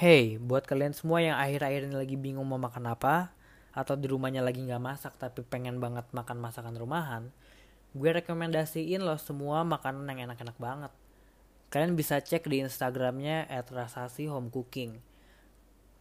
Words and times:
Hey, 0.00 0.40
buat 0.40 0.64
kalian 0.64 0.96
semua 0.96 1.20
yang 1.20 1.36
akhir-akhir 1.36 1.84
ini 1.84 1.92
lagi 1.92 2.16
bingung 2.16 2.48
mau 2.48 2.56
makan 2.56 2.88
apa, 2.88 3.36
atau 3.68 4.00
di 4.00 4.08
rumahnya 4.08 4.40
lagi 4.40 4.64
nggak 4.64 4.80
masak 4.80 5.12
tapi 5.20 5.44
pengen 5.44 5.76
banget 5.76 6.08
makan 6.16 6.40
masakan 6.40 6.72
rumahan, 6.72 7.28
gue 7.92 8.08
rekomendasiin 8.08 9.04
lo 9.04 9.20
semua 9.20 9.60
makanan 9.60 10.08
yang 10.08 10.32
enak-enak 10.32 10.56
banget. 10.56 10.92
Kalian 11.68 12.00
bisa 12.00 12.16
cek 12.16 12.48
di 12.48 12.64
Instagramnya 12.64 13.44
@rasasi 13.68 14.24
home 14.24 14.48
cooking. 14.48 14.96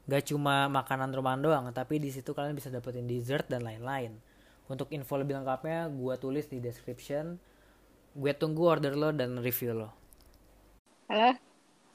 Gak 0.07 0.31
cuma 0.31 0.71
makanan 0.71 1.11
rumahan 1.11 1.43
doang, 1.43 1.67
tapi 1.75 1.99
di 1.99 2.07
situ 2.07 2.31
kalian 2.31 2.55
bisa 2.55 2.71
dapetin 2.71 3.03
dessert 3.03 3.51
dan 3.51 3.67
lain-lain. 3.67 4.15
Untuk 4.71 4.95
info 4.95 5.19
lebih 5.19 5.43
lengkapnya, 5.43 5.91
gue 5.91 6.15
tulis 6.15 6.47
di 6.47 6.63
description. 6.63 7.35
Gue 8.15 8.31
tunggu 8.31 8.63
order 8.63 8.95
lo 8.95 9.11
dan 9.11 9.43
review 9.43 9.75
lo. 9.75 9.91
Halo? 11.11 11.35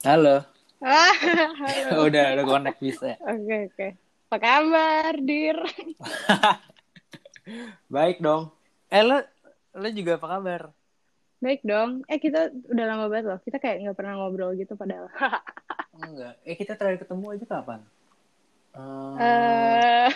Halo. 0.04 0.53
Ah, 0.84 1.14
halo. 1.16 2.04
udah, 2.12 2.36
udah 2.36 2.44
connect 2.44 2.78
bisa. 2.78 3.16
Oke, 3.18 3.72
oke. 3.72 3.88
Apa 4.28 4.36
kabar, 4.36 5.12
Dir? 5.16 5.56
Baik 7.94 8.20
dong. 8.20 8.52
Eh 8.88 9.00
lo, 9.00 9.24
lo 9.72 9.88
juga 9.88 10.20
apa 10.20 10.26
kabar? 10.28 10.62
Baik 11.40 11.60
dong. 11.64 12.04
Eh, 12.04 12.20
kita 12.20 12.52
udah 12.68 12.84
lama 12.84 13.08
banget 13.08 13.24
loh. 13.28 13.38
Kita 13.40 13.56
kayak 13.56 13.80
nggak 13.80 13.96
pernah 13.96 14.20
ngobrol 14.20 14.52
gitu 14.56 14.76
padahal. 14.76 15.08
Enggak. 16.04 16.34
Eh 16.44 16.56
kita 16.56 16.76
terakhir 16.76 17.08
ketemu 17.08 17.26
aja 17.32 17.44
kapan? 17.48 17.80
Eh, 18.74 19.16
Eh, 20.04 20.08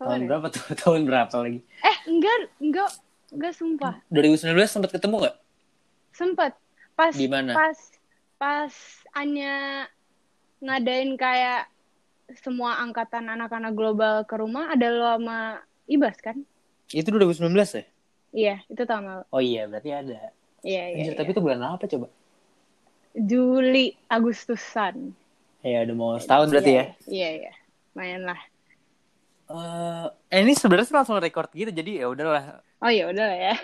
tahun 0.00 0.20
ya? 0.24 0.26
berapa 0.30 0.46
tuh? 0.48 0.64
Tahun 0.74 1.02
berapa 1.04 1.34
lagi? 1.36 1.60
Eh, 1.82 1.96
enggak, 2.06 2.36
enggak, 2.58 2.90
enggak 3.30 3.52
sumpah. 3.54 3.94
2019 4.08 4.54
sempat 4.66 4.90
ketemu 4.94 5.14
nggak? 5.26 5.36
Sempet. 6.10 6.52
Pas, 6.94 7.12
Di 7.14 7.26
mana? 7.28 7.52
pas, 7.54 7.78
pas 8.34 8.72
Anya 9.18 9.90
ngadain 10.62 11.18
kayak 11.18 11.66
semua 12.38 12.78
angkatan 12.78 13.26
anak-anak 13.26 13.74
global 13.74 14.22
ke 14.22 14.38
rumah, 14.38 14.70
ada 14.70 14.86
lo 14.94 15.10
sama 15.18 15.58
Ibas 15.90 16.22
kan? 16.22 16.38
Itu 16.94 17.10
2019 17.10 17.50
ya? 17.74 17.84
Iya, 18.30 18.56
itu 18.70 18.82
tahun 18.86 19.04
lalu. 19.10 19.24
Oh 19.34 19.42
iya, 19.42 19.66
berarti 19.66 19.90
ada. 19.90 20.30
Iya, 20.62 20.82
iya. 20.94 20.96
Anjir, 21.02 21.14
iya. 21.16 21.18
tapi 21.18 21.34
itu 21.34 21.40
bulan 21.42 21.66
apa 21.66 21.90
coba? 21.90 22.06
Juli, 23.18 23.98
Agustusan. 24.06 25.10
Ya 25.66 25.82
udah 25.82 25.96
mau 25.98 26.14
setahun 26.22 26.54
berarti 26.54 26.72
ya. 26.78 26.84
Iya, 27.10 27.28
iya. 27.42 27.52
Lumayan 27.98 28.22
lah. 28.22 28.40
Eh, 29.48 30.06
ini 30.38 30.52
sebenarnya 30.52 30.92
langsung 30.92 31.16
record 31.16 31.48
gitu, 31.52 31.72
jadi 31.72 32.04
ya 32.04 32.06
udahlah. 32.12 32.60
Oh 32.78 32.92
ya 32.92 33.08
udah 33.08 33.24
lah 33.24 33.38
ya. 33.50 33.54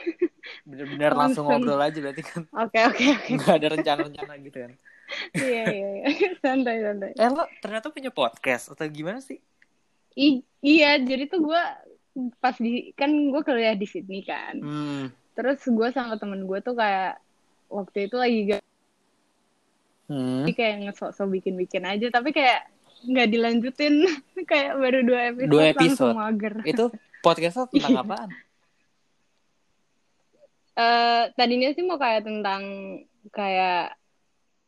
Bener-bener 0.65 1.13
langsung 1.21 1.45
Langsung. 1.45 1.61
ngobrol 1.69 1.79
aja 1.79 1.99
berarti 2.01 2.23
kan. 2.25 2.43
Oke 2.57 2.79
oke 2.83 3.05
oke. 3.15 3.31
Nggak 3.37 3.55
ada 3.55 3.69
rencana-rencana 3.77 4.33
gitu 4.41 4.59
kan. 4.65 4.73
Iya 5.37 5.63
iya 5.71 5.89
iya. 6.01 6.07
Santai 6.43 6.77
santai. 6.81 7.11
Eh 7.15 7.29
lo 7.29 7.45
ternyata 7.61 7.93
punya 7.93 8.09
podcast 8.09 8.73
atau 8.73 8.83
gimana 8.89 9.21
sih? 9.21 9.39
I- 10.17 10.41
iya 10.65 10.97
jadi 10.97 11.29
tuh 11.29 11.45
gue 11.45 11.63
pas 12.41 12.57
di 12.57 12.91
kan 12.97 13.11
gue 13.13 13.43
kuliah 13.45 13.77
di 13.77 13.85
Sydney 13.85 14.25
kan. 14.25 14.57
Hmm. 14.59 15.05
Terus 15.37 15.61
gue 15.63 15.89
sama 15.93 16.17
temen 16.17 16.49
gue 16.49 16.59
tuh 16.59 16.73
kayak 16.73 17.21
waktu 17.69 18.09
itu 18.09 18.17
lagi 18.17 18.39
gak 18.51 18.63
Hmm. 20.05 20.45
kayak 20.45 20.85
ngesok-sok 20.85 21.29
bikin-bikin 21.33 21.81
aja 21.83 22.13
tapi 22.13 22.29
kayak 22.29 22.69
nggak 23.05 23.29
dilanjutin 23.29 23.95
kayak 24.51 24.73
baru 24.75 24.99
dua 25.01 25.21
episode, 25.29 25.51
Dua 25.51 25.65
langsung 25.69 25.85
episode. 26.11 26.15
mager. 26.15 26.55
Itu 26.65 26.85
podcast 27.21 27.55
lo 27.57 27.65
tentang 27.71 27.91
Iya. 27.91 28.03
apaan? 28.03 28.31
Eh 30.75 31.23
tadinya 31.33 31.71
sih 31.71 31.83
mau 31.83 31.97
kayak 31.97 32.23
tentang 32.23 32.63
kayak 33.31 33.95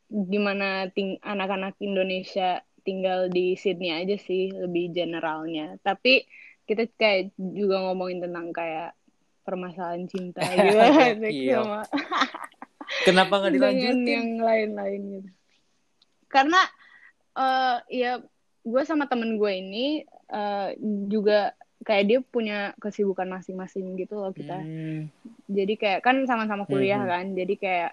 gimana 0.06 0.86
ting 0.88 1.18
anak-anak 1.18 1.74
Indonesia 1.80 2.62
tinggal 2.86 3.26
di 3.26 3.58
Sydney 3.58 3.90
aja 3.90 4.14
sih 4.16 4.54
lebih 4.54 4.94
generalnya. 4.94 5.74
Tapi 5.82 6.22
kita 6.62 6.86
kayak 6.94 7.34
juga 7.34 7.82
ngomongin 7.82 8.22
tentang 8.22 8.54
kayak 8.54 8.94
permasalahan 9.42 10.06
cinta 10.06 10.42
gitu 10.54 10.78
Iya. 11.26 11.58
sama 11.58 11.82
Kenapa 13.02 13.42
nggak 13.42 13.52
dilanjutin? 13.52 14.06
yang 14.06 14.30
lain-lain 14.38 15.00
gitu. 15.12 15.30
Karena 16.26 16.62
eh 17.36 17.76
ya 17.92 18.12
gue 18.66 18.82
sama 18.82 19.06
temen 19.06 19.36
gue 19.38 19.52
ini 19.52 19.86
eh, 20.32 20.68
juga 21.06 21.52
kayak 21.86 22.04
dia 22.08 22.18
punya 22.24 22.58
kesibukan 22.82 23.28
masing-masing 23.30 23.94
gitu 24.00 24.16
loh 24.18 24.32
kita 24.34 24.58
Hmm. 24.58 25.06
jadi 25.46 25.74
kayak 25.78 26.00
kan 26.02 26.16
sama-sama 26.26 26.64
kuliah 26.66 26.98
Mhm. 26.98 27.10
kan 27.12 27.26
jadi 27.36 27.54
kayak 27.58 27.90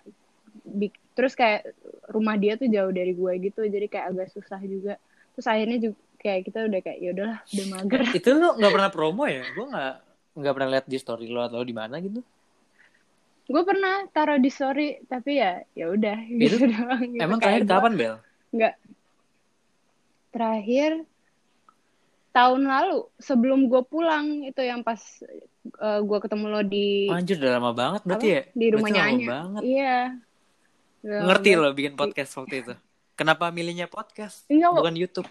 bi- 0.66 1.02
terus 1.14 1.34
kayak 1.38 1.70
rumah 2.10 2.38
dia 2.40 2.58
tuh 2.58 2.70
jauh 2.70 2.90
dari 2.90 3.14
gue 3.14 3.34
gitu 3.52 3.62
jadi 3.68 3.86
kayak 3.90 4.06
agak 4.16 4.28
susah 4.34 4.58
juga 4.64 4.98
terus 5.38 5.48
akhirnya 5.50 5.78
juga 5.82 5.98
kayak 6.24 6.42
kita 6.48 6.60
udah 6.66 6.80
kayak 6.82 7.00
ya 7.04 7.10
udahlah 7.14 7.40
udah 7.54 7.66
mager 7.70 8.02
itu 8.18 8.30
lo 8.34 8.50
nggak 8.58 8.74
pernah 8.74 8.90
promo 8.90 9.24
ya 9.30 9.44
gue 9.46 9.66
nggak 9.70 9.94
nggak 10.34 10.54
pernah 10.58 10.70
lihat 10.74 10.86
di 10.90 10.98
story 10.98 11.26
lo 11.30 11.42
atau 11.46 11.62
di 11.62 11.76
mana 11.76 12.02
gitu 12.02 12.22
gue 13.44 13.64
pernah 13.68 14.08
taruh 14.16 14.40
di 14.40 14.50
story 14.50 15.04
tapi 15.06 15.38
ya 15.38 15.60
ya 15.76 15.92
udah 15.92 16.18
Itu 16.26 16.56
gitu 16.58 16.66
doang 16.74 17.02
gitu. 17.12 17.22
emang 17.22 17.40
Kayak 17.44 17.68
kapan 17.68 17.94
bel 18.00 18.16
nggak 18.54 18.74
terakhir 20.34 21.06
tahun 22.34 22.66
lalu 22.66 23.06
sebelum 23.22 23.70
gue 23.70 23.82
pulang 23.86 24.42
itu 24.42 24.58
yang 24.60 24.82
pas 24.82 24.98
gue 26.02 26.20
ketemu 26.20 26.46
lo 26.50 26.62
di 26.62 27.06
anjir 27.08 27.38
udah 27.38 27.52
lama 27.56 27.72
banget 27.72 28.02
berarti 28.04 28.28
apa? 28.28 28.36
ya? 28.36 28.42
Di 28.52 28.66
rumahnya 28.68 29.02
Anya. 29.06 29.28
banget. 29.30 29.62
Iya. 29.64 29.98
Udah 31.04 31.20
ngerti 31.30 31.50
lo 31.54 31.70
bikin 31.72 31.94
podcast 31.94 32.32
waktu 32.36 32.56
itu. 32.60 32.74
Kenapa 33.14 33.54
milihnya 33.54 33.86
podcast 33.86 34.50
Enggak, 34.50 34.74
bukan 34.74 34.96
YouTube? 34.98 35.30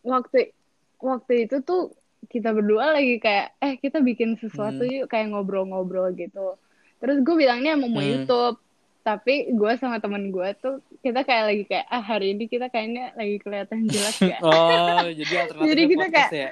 Waktu 0.00 0.56
waktu 0.96 1.32
itu 1.44 1.60
tuh 1.60 1.92
kita 2.26 2.50
berdua 2.50 2.96
lagi 2.96 3.16
kayak 3.16 3.56
eh 3.58 3.74
kita 3.76 4.00
bikin 4.00 4.36
sesuatu 4.36 4.80
Hmm. 4.80 5.04
yuk 5.04 5.06
kayak 5.06 5.28
ngobrol-ngobrol 5.28 6.08
gitu. 6.16 6.56
Terus 6.98 7.20
gue 7.20 7.34
bilangnya 7.36 7.76
mau 7.76 7.86
mau 7.86 8.00
Hmm. 8.00 8.24
YouTube 8.24 8.56
tapi 9.10 9.34
gue 9.50 9.72
sama 9.74 9.98
temen 9.98 10.30
gue 10.30 10.48
tuh 10.56 10.74
kita 11.00 11.22
kayak 11.22 11.44
lagi 11.46 11.64
kayak 11.64 11.86
ah 11.86 11.98
hari 12.00 12.32
ini 12.32 12.46
kita 12.46 12.66
kayaknya 12.66 13.10
lagi 13.12 13.36
kelihatan 13.38 13.86
jelas 13.86 14.16
ya 14.30 14.38
oh 14.40 15.06
jadi 15.08 15.50
Jadi 15.50 15.82
kita 15.88 16.06
kayak- 16.08 16.32
ya? 16.32 16.50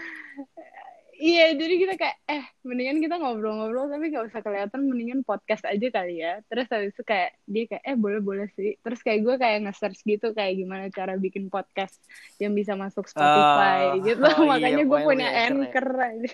Iya 1.19 1.51
jadi 1.59 1.75
kita 1.83 1.95
kayak 1.99 2.17
eh 2.31 2.47
mendingan 2.63 3.03
kita 3.03 3.19
ngobrol-ngobrol 3.19 3.91
tapi 3.91 4.15
gak 4.15 4.31
usah 4.31 4.39
kelihatan 4.39 4.87
mendingan 4.87 5.27
podcast 5.27 5.67
aja 5.67 5.83
kali 5.91 6.23
ya. 6.23 6.39
Terus 6.47 6.71
habis 6.71 6.95
itu 6.95 7.03
kayak 7.03 7.35
dia 7.43 7.67
kayak 7.67 7.83
eh 7.83 7.97
boleh 7.99 8.23
boleh 8.23 8.47
sih. 8.55 8.79
Terus 8.79 9.03
kayak 9.03 9.27
gue 9.27 9.35
kayak 9.35 9.67
nge-search 9.67 10.07
gitu 10.07 10.31
kayak 10.31 10.55
gimana 10.55 10.87
cara 10.95 11.19
bikin 11.19 11.51
podcast 11.51 11.99
yang 12.39 12.55
bisa 12.55 12.79
masuk 12.79 13.11
Spotify 13.11 13.99
Oh, 13.99 13.99
gitu. 13.99 14.23
oh 14.23 14.31
iya, 14.47 14.47
makanya 14.47 14.85
gue 14.87 14.91
pokoknya 14.95 15.07
punya 15.11 15.29
anchor 15.43 15.59
ya. 15.59 15.67
anchor 15.67 15.87
aja. 15.99 16.31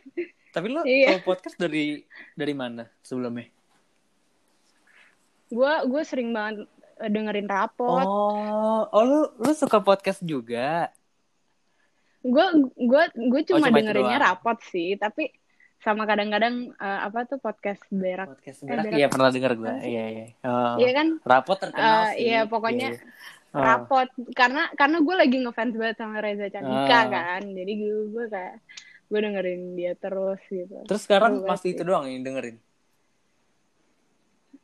Tapi 0.53 0.67
lo 0.69 0.81
Iya. 0.85 1.09
podcast 1.25 1.57
dari 1.57 2.05
dari 2.37 2.53
mana 2.53 2.85
sebelumnya 3.01 3.49
gue 5.55 5.73
gue 5.87 6.03
sering 6.03 6.31
banget 6.31 6.67
eh, 6.99 7.09
dengerin 7.09 7.47
rapot 7.47 8.03
oh 8.03 8.83
oh 8.85 9.03
lu 9.03 9.21
lu 9.39 9.53
suka 9.53 9.79
podcast 9.79 10.19
juga 10.21 10.91
gue 12.21 12.47
gue 12.75 13.03
gue 13.29 13.41
cuma, 13.45 13.59
Oh, 13.59 13.63
cuma 13.63 13.77
dengerinnya 13.77 14.19
doang. 14.19 14.27
rapot 14.27 14.59
sih 14.65 14.97
tapi 14.97 15.29
sama 15.77 16.03
kadang-kadang 16.03 16.73
eh, 16.73 17.01
apa 17.03 17.23
tuh 17.25 17.37
podcast 17.39 17.85
berak 17.89 18.33
podcast 18.33 18.59
Eh, 18.59 18.67
berak 18.67 18.85
iya 18.91 19.07
pernah 19.07 19.29
denger 19.29 19.53
gue 19.55 19.75
iya 19.85 20.05
iya 20.11 20.27
oh. 20.43 20.75
Iya 20.75 20.91
kan 20.93 21.07
rapot 21.23 21.59
terkenal 21.61 21.93
Eh, 21.93 22.09
sih 22.11 22.25
iya, 22.27 22.41
pokoknya 22.45 22.89
iya. 22.91 23.01
Oh. 23.53 23.61
rapot 23.61 24.09
karena 24.33 24.67
karena 24.73 24.99
gue 24.99 25.15
lagi 25.15 25.37
ngefans 25.39 25.75
banget 25.75 25.97
sama 25.97 26.19
Reza 26.19 26.49
Candika 26.49 26.97
Ah. 26.97 27.05
kan 27.07 27.43
jadi 27.45 27.73
gue 27.73 27.95
gue 28.11 28.25
kayak 28.27 28.57
gue 29.05 29.19
dengerin 29.21 29.63
dia 29.75 29.93
terus 29.95 30.41
gitu 30.43 30.75
terus 30.83 31.03
sekarang 31.03 31.45
masih 31.45 31.71
sih. 31.71 31.73
itu 31.73 31.83
doang 31.85 32.09
yang 32.09 32.25
dengerin 32.25 32.57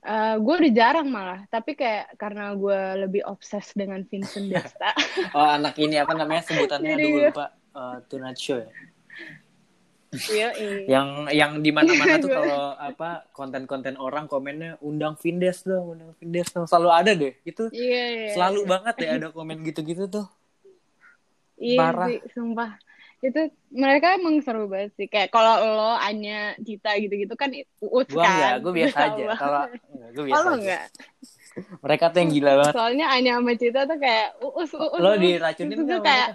Eh, 0.00 0.36
gue 0.40 0.54
udah 0.64 0.72
jarang 0.72 1.12
malah 1.12 1.44
tapi 1.52 1.76
kayak 1.76 2.16
karena 2.16 2.56
gue 2.56 3.04
lebih 3.04 3.20
obses 3.28 3.68
dengan 3.76 4.00
Vincent 4.08 4.48
Desta 4.52 4.96
oh 5.36 5.44
anak 5.44 5.76
ini 5.76 6.00
apa 6.00 6.16
namanya 6.16 6.48
sebutannya 6.48 6.96
Jadi 6.96 7.04
aduh 7.04 7.10
gue 7.12 7.20
gue- 7.20 7.28
lupa 7.28 7.46
Eh, 7.70 7.98
Tonight 8.08 8.40
Show 8.40 8.58
ya 8.64 8.70
iya 10.26 10.48
iya 10.58 10.78
yang 10.90 11.08
yang 11.30 11.52
di 11.62 11.70
mana-mana 11.70 12.18
tuh 12.18 12.32
kalau 12.40 12.74
apa 12.74 13.30
konten-konten 13.30 13.94
orang 13.94 14.26
komennya 14.26 14.74
undang 14.82 15.14
Vindes 15.20 15.62
dong, 15.62 15.94
undang 15.94 16.12
Vindes 16.18 16.50
dong, 16.50 16.66
selalu 16.66 16.90
ada 16.90 17.12
deh. 17.14 17.30
Itu 17.46 17.70
iya 17.70 18.04
iya 18.10 18.28
selalu 18.34 18.66
iya. 18.66 18.70
banget 18.74 18.94
ya 18.98 19.10
ada 19.22 19.28
komen 19.36 19.62
gitu-gitu 19.62 20.10
tuh. 20.10 20.26
Iya 21.60 21.78
Parah. 21.78 22.08
sih, 22.10 22.18
sumpah. 22.34 22.70
Itu 23.20 23.52
mereka 23.68 24.16
emang 24.16 24.40
seru 24.40 24.64
banget 24.64 24.96
sih. 24.96 25.06
Kayak 25.06 25.28
kalau 25.28 25.60
lo, 25.60 25.92
Anya, 26.00 26.56
Cita 26.64 26.96
gitu-gitu 26.96 27.36
kan 27.36 27.52
Gua 27.84 28.04
kan. 28.08 28.16
enggak, 28.32 28.54
gue 28.64 28.72
biasa 28.72 28.98
aja. 29.12 29.24
Kalau 29.36 29.62
gue 30.16 30.24
biasa 30.24 30.48
enggak? 30.56 30.84
Mereka 31.84 32.04
tuh 32.14 32.18
yang 32.24 32.30
gila 32.32 32.52
banget. 32.64 32.74
Soalnya 32.74 33.06
Anya 33.12 33.32
sama 33.36 33.52
Cita 33.60 33.80
tuh 33.84 33.98
kayak 34.00 34.28
uus, 34.40 34.70
uus. 34.72 35.00
Lo 35.04 35.12
diracunin 35.20 35.76
sama 35.84 36.00
kayak, 36.00 36.28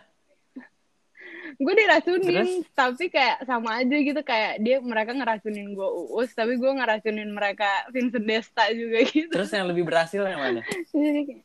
gue 1.55 1.73
diracunin, 1.73 2.29
Terus? 2.29 2.53
tapi 2.77 3.05
kayak 3.09 3.37
sama 3.49 3.69
aja 3.81 3.95
gitu. 3.97 4.21
Kayak 4.21 4.53
dia 4.61 4.77
mereka 4.77 5.11
ngeracunin 5.17 5.73
gue 5.73 5.89
uus, 6.13 6.29
tapi 6.37 6.53
gue 6.61 6.69
ngeracunin 6.69 7.29
mereka 7.33 7.89
Vincent 7.89 8.29
Desta 8.29 8.69
juga 8.69 9.01
gitu. 9.09 9.33
Terus 9.33 9.49
yang 9.49 9.65
lebih 9.73 9.89
berhasil 9.89 10.21
yang 10.21 10.37
mana? 10.37 10.61
Jadi 10.93 11.41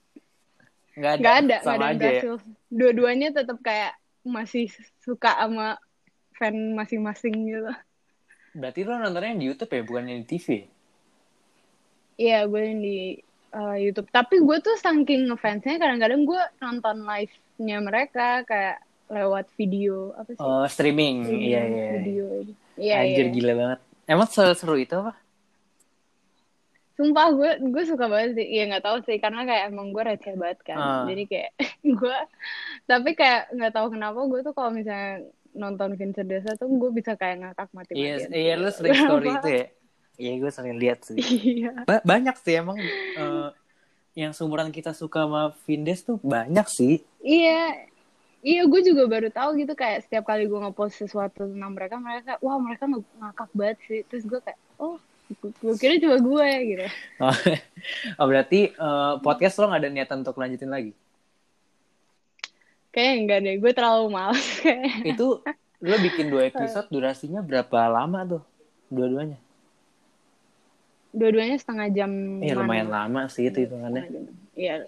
nggak 1.00 1.12
ada 1.16 1.20
nggak 1.22 1.36
ada 1.38 1.56
sama 1.64 1.72
ada 1.72 1.84
yang 1.86 1.96
aja 1.96 2.08
ya. 2.12 2.34
dua-duanya 2.68 3.28
tetap 3.32 3.56
kayak 3.62 3.94
masih 4.26 4.68
suka 5.00 5.32
sama 5.36 5.80
fan 6.36 6.76
masing-masing 6.76 7.34
gitu. 7.48 7.72
Berarti 8.56 8.80
lo 8.82 8.98
nontonnya 8.98 9.36
di 9.36 9.46
YouTube 9.48 9.72
ya 9.72 9.82
bukan 9.86 10.10
di 10.10 10.26
TV 10.26 10.66
iya 12.20 12.44
gue 12.44 12.60
yang 12.60 12.80
di 12.84 12.98
uh, 13.56 13.76
YouTube. 13.80 14.12
Tapi 14.12 14.44
gue 14.44 14.56
tuh 14.60 14.76
saking 14.76 15.32
ngefansnya 15.32 15.80
kadang-kadang 15.80 16.28
gue 16.28 16.42
nonton 16.60 17.08
live-nya 17.08 17.80
mereka 17.80 18.44
kayak 18.44 18.84
lewat 19.08 19.48
video 19.56 20.12
apa 20.14 20.36
sih? 20.36 20.44
Oh 20.44 20.68
streaming. 20.68 21.24
Streaming 21.24 21.48
iya 21.48 21.60
iya. 21.64 21.90
video. 22.04 22.26
Iya 22.76 22.94
anjir 23.02 23.26
iya 23.26 23.32
gila 23.32 23.52
banget. 23.56 23.80
Emang 24.04 24.28
seru 24.28 24.76
itu 24.76 24.94
apa 25.00 25.16
sumpah 27.00 27.26
gue 27.32 27.50
gue 27.72 27.84
suka 27.88 28.04
banget 28.12 28.36
sih. 28.36 28.46
Ya 28.52 28.68
nggak 28.68 28.84
tahu 28.84 28.96
sih 29.08 29.16
karena 29.16 29.48
kayak 29.48 29.72
emang 29.72 29.96
gue 29.96 30.02
receh 30.04 30.36
banget 30.36 30.60
kan. 30.68 30.76
Ah. 30.76 31.04
jadi 31.08 31.24
kayak 31.24 31.50
gue 32.00 32.18
tapi 32.84 33.10
kayak 33.16 33.56
nggak 33.56 33.72
tahu 33.72 33.86
kenapa 33.96 34.20
gue 34.28 34.40
tuh 34.44 34.52
kalau 34.52 34.68
misalnya 34.68 35.24
nonton 35.56 35.96
Vincent 35.96 36.28
Desa 36.28 36.54
tuh 36.54 36.68
gue 36.68 36.90
bisa 36.94 37.16
kayak 37.18 37.42
ngakak 37.42 37.68
mati 37.74 37.92
iya 37.96 38.22
matian 38.22 38.30
iya 38.30 38.54
lo 38.60 38.70
sering 38.70 38.94
story 38.94 39.28
itu 39.32 39.48
ya? 39.48 39.66
Iya 40.20 40.32
gue 40.36 40.50
sering 40.52 40.76
lihat 40.76 40.98
sih. 41.08 41.16
Iya. 41.56 41.70
Ba- 41.88 42.04
banyak 42.04 42.36
sih 42.44 42.54
emang 42.60 42.76
eh, 43.16 43.48
yang 44.12 44.36
seumuran 44.36 44.68
kita 44.68 44.92
suka 44.92 45.24
sama 45.24 45.56
Vindes 45.64 46.04
tuh 46.04 46.20
banyak 46.20 46.66
sih. 46.68 47.00
Iya. 47.24 47.88
Iya 48.40 48.62
gue 48.68 48.80
juga 48.84 49.04
baru 49.04 49.28
tahu 49.28 49.60
gitu 49.60 49.72
kayak 49.76 50.08
setiap 50.08 50.24
kali 50.28 50.48
gue 50.48 50.60
ngepost 50.60 50.96
sesuatu 50.96 51.44
tentang 51.44 51.72
mereka 51.76 51.96
mereka 52.00 52.32
wah 52.40 52.56
mereka 52.60 52.84
ngakak 52.88 53.50
banget 53.56 53.78
sih. 53.88 54.00
Terus 54.08 54.24
gue 54.28 54.40
kayak 54.44 54.60
oh 54.76 54.96
gue 55.38 55.74
kira 55.78 55.94
cuma 56.02 56.18
gue 56.18 56.48
gitu. 56.74 56.86
Oh, 57.22 57.30
oh, 58.18 58.26
berarti 58.26 58.74
eh, 58.74 59.14
podcast 59.22 59.58
lo 59.58 59.70
gak 59.70 59.80
ada 59.86 59.90
niatan 59.90 60.26
untuk 60.26 60.34
lanjutin 60.34 60.70
lagi? 60.70 60.92
Kayaknya 62.90 63.14
enggak 63.22 63.38
deh 63.46 63.56
gue 63.62 63.72
terlalu 63.72 64.04
males 64.10 64.42
kayak 64.62 65.06
itu 65.06 65.26
lo 65.80 65.96
bikin 66.02 66.26
dua 66.28 66.50
episode 66.50 66.90
durasinya 66.90 67.40
berapa 67.40 67.86
lama 67.86 68.26
tuh? 68.26 68.42
Dua-duanya? 68.90 69.38
Dua-duanya 71.10 71.58
setengah 71.58 71.86
jam 71.90 72.10
eh 72.38 72.54
lumayan 72.54 72.90
lama 72.90 73.26
sih 73.26 73.50
itu 73.50 73.66
hitungannya. 73.66 74.06
Iya. 74.54 74.86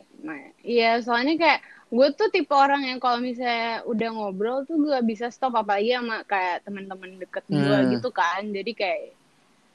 Iya, 0.62 0.90
soalnya 1.02 1.34
kayak 1.34 1.60
gue 1.90 2.08
tuh 2.14 2.28
tipe 2.30 2.54
orang 2.54 2.86
yang 2.86 2.98
kalau 2.98 3.18
misalnya 3.18 3.82
udah 3.84 4.08
ngobrol 4.14 4.62
tuh 4.62 4.78
gak 4.86 5.02
bisa 5.02 5.26
stop 5.34 5.58
apalagi 5.58 5.92
sama 5.92 6.22
kayak 6.24 6.62
teman-teman 6.62 7.18
deket 7.18 7.42
gue 7.50 7.58
Hmm. 7.58 7.90
gitu 7.90 8.08
kan. 8.14 8.42
Jadi 8.48 8.70
kayak, 8.70 9.18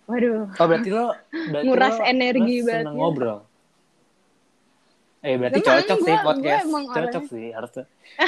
waduh, 0.07 0.39
oh 0.49 0.65
berarti 0.65 0.89
lo 0.89 1.05
berarti 1.29 1.63
Nguras 1.63 1.95
lo- 1.95 2.03
energi 2.05 2.55
lo 2.55 2.63
banget. 2.63 2.81
seneng 2.81 2.95
ngobrol? 2.95 3.39
Eh 5.19 5.33
berarti 5.35 5.57
Emang 5.57 5.67
cocok 5.73 5.93
gua- 5.93 5.99
sih 5.99 6.13
gua 6.13 6.23
podcast. 6.23 6.63
emang 6.63 6.83
cocok 6.85 7.03
orangnya- 7.03 7.27
sih 7.27 7.45
harusnya. 7.51 7.83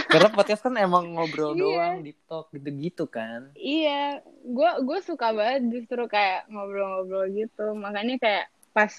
Karena 0.06 0.28
podcast 0.30 0.62
kan 0.62 0.74
emang 0.76 1.04
ngobrol 1.10 1.52
Iya. 1.54 1.62
doang 1.62 1.94
deep 2.02 2.18
talk 2.26 2.46
gitu-gitu 2.50 3.04
kan. 3.06 3.40
Iya, 3.54 4.20
gue 4.42 4.70
gue 4.84 4.98
suka 5.00 5.28
banget 5.30 5.62
justru 5.70 6.02
kayak 6.06 6.46
ngobrol-ngobrol 6.48 7.26
gitu. 7.32 7.66
Makanya 7.74 8.16
kayak 8.18 8.46
pas 8.70 8.90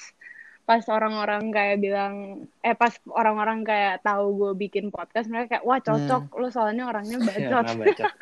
pas 0.62 0.80
orang-orang 0.86 1.50
kayak 1.50 1.76
bilang, 1.76 2.46
eh 2.62 2.72
pas 2.72 2.94
orang-orang 3.10 3.60
kayak 3.62 4.00
tahu 4.00 4.24
gue 4.38 4.50
bikin 4.56 4.88
podcast 4.88 5.26
mereka 5.26 5.58
kayak 5.58 5.64
wah 5.66 5.78
cocok. 5.78 6.22
Lo 6.32 6.46
soalnya 6.48 6.86
orangnya 6.86 7.18
Ya, 7.26 7.74
bacot. 7.74 8.10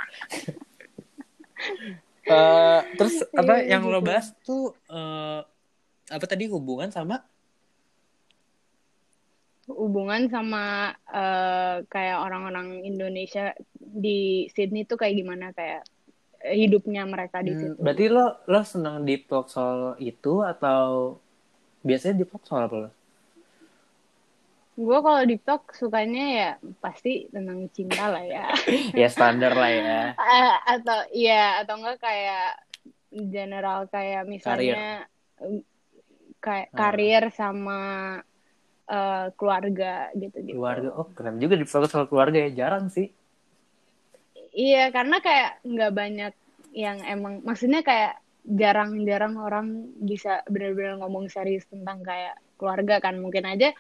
Eh, 2.29 2.81
terus 2.97 3.25
apa 3.33 3.65
Iya, 3.65 3.73
yang 3.73 3.89
lo 3.89 3.99
gitu. 3.99 4.05
bahas 4.05 4.27
tuh 4.45 4.77
eh, 4.93 5.41
apa 6.13 6.25
tadi 6.29 6.45
hubungan 6.53 6.91
sama 6.93 7.17
hubungan 9.69 10.23
sama 10.35 10.63
eh, 11.13 11.75
kayak 11.93 12.19
orang-orang 12.25 12.69
Indonesia 12.91 13.53
di 14.05 14.49
Sydney 14.55 14.89
tuh 14.89 14.97
kayak 15.01 15.15
gimana 15.21 15.47
kayak 15.59 15.83
hidupnya 16.61 17.03
mereka 17.13 17.39
di 17.49 17.53
Hmm, 17.53 17.59
situ. 17.61 17.85
berarti 17.85 18.05
lo 18.15 18.25
lo 18.51 18.61
seneng 18.73 18.97
deep 19.07 19.23
talk 19.31 19.47
soal 19.55 19.81
itu 20.11 20.33
atau 20.53 20.83
biasanya 21.87 22.15
deep 22.19 22.31
talk 22.33 22.45
soal 22.49 22.63
apa 22.67 22.77
lo? 22.83 22.89
Gue 24.79 24.99
kalau 25.03 25.27
di 25.27 25.35
talk 25.43 25.75
sukanya 25.75 26.25
ya 26.31 26.51
pasti 26.79 27.27
tentang 27.35 27.67
cinta 27.75 28.15
lah 28.15 28.23
ya. 28.23 28.47
ya 29.03 29.09
standar 29.11 29.51
lah 29.51 29.71
ya. 29.75 30.01
Eh, 30.15 30.55
atau 30.79 30.99
iya 31.11 31.59
atau 31.59 31.83
enggak 31.83 31.99
kayak 31.99 32.63
general 33.11 33.91
kayak 33.91 34.23
misalnya 34.31 35.03
eh, 35.43 35.67
kayak 36.39 36.71
Ah. 36.71 36.77
karir 36.79 37.25
sama 37.35 37.81
eh, 38.87 39.27
keluarga 39.35 40.15
gitu-gitu. 40.15 40.55
Keluarga, 40.55 40.95
oh 40.95 41.11
keren 41.11 41.43
juga 41.43 41.59
deep 41.59 41.67
talk 41.67 41.91
soal 41.91 42.07
keluarga 42.07 42.47
ya 42.47 42.51
jarang 42.55 42.87
sih. 42.87 43.11
Iya, 44.55 44.95
karena 44.95 45.19
kayak 45.19 45.51
nggak 45.67 45.93
banyak 45.93 46.33
yang 46.71 46.99
emang, 47.03 47.43
maksudnya 47.43 47.83
kayak 47.83 48.23
jarang-jarang 48.47 49.35
orang 49.37 49.93
bisa 49.99 50.41
benar-benar 50.47 51.03
ngomong 51.03 51.27
serius 51.29 51.67
tentang 51.67 52.01
kayak 52.07 52.39
keluarga 52.57 53.03
kan. 53.03 53.19
Mungkin 53.19 53.45
aja 53.45 53.75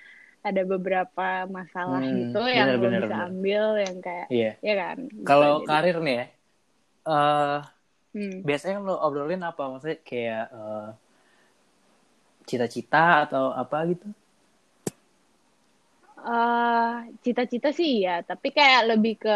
ada 0.46 0.62
beberapa 0.64 1.46
masalah 1.50 2.02
Hmm, 2.02 2.06
gitu 2.08 2.38
yang 2.46 2.70
lo 2.80 2.84
bener, 2.84 3.00
bisa 3.00 3.14
bener. 3.14 3.28
ambil 3.28 3.62
yang 3.84 3.96
kayak, 4.04 4.28
Iya. 4.32 4.48
ya 4.62 4.74
kan. 4.78 4.98
Kalau 5.28 5.50
karir 5.68 5.96
nih 6.04 6.14
ya, 6.20 6.24
eh 7.08 7.56
Hmm. 8.14 8.48
biasanya 8.48 8.78
lo 8.86 8.94
obrolin 9.06 9.42
apa? 9.50 9.62
Maksudnya 9.72 9.98
kayak 10.08 10.44
eh, 10.56 10.86
cita-cita 12.48 13.04
atau 13.28 13.44
apa 13.54 13.78
gitu? 13.90 14.06
Eh, 16.32 16.92
cita-cita 17.24 17.68
sih 17.78 17.88
iya, 18.02 18.10
tapi 18.28 18.46
kayak 18.56 18.82
lebih 18.90 19.12
ke 19.22 19.30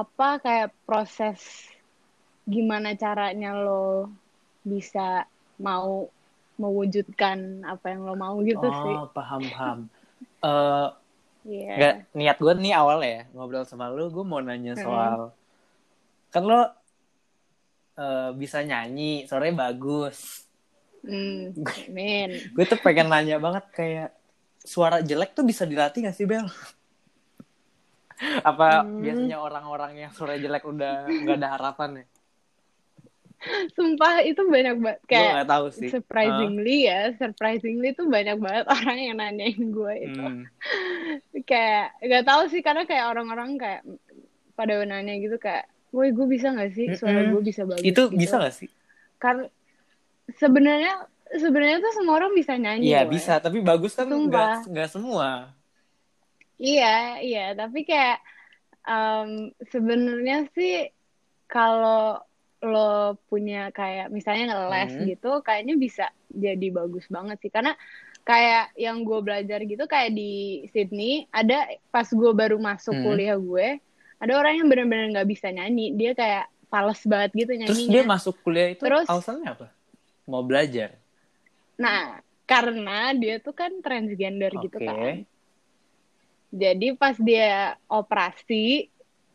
apa 0.00 0.28
kayak 0.44 0.68
proses 0.86 1.40
gimana 2.52 2.88
caranya 3.02 3.48
lo 3.64 3.72
bisa 4.70 5.00
mau 5.66 5.90
mewujudkan 6.60 7.64
apa 7.64 7.92
yang 7.92 8.04
lo 8.04 8.14
mau 8.14 8.36
gitu 8.44 8.60
sih. 8.60 8.94
oh 8.96 9.08
paham 9.12 9.42
paham. 9.52 9.78
Eh 10.42 10.88
Iya. 11.42 11.74
Nggak, 11.74 11.94
niat 12.14 12.38
gue 12.38 12.54
nih 12.62 12.74
awal 12.78 13.02
ya 13.02 13.26
ngobrol 13.34 13.66
sama 13.66 13.90
lu, 13.90 14.06
gue 14.14 14.22
mau 14.22 14.38
nanya 14.38 14.78
Hmm. 14.78 14.84
soal 14.86 15.14
kan 16.30 16.42
lo 16.46 16.62
eh, 17.98 18.30
bisa 18.38 18.62
nyanyi, 18.62 19.26
suaranya 19.26 19.66
bagus. 19.68 20.46
Hmm, 21.02 21.50
amin. 21.90 22.30
Gue 22.54 22.62
tuh 22.62 22.78
pengen 22.78 23.10
nanya 23.10 23.42
banget 23.42 23.66
kayak 23.74 24.14
suara 24.62 25.02
jelek 25.02 25.34
tuh 25.34 25.42
bisa 25.42 25.66
dilatih 25.66 26.06
gak 26.06 26.14
sih 26.14 26.30
Bel? 26.30 26.46
Apa 28.48 28.86
Hmm. 28.86 29.02
biasanya 29.02 29.42
orang-orang 29.42 30.06
yang 30.06 30.12
suara 30.14 30.38
jelek 30.38 30.62
udah 30.62 31.10
nggak 31.10 31.36
ada 31.42 31.48
harapan 31.58 31.90
ya? 31.98 32.04
Sumpah 33.74 34.22
itu 34.22 34.42
banyak 34.46 34.76
banget 34.78 35.00
kayak 35.10 35.32
nggak 35.34 35.50
tahu 35.50 35.66
sih. 35.74 35.88
surprisingly 35.90 36.86
ya, 36.86 37.10
surprisingly 37.18 37.90
tuh 37.94 38.06
banyak 38.06 38.38
banget 38.38 38.64
orang 38.76 38.98
yang 38.98 39.16
nanyain 39.18 39.62
gue 39.74 39.94
itu. 39.98 40.22
hmm. 40.22 40.44
Kayak 41.50 41.98
nggak 41.98 42.24
tahu 42.26 42.42
sih 42.54 42.62
karena 42.62 42.86
kayak 42.86 43.10
orang-orang 43.10 43.58
kayak 43.58 43.82
pada 44.54 44.78
nanya 44.86 45.18
gitu 45.18 45.36
kayak, 45.42 45.66
woi 45.90 46.14
gue 46.14 46.26
bisa 46.30 46.54
nggak 46.54 46.70
sih 46.70 46.86
suara 46.94 47.26
gue 47.26 47.42
bisa 47.42 47.66
bagus? 47.66 47.82
Itu 47.82 48.12
gitu." 48.12 48.18
bisa 48.20 48.38
gak 48.38 48.54
sih? 48.54 48.70
Karena 49.18 49.50
sebenarnya 50.38 50.94
sebenarnya 51.34 51.78
tuh 51.80 51.92
semua 51.98 52.14
orang 52.22 52.32
bisa 52.36 52.54
nyanyi. 52.54 52.92
Iya 52.92 53.08
bisa, 53.08 53.40
tapi 53.40 53.64
bagus 53.64 53.96
kan 53.96 54.06
Sumpah. 54.06 54.28
nggak 54.28 54.48
nggak 54.70 54.88
semua. 54.92 55.50
Iya, 56.62 57.18
iya, 57.18 57.46
tapi 57.58 57.82
kayak 57.82 58.22
em, 58.86 59.50
sebenarnya 59.72 60.46
sih 60.54 60.86
kalau 61.50 62.22
lo 62.62 63.18
punya 63.26 63.68
kayak 63.68 64.08
misalnya 64.08 64.54
ngeles 64.54 64.92
Hmm. 64.94 65.04
gitu, 65.04 65.30
kayaknya 65.42 65.74
bisa 65.74 66.04
jadi 66.28 66.68
bagus 66.70 67.04
banget 67.06 67.42
sih. 67.42 67.50
Karena 67.50 67.74
kayak 68.22 68.70
yang 68.78 69.02
gue 69.02 69.18
belajar 69.18 69.58
gitu 69.60 69.82
kayak 69.84 70.14
di 70.14 70.32
Sydney 70.70 71.26
ada 71.28 71.66
pas 71.90 72.06
gue 72.06 72.32
baru 72.32 72.56
masuk 72.56 72.94
Hmm. 72.94 73.02
kuliah 73.02 73.34
gue, 73.34 73.82
ada 74.16 74.32
orang 74.32 74.62
yang 74.62 74.68
benar-benar 74.70 75.10
nggak 75.10 75.28
bisa 75.28 75.50
nyanyi. 75.50 75.90
Dia 75.92 76.14
kayak 76.14 76.46
fals 76.70 77.02
banget 77.02 77.30
gitu 77.34 77.52
Terus 77.52 77.60
nyanyinya. 77.66 77.92
dia 77.92 78.02
masuk 78.06 78.34
kuliah 78.40 78.68
itu 78.70 78.80
Terus- 78.80 79.10
alasannya 79.10 79.48
apa? 79.50 79.66
Mau 80.24 80.40
belajar. 80.40 80.94
Nah, 81.74 82.22
karena 82.46 83.10
dia 83.12 83.42
tuh 83.42 83.52
kan 83.52 83.74
transgender 83.82 84.54
gitu 84.54 84.78
Oke. 84.78 84.86
kan. 84.86 85.26
Jadi 86.52 86.92
pas 86.94 87.16
dia 87.16 87.74
operasi, 87.88 88.91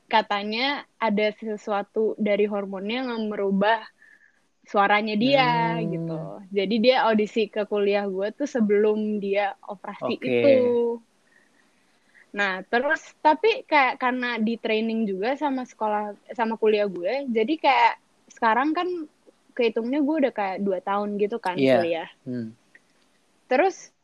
katanya 0.08 0.88
ada 0.98 1.36
sesuatu 1.36 2.16
dari 2.16 2.48
hormonnya 2.48 3.04
yang 3.06 3.28
merubah 3.28 3.84
suaranya 4.64 5.16
dia 5.16 5.80
Hmm. 5.80 5.88
gitu. 5.92 6.20
Jadi 6.52 6.76
dia 6.80 7.08
audisi 7.08 7.48
ke 7.48 7.64
kuliah 7.64 8.08
gue 8.08 8.32
tuh 8.36 8.48
sebelum 8.48 9.20
dia 9.20 9.56
operasi 9.64 10.16
Oke. 10.16 10.28
itu. 10.28 10.58
Nah, 12.36 12.60
terus 12.68 13.00
tapi 13.24 13.64
kayak 13.64 13.96
karena 14.00 14.36
di 14.38 14.60
training 14.60 15.08
juga 15.08 15.40
sama 15.40 15.64
sekolah 15.64 16.16
sama 16.36 16.60
kuliah 16.60 16.86
gue, 16.86 17.28
jadi 17.32 17.54
kayak 17.56 17.94
sekarang 18.28 18.76
kan 18.76 18.88
kehitungnya 19.56 20.04
gue 20.04 20.16
udah 20.28 20.34
kayak 20.36 20.58
dua 20.62 20.80
tahun 20.84 21.16
gitu 21.18 21.40
kan 21.40 21.56
Iya. 21.56 21.80
kuliah. 21.80 22.10
Hmm. 22.28 22.52
Terus 23.48 23.96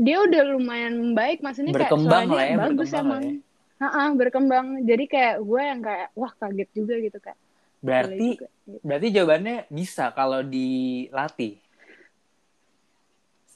dia 0.00 0.24
udah 0.24 0.42
lumayan 0.56 1.12
baik 1.12 1.44
maksudnya 1.44 1.76
Berkembang 1.76 2.32
kayak 2.32 2.32
lah 2.32 2.44
ya, 2.44 2.48
suaranya 2.48 2.58
bagus 2.64 2.88
berkembang 2.88 3.22
lah 3.22 3.47
Ha-ha, 3.78 4.10
berkembang 4.18 4.82
jadi 4.82 5.04
kayak 5.06 5.36
gue 5.46 5.62
yang 5.62 5.80
kayak 5.82 6.08
wah 6.18 6.32
kaget 6.34 6.68
juga 6.74 6.94
gitu 6.98 7.18
kayak 7.22 7.38
boleh 7.78 7.86
Berarti 7.86 8.28
juga 8.34 8.46
gitu. 8.66 8.78
berarti 8.82 9.08
jawabannya 9.14 9.56
bisa 9.70 10.04
kalau 10.12 10.40
dilatih. 10.42 11.54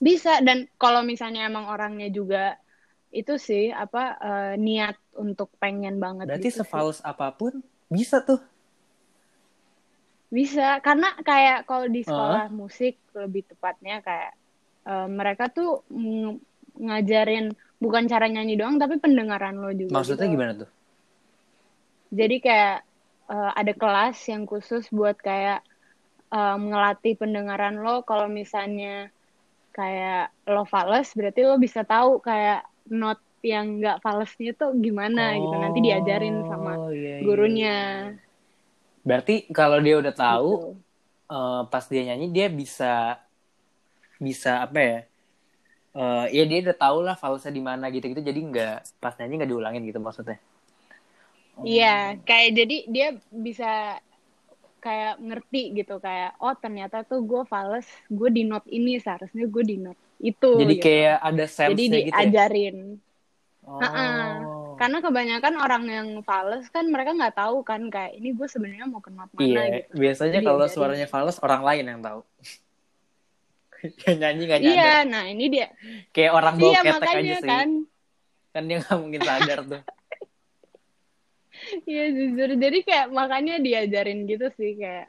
bisa 0.02 0.42
dan 0.42 0.66
kalau 0.82 1.06
misalnya 1.06 1.46
emang 1.46 1.70
orangnya 1.70 2.10
juga 2.10 2.58
itu 3.14 3.38
sih 3.38 3.70
apa 3.70 4.18
eh, 4.18 4.54
niat 4.58 4.98
untuk 5.14 5.46
pengen 5.62 6.02
banget 6.02 6.26
Berarti 6.26 6.50
gitu 6.50 6.58
sih. 6.58 6.58
sefalus 6.66 6.98
apa 7.06 7.30
pun 7.30 7.62
bisa 7.86 8.18
tuh. 8.18 8.42
Bisa, 10.32 10.80
karena 10.80 11.12
kayak 11.20 11.68
kalau 11.68 11.86
di 11.92 12.00
sekolah 12.00 12.48
musik 12.48 12.96
lebih 13.12 13.44
tepatnya 13.52 14.00
kayak 14.00 14.32
eh, 14.88 15.08
mereka 15.12 15.52
tuh 15.52 15.84
ng- 15.92 16.40
ngajarin 16.82 17.52
bukan 17.82 18.04
cara 18.12 18.26
nyanyi 18.30 18.54
doang 18.60 18.76
tapi 18.82 18.94
pendengaran 19.02 19.58
lo 19.58 19.70
juga. 19.74 19.98
Maksudnya 19.98 20.26
gitu. 20.26 20.34
gimana 20.34 20.52
tuh? 20.62 20.70
Jadi 22.12 22.36
kayak 22.46 22.76
eh, 23.32 23.50
ada 23.60 23.72
kelas 23.82 24.16
yang 24.32 24.42
khusus 24.50 24.84
buat 24.92 25.16
kayak 25.18 25.60
eh, 26.32 26.56
ngelatih 26.68 27.14
pendengaran 27.20 27.74
lo 27.84 28.04
kalau 28.08 28.26
misalnya 28.30 29.10
kayak 29.76 30.30
lo 30.52 30.62
fales 30.68 31.08
berarti 31.16 31.40
lo 31.48 31.56
bisa 31.56 31.80
tahu 31.82 32.20
kayak 32.20 32.60
not 32.92 33.18
yang 33.42 33.82
nggak 33.82 33.98
falesnya 34.04 34.52
tuh 34.54 34.70
gimana 34.78 35.34
gitu. 35.42 35.54
Nanti 35.58 35.78
diajarin 35.82 36.36
sama 36.46 36.72
Oh, 36.78 36.90
iya, 36.94 37.16
iya, 37.18 37.24
gurunya. 37.26 37.74
iya. 37.74 38.14
Berarti 39.02 39.32
kalau 39.50 39.78
dia 39.82 39.94
udah 39.98 40.14
tahu 40.14 40.50
gitu. 40.62 40.68
eh, 41.34 41.60
pas 41.72 41.84
dia 41.90 42.02
nyanyi 42.08 42.26
dia 42.36 42.46
bisa 42.60 43.18
bisa 44.22 44.50
apa 44.64 44.78
ya? 44.80 44.98
Eh, 45.92 46.26
ya 46.32 46.44
dia 46.48 46.58
udah 46.64 46.76
tahu 46.76 46.98
lah 47.04 47.16
falsnya 47.20 47.52
di 47.52 47.60
mana 47.60 47.92
gitu-gitu 47.92 48.24
jadi 48.24 48.40
nggak 48.40 48.76
pas 48.96 49.12
nyanyi 49.20 49.44
nggak 49.44 49.50
diulangin 49.52 49.84
gitu 49.84 50.00
maksudnya. 50.00 50.40
Iya, 51.60 52.16
kayak 52.24 52.50
jadi 52.56 52.76
dia 52.88 53.08
bisa 53.28 54.00
kayak 54.80 55.20
ngerti 55.20 55.76
gitu 55.78 56.00
kayak 56.00 56.34
oh 56.40 56.56
ternyata 56.56 57.04
tuh 57.04 57.20
gue 57.20 57.44
fales, 57.44 57.84
gue 58.08 58.28
di 58.32 58.42
note 58.48 58.66
ini 58.72 58.96
seharusnya 58.96 59.44
gue 59.44 59.64
di 59.68 59.76
note 59.76 60.00
itu. 60.16 60.52
Jadi 60.64 60.74
gitu. 60.80 60.84
kayak 60.88 61.16
ada 61.20 61.44
sense 61.44 61.70
jadi 61.76 61.84
gitu 61.84 61.96
ya. 62.00 62.02
diajarin. 62.24 62.78
Oh. 63.68 63.78
Ha-ha. 63.78 64.08
Karena 64.80 64.98
kebanyakan 65.04 65.54
orang 65.60 65.84
yang 65.86 66.08
fales 66.24 66.66
kan 66.72 66.88
mereka 66.88 67.12
nggak 67.12 67.36
tahu 67.36 67.60
kan 67.62 67.84
kayak 67.92 68.16
ini 68.16 68.32
gue 68.32 68.48
sebenarnya 68.48 68.88
mau 68.88 69.04
ke 69.04 69.12
note 69.12 69.30
mana 69.36 69.44
Iya, 69.44 69.62
gitu. 69.76 69.92
biasanya 70.00 70.40
Jadi 70.40 70.46
kalau 70.48 70.58
diajarin. 70.64 70.74
suaranya 70.74 71.06
fals 71.06 71.36
orang 71.44 71.62
lain 71.62 71.84
yang 71.84 72.00
tahu. 72.00 72.20
yang 74.04 74.16
nyanyi 74.18 74.42
nggak 74.46 74.60
nyadar. 74.60 74.76
Iya, 74.76 74.92
nah 75.04 75.24
ini 75.24 75.44
dia. 75.48 75.66
Kayak 76.10 76.32
orang 76.32 76.54
bawa 76.56 76.68
Iya 76.68 76.80
ketek 76.80 76.94
makanya 76.94 77.18
aja 77.18 77.36
sih. 77.36 77.48
kan. 77.48 77.68
Kan 78.52 78.62
dia 78.64 78.76
nggak 78.78 78.98
mungkin 78.98 79.20
sadar 79.20 79.58
tuh. 79.64 79.82
Iya 81.84 82.04
jujur. 82.10 82.50
Jadi 82.58 82.78
kayak 82.82 83.06
makanya 83.10 83.54
diajarin 83.56 84.26
gitu 84.26 84.50
sih 84.52 84.74
kayak 84.74 85.06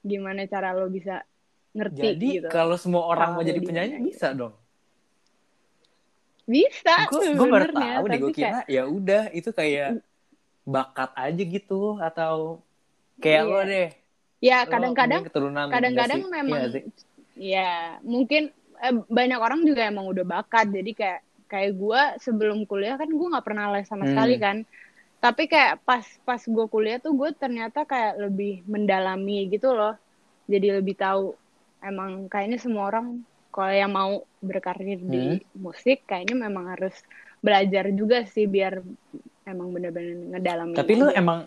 gimana 0.00 0.46
cara 0.46 0.70
lo 0.70 0.86
bisa 0.86 1.26
ngerti 1.72 1.98
Jadi 2.00 2.28
gitu. 2.38 2.48
kalau 2.48 2.76
semua 2.76 3.02
orang 3.04 3.34
mau 3.34 3.42
jadi 3.42 3.58
penyanyi 3.58 3.98
nyanyi. 3.98 4.06
bisa 4.06 4.30
dong. 4.30 4.54
Bisa 6.42 7.06
Gue 7.08 7.34
gue 7.34 7.48
baru 7.48 7.70
tahu 7.70 7.82
deh. 7.82 8.18
Gue 8.18 8.30
tapi 8.30 8.32
kayak- 8.32 8.66
kira 8.66 8.70
ya 8.70 8.82
udah 8.84 9.22
itu 9.30 9.50
kayak 9.50 9.90
bakat 10.62 11.10
aja 11.14 11.42
gitu 11.42 11.98
atau 11.98 12.62
kayak 13.18 13.42
Iya. 13.42 13.50
lo 13.50 13.60
deh. 13.64 13.88
Ya 14.38 14.58
kadang-kadang 14.62 15.22
kadang-kadang 15.68 16.20
nggak 16.26 16.66
sih? 16.70 16.82
Iya 17.36 17.58
ya 17.58 17.70
mungkin 18.04 18.52
eh, 18.82 18.94
banyak 19.08 19.40
orang 19.40 19.60
juga 19.68 19.88
emang 19.88 20.06
udah 20.12 20.24
bakat 20.26 20.68
jadi 20.68 20.90
kayak 20.92 21.20
kayak 21.48 21.70
gue 21.76 22.00
sebelum 22.24 22.64
kuliah 22.68 22.96
kan 23.00 23.08
gue 23.08 23.28
nggak 23.32 23.46
pernah 23.46 23.72
les 23.72 23.86
sama 23.88 24.04
Hmm. 24.04 24.10
sekali 24.10 24.36
kan 24.40 24.56
tapi 25.22 25.46
kayak 25.48 25.84
pas 25.88 26.04
pas 26.26 26.42
gue 26.42 26.66
kuliah 26.68 26.98
tuh 27.00 27.12
gue 27.14 27.30
ternyata 27.36 27.84
kayak 27.88 28.18
lebih 28.20 28.64
mendalami 28.68 29.48
gitu 29.52 29.72
loh 29.72 29.94
jadi 30.50 30.80
lebih 30.80 30.94
tahu 30.98 31.32
emang 31.82 32.26
kayaknya 32.32 32.58
semua 32.60 32.90
orang 32.90 33.24
kalau 33.52 33.72
yang 33.72 33.92
mau 33.92 34.12
berkarir 34.42 35.00
di 35.00 35.38
Hmm. 35.38 35.38
musik 35.56 36.04
kayaknya 36.08 36.36
memang 36.48 36.72
harus 36.72 36.94
belajar 37.44 37.84
juga 37.92 38.24
sih 38.28 38.46
biar 38.48 38.80
emang 39.48 39.68
bener-bener 39.74 40.16
ngedalamin 40.36 40.76
Tapi 40.76 40.92
lu 40.96 41.06
aja. 41.08 41.18
emang 41.20 41.40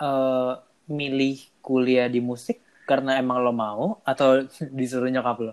eh, 0.00 0.52
milih 0.88 1.36
kuliah 1.64 2.08
di 2.12 2.20
musik 2.20 2.63
karena 2.88 3.10
emang 3.22 3.38
lo 3.44 3.52
mau 3.62 3.84
atau 4.10 4.28
disuruh 4.78 5.10
nyokap 5.14 5.36
lo? 5.46 5.52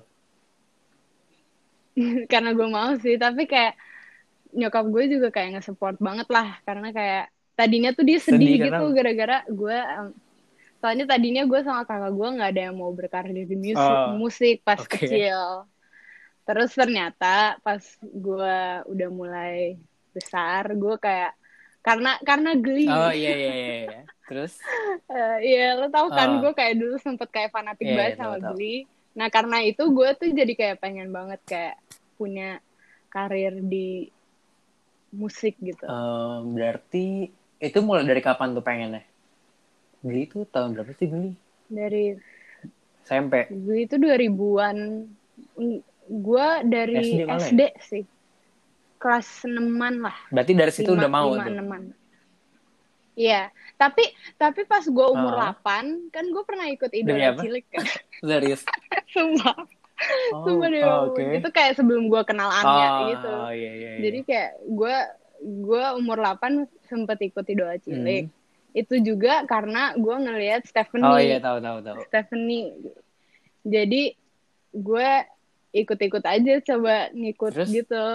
karena 2.32 2.50
gue 2.58 2.68
mau 2.72 2.92
sih 3.04 3.16
tapi 3.20 3.42
kayak 3.52 3.74
nyokap 4.60 4.86
gue 4.94 5.04
juga 5.14 5.28
kayak 5.36 5.50
nge-support 5.60 5.98
banget 6.08 6.28
lah 6.36 6.48
karena 6.68 6.88
kayak 6.98 7.24
tadinya 7.58 7.90
tuh 7.98 8.04
dia 8.10 8.20
sedih, 8.20 8.56
Sedih 8.56 8.56
gitu 8.68 8.84
gara-gara 8.98 9.36
gue 9.48 9.76
em, 9.76 10.08
soalnya 10.82 11.06
tadinya 11.12 11.44
gue 11.52 11.60
sama 11.68 11.84
kakak 11.90 12.12
gue 12.18 12.28
nggak 12.36 12.50
ada 12.52 12.62
yang 12.70 12.76
mau 12.82 12.92
berkarir 12.94 13.34
di 13.48 13.58
musik, 13.60 13.78
Oh, 13.78 14.08
musik 14.08 14.56
pas 14.68 14.82
oke. 14.82 14.92
kecil 14.94 15.68
terus 16.48 16.72
ternyata 16.76 17.56
pas 17.66 17.84
gue 18.02 18.56
udah 18.92 19.10
mulai 19.14 19.78
besar 20.16 20.64
gue 20.76 20.96
kayak 21.00 21.32
karena 21.82 22.18
karena 22.22 22.52
geli 22.54 22.86
Oh 22.86 23.10
iya 23.10 23.34
iya 23.34 23.54
iya. 23.54 23.76
iya. 23.86 24.02
Terus? 24.30 24.54
Eh, 25.12 25.38
Iya, 25.44 25.76
lo 25.76 25.92
tau 25.92 26.08
kan 26.08 26.40
gue 26.40 26.54
kayak 26.56 26.76
dulu 26.80 26.96
sempet 26.96 27.28
kayak 27.28 27.52
fanatik 27.52 27.84
Iya, 27.84 27.98
banget 27.98 28.16
sama. 28.16 28.38
Glee. 28.56 28.88
Nah 29.12 29.28
karena 29.28 29.58
itu 29.60 29.84
gue 29.92 30.10
tuh 30.16 30.30
jadi 30.32 30.54
kayak 30.56 30.78
pengen 30.80 31.12
banget 31.12 31.42
kayak 31.44 31.76
punya 32.16 32.64
karir 33.12 33.60
di 33.60 34.08
musik 35.12 35.60
gitu. 35.60 35.84
Eh, 35.84 36.38
berarti 36.48 37.28
itu 37.60 37.78
mulai 37.84 38.08
dari 38.08 38.24
kapan 38.24 38.56
tuh 38.56 38.64
pengennya? 38.64 39.04
Geli 40.00 40.32
itu 40.32 40.48
tahun 40.48 40.80
berapa 40.80 40.92
sih 40.96 41.08
Geli? 41.12 41.32
Dari 41.68 42.16
SMP. 43.04 43.52
gue 43.52 43.78
itu 43.84 43.96
2000-an. 44.00 44.78
Gue 46.08 46.48
dari 46.68 46.96
SD 46.96 47.20
ya? 47.28 47.36
SD 47.36 47.62
sih. 47.84 48.04
Kelas 49.01 49.27
6-an 49.43 49.96
lah. 50.00 50.17
Berarti 50.29 50.53
dari 50.53 50.70
situ 50.70 50.88
Lima- 50.88 51.00
udah 51.01 51.10
mau 51.10 51.27
lima, 51.27 51.41
tuh. 51.41 51.51
enaman. 51.51 51.81
Iya, 53.12 53.41
tapi 53.75 54.08
tapi 54.38 54.63
pas 54.63 54.81
gue 54.81 55.08
umur. 55.10 55.34
8 55.36 55.60
kan 56.10 56.24
gue 56.24 56.43
pernah 56.46 56.70
ikut 56.70 56.91
idola 56.91 57.36
cilik 57.36 57.65
kan. 57.67 57.84
Serius. 58.24 58.62
Sumpah. 59.13 59.58
Oh, 60.31 60.46
Sumpah 60.48 60.67
deh, 60.67 60.81
oh, 60.81 61.12
oke. 61.12 61.22
itu 61.36 61.50
kayak 61.51 61.75
sebelum 61.75 62.08
gue 62.08 62.22
kenal 62.24 62.50
Anya 62.50 62.88
Oh, 62.88 62.98
gitu. 63.10 63.31
iya 63.51 63.72
iya. 63.72 63.89
iya. 63.91 64.00
Jadi 64.00 64.20
kayak 64.24 64.50
gue 64.63 64.96
gue 65.41 65.84
umur 65.98 66.17
8 66.17 66.39
sempet 66.86 67.17
ikut 67.24 67.46
idola 67.46 67.75
cilik. 67.77 68.25
Hmm. 68.25 68.39
Itu 68.72 68.96
juga 68.98 69.43
karena 69.43 69.91
gue 69.93 70.15
ngelihat 70.15 70.63
Stephanie. 70.63 71.03
Oh 71.03 71.17
iya 71.17 71.38
tahu 71.38 71.58
tahu 71.60 71.77
tahu. 71.81 71.98
Stephanie. 72.05 72.72
Jadi 73.62 74.13
gue 74.72 75.10
ikut-ikut 75.74 76.24
aja 76.24 76.53
coba 76.63 77.12
ngikut 77.12 77.51
Terus? 77.53 77.70
gitu. 77.70 78.05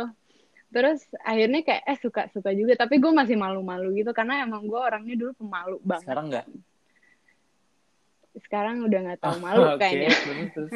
Terus 0.72 1.00
akhirnya 1.22 1.60
kayak 1.62 1.82
eh 1.86 1.98
suka-suka 2.02 2.50
juga, 2.52 2.74
tapi 2.74 2.98
gue 2.98 3.12
masih 3.14 3.38
malu-malu 3.38 3.96
gitu 3.98 4.10
karena 4.10 4.42
emang 4.42 4.66
gue 4.66 4.80
orangnya 4.80 5.14
dulu 5.14 5.32
pemalu 5.38 5.76
banget. 5.86 6.04
Sekarang 6.04 6.26
enggak? 6.28 6.46
Sekarang 8.36 8.76
udah 8.84 8.98
nggak 9.06 9.20
tahu 9.22 9.36
malu 9.40 9.60
Oke, 9.72 9.80
kayaknya. 9.80 10.10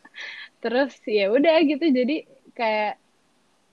terus, 0.62 0.92
ya 1.08 1.32
udah 1.32 1.56
gitu 1.64 1.84
jadi 1.88 2.16
kayak 2.52 2.94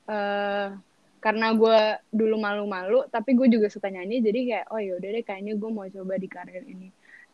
eh 0.08 0.70
karena 1.18 1.52
gue 1.58 1.80
dulu 2.14 2.40
malu-malu 2.40 3.04
tapi 3.10 3.34
gue 3.34 3.50
juga 3.52 3.68
suka 3.68 3.90
nyanyi 3.90 4.22
jadi 4.22 4.40
kayak 4.48 4.66
oh 4.72 4.80
yaudah 4.80 5.10
deh 5.12 5.24
kayaknya 5.26 5.54
gue 5.58 5.70
mau 5.74 5.84
coba 5.90 6.14
di 6.16 6.30
karir 6.30 6.64
ini 6.64 6.88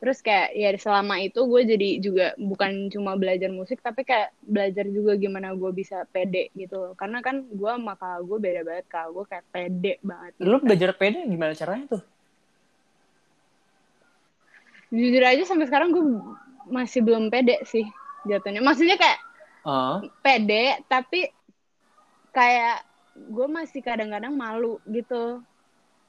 terus 0.03 0.19
kayak 0.19 0.51
ya 0.51 0.67
selama 0.75 1.15
itu 1.23 1.39
gue 1.47 1.61
jadi 1.63 1.89
juga 2.03 2.27
bukan 2.35 2.91
cuma 2.91 3.15
belajar 3.15 3.47
musik 3.55 3.79
tapi 3.79 4.03
kayak 4.03 4.35
belajar 4.43 4.83
juga 4.91 5.15
gimana 5.15 5.55
gue 5.55 5.71
bisa 5.71 6.03
pede 6.11 6.51
gitu 6.59 6.75
loh. 6.75 6.91
karena 6.99 7.23
kan 7.23 7.47
gue 7.47 7.71
sama 7.71 7.95
kakak 7.95 8.27
gue 8.27 8.37
beda 8.43 8.61
banget 8.67 8.85
kakak 8.91 9.09
gue 9.15 9.23
kayak 9.31 9.45
pede 9.55 9.93
banget 10.03 10.31
gitu. 10.35 10.43
Lu 10.51 10.59
belajar 10.59 10.91
pede 10.99 11.23
gimana 11.23 11.55
caranya 11.55 11.85
tuh? 11.87 12.03
jujur 14.91 15.23
aja 15.23 15.43
sampai 15.47 15.65
sekarang 15.71 15.89
gue 15.95 16.05
masih 16.67 16.99
belum 16.99 17.31
pede 17.31 17.63
sih 17.63 17.87
jatuhnya 18.27 18.59
maksudnya 18.59 18.99
kayak 18.99 19.23
Oh, 19.63 20.03
pede 20.19 20.83
tapi 20.91 21.31
kayak 22.35 22.83
gue 23.15 23.47
masih 23.47 23.79
kadang-kadang 23.79 24.35
malu 24.35 24.75
gitu 24.91 25.39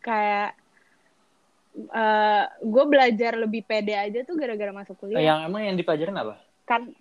kayak 0.02 0.58
eh 1.74 2.44
gue 2.62 2.84
belajar 2.86 3.34
lebih 3.34 3.62
pede 3.62 3.92
aja 3.92 4.22
tuh 4.22 4.34
gara-gara 4.34 4.70
masuk 4.70 4.94
kuliah 4.96 5.18
yang 5.20 5.38
emang 5.44 5.62
yang 5.64 5.74
dipelajarin 5.74 6.14
apa? 6.14 6.38
kan 6.64 6.94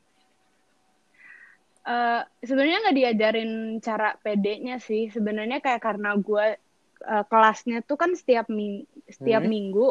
eh 1.83 2.21
sebenarnya 2.41 2.77
nggak 2.81 2.97
diajarin 2.97 3.51
cara 3.79 4.15
pedenya 4.17 4.79
sih 4.79 5.11
sebenarnya 5.11 5.59
kayak 5.59 5.83
karena 5.83 6.15
gue 6.15 6.57
eh, 7.03 7.23
kelasnya 7.27 7.83
tuh 7.83 7.99
kan 7.99 8.15
setiap 8.15 8.47
ming 8.47 8.87
setiap 9.05 9.43
Hmm. 9.43 9.51
minggu 9.51 9.87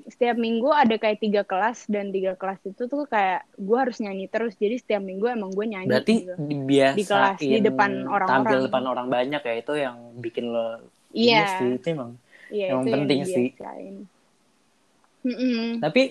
setiap 0.00 0.34
minggu 0.34 0.66
ada 0.66 0.96
kayak 0.96 1.20
tiga 1.20 1.42
kelas 1.44 1.84
dan 1.86 2.08
tiga 2.10 2.32
kelas 2.34 2.58
itu 2.64 2.88
tuh 2.88 3.04
kayak 3.06 3.44
gue 3.54 3.76
harus 3.78 4.00
nyanyi 4.00 4.26
terus 4.26 4.56
jadi 4.56 4.74
setiap 4.74 5.04
minggu 5.04 5.28
emang 5.28 5.52
gue 5.52 5.66
nyanyi 5.68 5.92
Berarti 5.92 6.14
gitu. 6.24 6.34
biasa 6.66 6.96
Di 6.96 7.04
kelas, 7.04 7.38
di 7.38 7.58
depan 7.60 7.90
orang-orang. 8.04 8.28
tampil 8.42 8.58
depan 8.66 8.84
orang 8.84 9.06
banyak 9.06 9.42
ya 9.44 9.54
itu 9.54 9.72
yang 9.76 9.96
bikin 10.18 10.44
lo 10.50 10.80
Iya. 11.10 11.46
sih 11.58 11.70
itu 11.76 11.86
emang. 11.90 12.16
Iya, 12.50 12.66
emang 12.74 12.82
itu 12.82 12.90
yang 12.90 13.00
penting 13.06 13.20
sih. 13.24 13.46
Tapi 15.80 16.02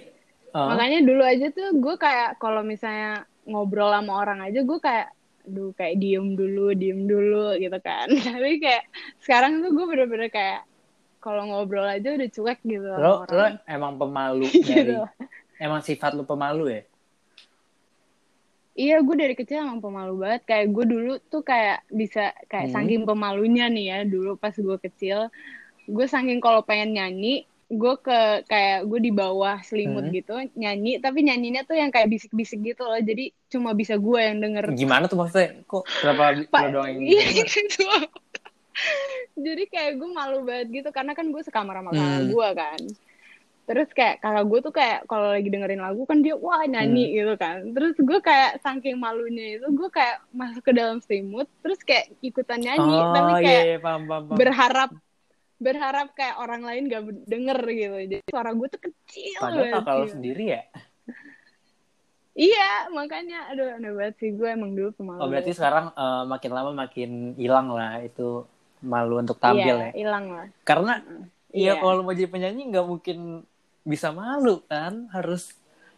uh, 0.53 0.67
makanya 0.69 0.99
dulu 1.05 1.23
aja 1.23 1.47
tuh 1.49 1.69
gue 1.75 1.95
kayak 1.95 2.37
kalau 2.37 2.61
misalnya 2.61 3.25
ngobrol 3.45 3.89
sama 3.89 4.13
orang 4.17 4.39
aja 4.45 4.61
gue 4.61 4.79
kayak 4.79 5.09
aduh 5.49 5.73
kayak 5.73 5.97
diem 5.97 6.37
dulu 6.37 6.77
diem 6.77 7.09
dulu 7.09 7.57
gitu 7.57 7.79
kan 7.81 8.05
tapi 8.27 8.61
kayak 8.61 8.85
sekarang 9.17 9.65
tuh 9.65 9.73
gue 9.73 9.85
bener-bener 9.89 10.29
kayak 10.29 10.61
kalau 11.17 11.41
ngobrol 11.49 11.89
aja 11.89 12.13
udah 12.13 12.29
cuek 12.29 12.59
gitu 12.61 12.85
sama 12.85 13.01
lo 13.01 13.09
lo 13.09 13.15
orang 13.25 13.57
emang 13.65 13.97
pemalu 13.97 14.45
Gitu. 14.69 14.93
emang 15.57 15.81
sifat 15.81 16.13
lo 16.13 16.23
pemalu 16.23 16.65
ya? 16.71 16.81
Iya, 18.79 19.03
gue 19.03 19.11
dari 19.11 19.35
kecil 19.35 19.59
emang 19.59 19.83
pemalu 19.83 20.23
banget. 20.23 20.47
Kayak 20.47 20.71
gue 20.71 20.85
dulu 20.87 21.13
tuh 21.27 21.43
kayak 21.43 21.83
bisa 21.91 22.31
kayak 22.47 22.71
Hmm. 22.71 22.75
saking 22.79 23.03
pemalunya 23.03 23.67
nih 23.67 23.85
ya 23.91 23.99
dulu 24.07 24.39
pas 24.39 24.55
gue 24.55 24.77
kecil. 24.79 25.27
Gue 25.89 26.05
saking 26.05 26.37
kalau 26.37 26.61
pengen 26.61 26.93
nyanyi, 26.93 27.41
gue 27.67 27.93
ke 27.97 28.19
kayak 28.45 28.85
gue 28.85 28.99
di 28.99 29.09
bawah 29.09 29.57
selimut 29.61 30.05
Hmm. 30.05 30.13
gitu 30.13 30.33
nyanyi, 30.53 30.97
tapi 30.97 31.21
nyanyinya 31.21 31.61
tuh 31.63 31.73
yang 31.73 31.89
kayak 31.89 32.07
bisik-bisik 32.07 32.61
gitu 32.63 32.81
loh. 32.81 32.97
Jadi 32.97 33.29
cuma 33.47 33.73
bisa 33.73 33.93
gue 33.95 34.19
yang 34.19 34.37
denger. 34.37 34.69
Gimana 34.71 35.05
tuh 35.05 35.17
maksudnya? 35.17 35.61
Kok 35.65 35.83
kenapa 35.85 36.33
lo 36.33 36.67
doang 36.71 36.89
yang 36.91 37.01
iya 37.03 37.25
gitu. 37.35 37.85
Jadi 39.35 39.63
kayak 39.67 39.91
gue 39.97 40.09
malu 40.09 40.43
banget 40.43 40.67
gitu 40.71 40.89
karena 40.89 41.11
kan 41.11 41.27
gue 41.27 41.41
sekamar 41.41 41.77
sama 41.77 41.91
kakak 41.91 42.05
Hmm. 42.17 42.29
gue 42.29 42.49
kan. 42.53 42.81
Terus 43.65 43.89
kayak 43.93 44.15
kakak 44.19 44.45
gue 44.45 44.59
tuh 44.59 44.73
kayak 44.73 44.99
kalau 45.05 45.29
lagi 45.29 45.45
dengerin 45.45 45.77
lagu 45.77 46.01
kan 46.03 46.19
dia 46.19 46.33
wah 46.33 46.65
nyanyi 46.65 47.13
gitu 47.13 47.33
kan. 47.35 47.69
Terus 47.69 47.93
gue 47.95 48.19
kayak 48.19 48.59
saking 48.59 48.97
malunya 48.97 49.57
itu 49.57 49.67
gue 49.69 49.89
kayak 49.89 50.25
masuk 50.31 50.63
ke 50.63 50.73
dalam 50.73 50.97
selimut 50.99 51.45
terus 51.61 51.77
kayak 51.81 52.09
ikutan 52.19 52.57
nyanyi 52.59 52.97
oh 52.97 53.13
tapi 53.13 53.31
iya 53.31 53.45
kayak 53.45 53.63
iya 53.63 53.77
paham 53.77 54.01
paham. 54.05 54.23
paham. 54.25 54.37
berharap 54.37 54.89
berharap 55.59 56.15
kayak 56.15 56.39
orang 56.39 56.63
lain 56.63 56.87
gak 56.87 57.03
denger 57.27 57.59
gitu. 57.67 57.95
Jadi 58.07 58.23
suara 58.31 58.51
gue 58.55 58.67
tuh 58.71 58.81
kecil 58.89 59.39
Padahal 59.43 59.83
lo 59.83 60.03
gitu. 60.07 60.15
sendiri 60.15 60.45
ya? 60.55 60.63
Iya, 62.39 62.87
makanya 62.95 63.51
aduh 63.51 63.75
aneh 63.75 63.91
banget 63.91 64.15
sih 64.23 64.31
gue 64.31 64.47
emang 64.47 64.71
dulu 64.71 64.95
pemalu. 64.95 65.19
Oh 65.19 65.27
berarti 65.27 65.51
sekarang 65.51 65.91
eh, 65.91 66.23
makin 66.23 66.51
lama 66.55 66.71
makin 66.71 67.35
hilang 67.35 67.67
lah 67.75 67.99
itu 67.99 68.47
malu 68.79 69.19
untuk 69.19 69.35
tampil 69.43 69.75
iya, 69.75 69.91
ya? 69.91 69.99
hilang 69.99 70.25
lah. 70.31 70.47
Karena 70.63 71.03
ya 71.51 71.75
Iya. 71.75 71.83
kalau 71.83 72.07
mau 72.07 72.15
jadi 72.15 72.31
penyanyi 72.31 72.71
nggak 72.71 72.87
mungkin 72.87 73.43
bisa 73.83 74.15
malu 74.15 74.63
kan 74.71 75.11
harus 75.11 75.51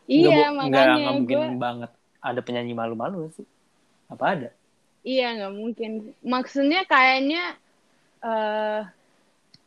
Iya, 0.10 0.50
nggak 0.50 0.52
makanya 0.58 0.94
nggak 0.98 1.16
mungkin 1.22 1.38
gue 1.38 1.62
banget 1.62 1.92
ada 2.22 2.40
penyanyi 2.42 2.74
malu-malu 2.74 3.30
sih 3.38 3.46
apa 4.10 4.26
ada 4.34 4.50
Iya 5.02 5.28
nggak 5.34 5.54
mungkin. 5.58 5.92
Maksudnya 6.22 6.86
kayaknya 6.86 7.58
eh 8.22 8.82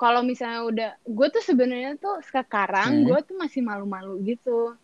kalau 0.04 0.20
misalnya 0.20 0.60
udah, 0.68 0.90
gue 1.00 1.28
tuh 1.32 1.40
sebenarnya 1.40 1.96
tuh 1.96 2.20
sekarang 2.28 3.00
Hmm. 3.00 3.04
gue 3.08 3.18
tuh 3.24 3.36
masih 3.40 3.64
malu-malu 3.64 4.20
gitu. 4.20 4.76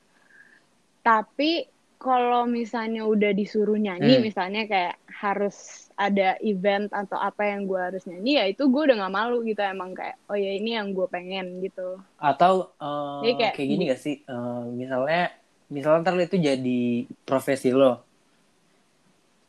Tapi 1.01 1.69
kalau 2.01 2.49
misalnya 2.49 3.05
udah 3.05 3.37
disuruh 3.37 3.77
nyanyi, 3.77 4.17
Hmm. 4.17 4.25
misalnya 4.25 4.65
kayak 4.65 4.97
harus 5.13 5.89
ada 5.93 6.41
event 6.41 6.89
atau 6.89 7.21
apa 7.21 7.45
yang 7.45 7.69
gue 7.69 7.77
harus 7.77 8.09
nyanyi, 8.09 8.41
ya 8.41 8.45
itu 8.49 8.65
gue 8.65 8.83
udah 8.89 8.97
nggak 8.97 9.13
malu 9.13 9.45
gitu. 9.45 9.61
Emang 9.61 9.93
kayak, 9.93 10.17
oh 10.25 10.37
ya 10.37 10.57
ini 10.57 10.73
yang 10.73 10.97
gue 10.97 11.05
pengen 11.07 11.61
gitu. 11.61 12.01
atau 12.17 12.73
Jadi 13.21 13.33
kayak, 13.37 13.55
kayak- 13.61 13.69
gini 13.69 13.83
gak 13.93 14.01
sih 14.01 14.17
Eh, 14.25 14.63
misalnya 14.73 15.29
misalnya 15.69 16.01
ntar 16.03 16.17
itu 16.17 16.37
jadi 16.41 16.81
profesi 17.23 17.69
lo 17.71 18.01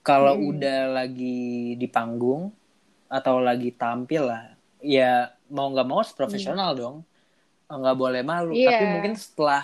kalau 0.03 0.35
Hmm. 0.35 0.51
udah 0.51 0.79
lagi 0.91 1.73
di 1.75 1.87
panggung 1.87 2.51
atau 3.07 3.39
lagi 3.39 3.71
tampil 3.71 4.27
lah 4.27 4.43
ya 4.81 5.29
mau 5.51 5.67
nggak 5.69 5.87
mau 5.87 5.99
harus 5.99 6.15
profesional 6.15 6.71
dong 6.73 6.97
Eh, 7.67 7.75
nggak 7.75 7.95
boleh 7.95 8.19
malu 8.23 8.51
Iya. 8.51 8.67
tapi 8.67 8.83
mungkin 8.89 9.13
setelah 9.15 9.63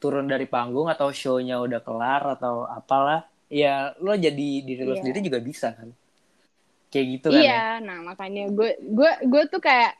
turun 0.00 0.24
dari 0.24 0.48
panggung 0.48 0.88
atau 0.88 1.12
show-nya 1.12 1.60
udah 1.60 1.80
kelar 1.84 2.22
atau 2.36 2.64
apalah 2.64 3.28
ya 3.52 3.92
lo 4.00 4.16
jadi 4.16 4.48
diri 4.64 4.82
lo 4.84 4.96
Iya. 4.96 5.04
sendiri 5.04 5.18
juga 5.20 5.40
bisa 5.40 5.76
kan 5.76 5.92
kayak 6.88 7.06
gitu 7.18 7.28
kan 7.28 7.38
ya? 7.38 7.44
Iya, 7.44 7.62
nah 7.84 7.98
makanya 8.02 8.48
gue 8.48 8.70
gue 8.80 9.12
gue 9.28 9.42
tuh 9.52 9.60
kayak 9.60 9.94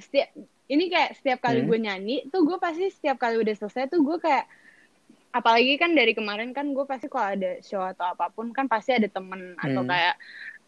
setiap 0.00 0.32
ini 0.66 0.88
kayak 0.88 1.20
setiap 1.20 1.38
kali 1.44 1.60
Hmm. 1.60 1.68
gue 1.68 1.78
nyanyi 1.78 2.16
tuh 2.32 2.48
gue 2.48 2.56
pasti 2.56 2.88
setiap 2.88 3.20
kali 3.20 3.36
udah 3.36 3.52
selesai 3.52 3.92
tuh 3.92 4.00
gue 4.00 4.16
kayak 4.16 4.48
apalagi 5.30 5.76
kan 5.76 5.92
dari 5.92 6.12
kemarin 6.12 6.52
kan 6.52 6.72
gue 6.72 6.84
pasti 6.84 7.08
kalau 7.08 7.36
ada 7.36 7.60
show 7.60 7.80
atau 7.80 8.04
apa 8.04 8.32
pun 8.32 8.52
kan 8.52 8.64
pasti 8.64 8.96
ada 8.96 9.08
temen 9.08 9.56
atau 9.56 9.84
Hmm. 9.84 9.88
kayak 9.88 10.14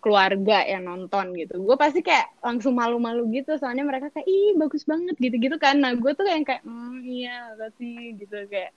keluarga 0.04 0.60
yang 0.68 0.84
nonton 0.84 1.32
gitu. 1.32 1.56
Gue 1.64 1.80
pasti 1.80 2.04
kayak 2.04 2.36
langsung 2.44 2.76
malu-malu 2.76 3.24
gitu 3.32 3.56
soalnya 3.56 3.88
mereka 3.88 4.12
kayak 4.12 4.28
ih 4.28 4.52
bagus 4.60 4.84
banget 4.84 5.16
gitu-gitu 5.16 5.56
kan. 5.56 5.80
Nah 5.80 5.96
gue 5.96 6.12
tuh 6.12 6.28
yang 6.28 6.44
kayak 6.44 6.60
hmm 6.60 7.00
iya 7.08 7.56
makasih 7.56 8.20
gitu 8.20 8.36
kayak 8.52 8.76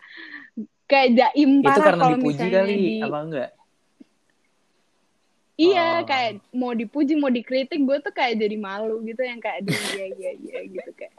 kayak 0.87 1.09
jaim 1.19 1.59
itu 1.59 1.67
parah 1.67 1.83
karena 1.83 2.01
kalau 2.07 2.15
dipuji 2.15 2.31
misalnya 2.31 2.59
kali 2.63 2.75
di 2.79 2.91
apa 3.03 3.19
enggak? 3.19 3.49
Iya, 5.57 5.87
Oh. 5.89 6.05
kayak 6.05 6.31
mau 6.53 6.69
dipuji, 6.69 7.17
mau 7.17 7.33
dikritik, 7.33 7.81
gue 7.81 7.97
tuh 7.97 8.13
kayak 8.13 8.37
jadi 8.37 8.61
malu 8.61 9.01
gitu 9.01 9.25
yang 9.25 9.41
kayak 9.41 9.65
iya 9.65 10.05
iya 10.13 10.31
iya 10.37 10.59
gitu 10.69 10.91
kayak. 10.93 11.17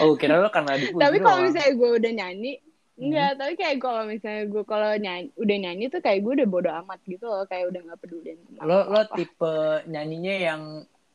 oh 0.00 0.16
kira 0.16 0.40
lo 0.40 0.48
karena 0.48 0.72
dipuji 0.80 1.04
tapi 1.04 1.20
kalau 1.20 1.44
misalnya 1.44 1.72
gue 1.76 1.90
udah 2.00 2.12
nyanyi, 2.16 2.52
Hmm. 2.94 3.10
enggak, 3.10 3.30
tapi 3.42 3.52
kayak 3.58 3.76
kalau 3.82 4.02
misalnya 4.06 4.44
gue 4.46 4.62
kalau 4.62 4.90
nyanyi 4.94 5.34
udah 5.34 5.56
nyanyi 5.58 5.84
tuh 5.90 5.98
kayak 5.98 6.22
gue 6.22 6.32
udah 6.38 6.48
bodo 6.48 6.70
amat 6.84 7.00
gitu 7.02 7.26
loh, 7.26 7.42
kayak 7.50 7.74
udah 7.74 7.80
nggak 7.90 8.00
peduli. 8.00 8.38
lo 8.62 8.78
lo 8.86 9.02
tipe 9.10 9.54
nyanyinya 9.90 10.34
yang 10.38 10.62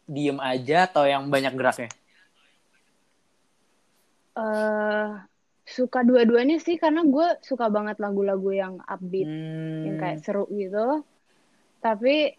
diem 0.09 0.39
aja 0.43 0.91
atau 0.91 1.07
yang 1.07 1.31
banyak 1.31 1.53
geraknya 1.55 1.89
eh 4.39 5.07
suka 5.69 6.01
dua-duanya 6.01 6.57
sih 6.57 6.81
karena 6.81 7.05
gue 7.05 7.27
suka 7.45 7.69
banget 7.69 8.01
lagu-lagu 8.01 8.49
yang 8.49 8.73
upbeat, 8.89 9.29
yang 9.85 9.95
Hmm. 9.95 10.01
kayak 10.01 10.19
seru 10.25 10.49
gitu. 10.49 11.05
Tapi 11.79 12.33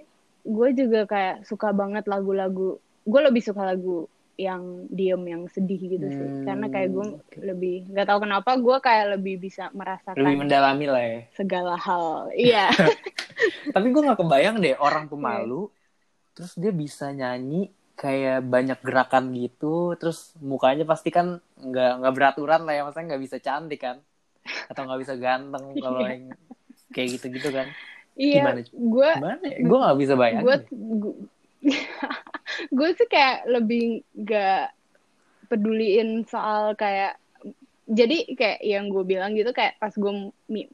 gue 0.44 0.68
juga 0.74 1.06
kayak 1.06 1.46
suka 1.46 1.70
banget 1.70 2.04
lagu-lagu, 2.10 2.76
gue 3.06 3.20
lebih 3.22 3.42
suka 3.44 3.62
lagu 3.64 4.10
yang 4.40 4.88
diem 4.88 5.20
yang 5.28 5.42
sedih 5.52 5.76
gitu 5.76 6.06
sih. 6.08 6.28
Hmm, 6.32 6.44
karena 6.48 6.66
kayak 6.72 6.88
gue 6.96 7.06
oke. 7.20 7.36
lebih 7.44 7.76
nggak 7.92 8.06
tahu 8.08 8.18
kenapa 8.24 8.50
gue 8.56 8.76
kayak 8.80 9.06
lebih 9.20 9.34
bisa 9.36 9.68
merasakan 9.76 10.16
lebih 10.16 10.48
mendalami 10.48 10.86
lah 10.88 11.04
ya. 11.04 11.20
segala 11.36 11.76
hal. 11.76 12.32
Iya. 12.32 12.72
Tapi 13.76 13.86
gue 13.92 14.02
nggak 14.08 14.20
kebayang 14.20 14.56
deh 14.64 14.74
orang 14.80 15.12
pemalu 15.12 15.68
terus 16.32 16.56
dia 16.56 16.72
bisa 16.72 17.12
nyanyi 17.12 17.68
kayak 18.00 18.48
banyak 18.48 18.80
gerakan 18.80 19.28
gitu 19.36 19.92
terus 20.00 20.32
mukanya 20.40 20.88
pasti 20.88 21.12
kan 21.12 21.36
nggak 21.60 22.00
nggak 22.00 22.14
beraturan 22.16 22.64
lah 22.64 22.72
ya 22.72 22.82
maksudnya 22.88 23.06
nggak 23.12 23.22
bisa 23.28 23.36
cantik 23.44 23.80
kan? 23.84 24.00
Atau 24.72 24.88
nggak 24.88 25.00
bisa 25.04 25.14
ganteng 25.20 25.64
kalau 25.84 26.00
yang 26.08 26.32
kayak 26.96 27.20
gitu 27.20 27.28
gitu 27.28 27.52
kan? 27.52 27.68
Iya 28.16 28.40
Gimana? 28.40 28.60
gue 28.64 29.10
gimana 29.20 29.44
ya? 29.44 29.58
Gue 29.68 29.78
nggak 29.84 29.98
bisa 30.00 30.14
bayangin 30.16 30.44
gue. 30.48 30.58
gue 32.76 32.88
sih 32.96 33.08
kayak 33.08 33.48
lebih 33.48 34.00
gak 34.24 34.72
peduliin 35.46 36.24
soal 36.24 36.72
kayak 36.78 37.18
jadi 37.90 38.22
kayak 38.38 38.60
yang 38.62 38.86
gue 38.86 39.02
bilang 39.02 39.34
gitu 39.34 39.50
kayak 39.50 39.74
pas 39.82 39.90
gue 39.90 40.12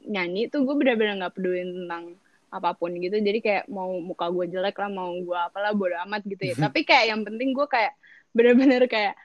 nyanyi 0.05 0.53
tuh 0.53 0.61
gue 0.61 0.75
bener-bener 0.77 1.17
nggak 1.17 1.33
peduliin 1.33 1.85
tentang 1.85 2.13
apa 2.53 2.77
pun 2.77 2.93
gitu. 2.93 3.17
Jadi 3.17 3.41
kayak 3.41 3.65
mau 3.67 3.89
muka 3.97 4.29
gue 4.29 4.45
jelek 4.53 4.77
lah 4.77 4.89
mau 4.93 5.09
gue 5.17 5.33
apalah 5.35 5.73
bodo 5.73 5.97
amat 6.05 6.21
gitu 6.29 6.45
ya. 6.45 6.55
Tapi 6.55 6.85
kayak 6.85 7.05
yang 7.09 7.21
penting 7.25 7.57
gue 7.57 7.65
kayak 7.65 7.97
bener-bener 8.37 8.85
kayak 8.85 9.17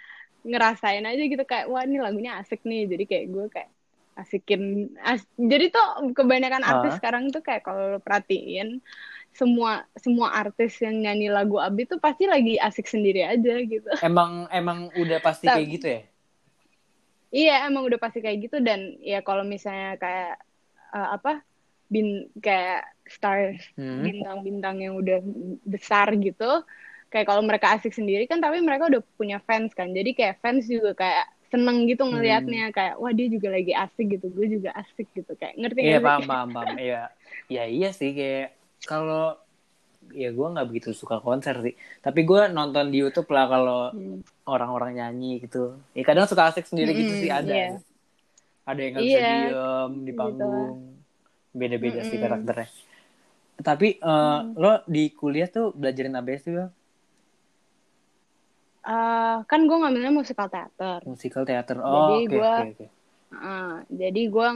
ngerasain 0.43 1.05
aja 1.05 1.23
gitu 1.23 1.45
kayak 1.45 1.69
wah 1.69 1.85
ini 1.85 2.01
lagunya 2.01 2.41
asik 2.41 2.65
nih. 2.65 2.89
Jadi 2.89 3.05
kayak 3.05 3.27
gue 3.29 3.47
kayak 3.53 3.71
asikin 4.13 4.93
as- 5.01 5.29
jadi 5.37 5.73
tuh 5.73 6.13
kebanyakan 6.13 6.65
artis 6.65 6.97
Ah. 6.97 6.99
sekarang 7.01 7.29
tuh 7.33 7.41
kayak 7.41 7.65
kalau 7.65 7.97
lo 7.97 8.01
perhatiin 8.01 8.81
semua 9.33 9.89
semua 9.97 10.29
artis 10.33 10.77
yang 10.81 11.01
nyanyi 11.01 11.33
lagu 11.33 11.57
Abi 11.57 11.89
tuh 11.89 11.97
pasti 11.99 12.29
lagi 12.29 12.61
asik 12.61 12.85
sendiri 12.85 13.25
aja 13.25 13.55
gitu 13.65 13.89
emang 14.05 14.47
emang 14.53 14.93
udah 14.93 15.19
pasti 15.25 15.49
kayak 15.49 15.69
gitu 15.81 15.87
ya 15.89 16.03
Iya, 17.33 17.65
emang 17.65 17.89
udah 17.89 17.97
pasti 17.97 18.21
kayak 18.21 18.39
gitu 18.45 18.61
dan 18.61 19.01
ya 19.01 19.25
kalau 19.25 19.41
misalnya 19.41 19.97
kayak 19.97 20.37
eh, 20.93 21.09
apa 21.17 21.41
bin 21.89 22.29
kayak 22.41 22.85
stars 23.09 23.57
Hmm. 23.77 24.05
bintang-bintang 24.05 24.77
yang 24.85 24.95
udah 25.01 25.21
besar 25.65 26.13
gitu, 26.21 26.65
kayak 27.09 27.25
kalau 27.29 27.41
mereka 27.41 27.73
asik 27.73 27.93
sendiri 27.97 28.29
kan 28.29 28.37
tapi 28.41 28.61
mereka 28.61 28.89
udah 28.93 29.01
punya 29.17 29.41
fans 29.49 29.73
kan. 29.73 29.89
Jadi 29.97 30.13
kayak 30.13 30.45
fans 30.45 30.69
juga 30.69 30.93
kayak 30.93 31.25
seneng 31.49 31.89
gitu 31.89 32.05
Hmm. 32.05 32.21
ngelihatnya 32.21 32.69
kayak 32.73 32.95
wah 33.01 33.13
dia 33.13 33.29
juga 33.33 33.49
lagi 33.53 33.73
asik 33.77 34.07
gitu, 34.13 34.27
gue 34.33 34.47
juga 34.61 34.71
asik 34.77 35.09
gitu 35.17 35.33
kayak 35.37 35.57
ngerti 35.57 35.81
Iya 35.85 35.99
paham 36.05 36.25
paham 36.29 36.49
paham. 36.53 36.73
Iya, 36.77 37.01
ya 37.49 37.65
iya 37.65 37.91
sih 37.97 38.13
kayak 38.13 38.61
kalau 38.91 39.25
ya 40.23 40.29
gue 40.37 40.47
nggak 40.53 40.67
begitu 40.71 40.91
suka 41.03 41.17
konser 41.27 41.55
sih. 41.65 41.75
Tapi 42.05 42.21
gue 42.29 42.41
nonton 42.57 42.87
di 42.93 42.99
YouTube 43.03 43.29
lah 43.37 43.45
kalau 43.53 43.79
Hmm. 43.93 44.23
orang-orang 44.55 44.93
nyanyi 44.99 45.27
gitu. 45.45 45.59
Ya 45.97 46.03
kadang 46.09 46.27
suka 46.31 46.45
asik 46.51 46.67
sendiri 46.71 46.93
gitu 47.01 47.13
Mm-mm, 47.13 47.21
sih 47.21 47.31
ada. 47.41 47.55
iya. 47.55 47.81
ada 48.71 48.81
yang 48.85 48.93
nggak 48.99 49.09
bisa 49.11 49.21
Iya, 49.21 49.29
diem 49.31 49.91
di 50.07 50.13
gitu. 50.13 50.17
panggung 50.21 50.79
beda-beda 51.61 52.01
sih 52.11 52.17
Mm-mm. 52.17 52.23
karakternya 52.23 52.69
tapi 53.69 53.89
eh, 54.01 54.41
lo 54.63 54.73
di 54.95 55.05
kuliah 55.21 55.49
tuh 55.57 55.67
belajarin 55.81 56.19
apa 56.21 56.31
sih 56.45 56.53
Bel? 56.57 56.69
Eh, 58.95 59.37
kan 59.51 59.61
gue 59.69 59.77
ngambilnya 59.81 60.13
musikal 60.21 60.47
teater. 60.55 61.01
musikal 61.09 61.43
teater 61.49 61.79
oh 61.79 61.95
Jadi 61.95 62.17
oke 62.19 62.35
gua- 62.35 62.49
oke 62.49 62.63
oke 62.73 62.87
Eh, 63.33 63.75
jadi 64.01 64.23
gue 64.35 64.49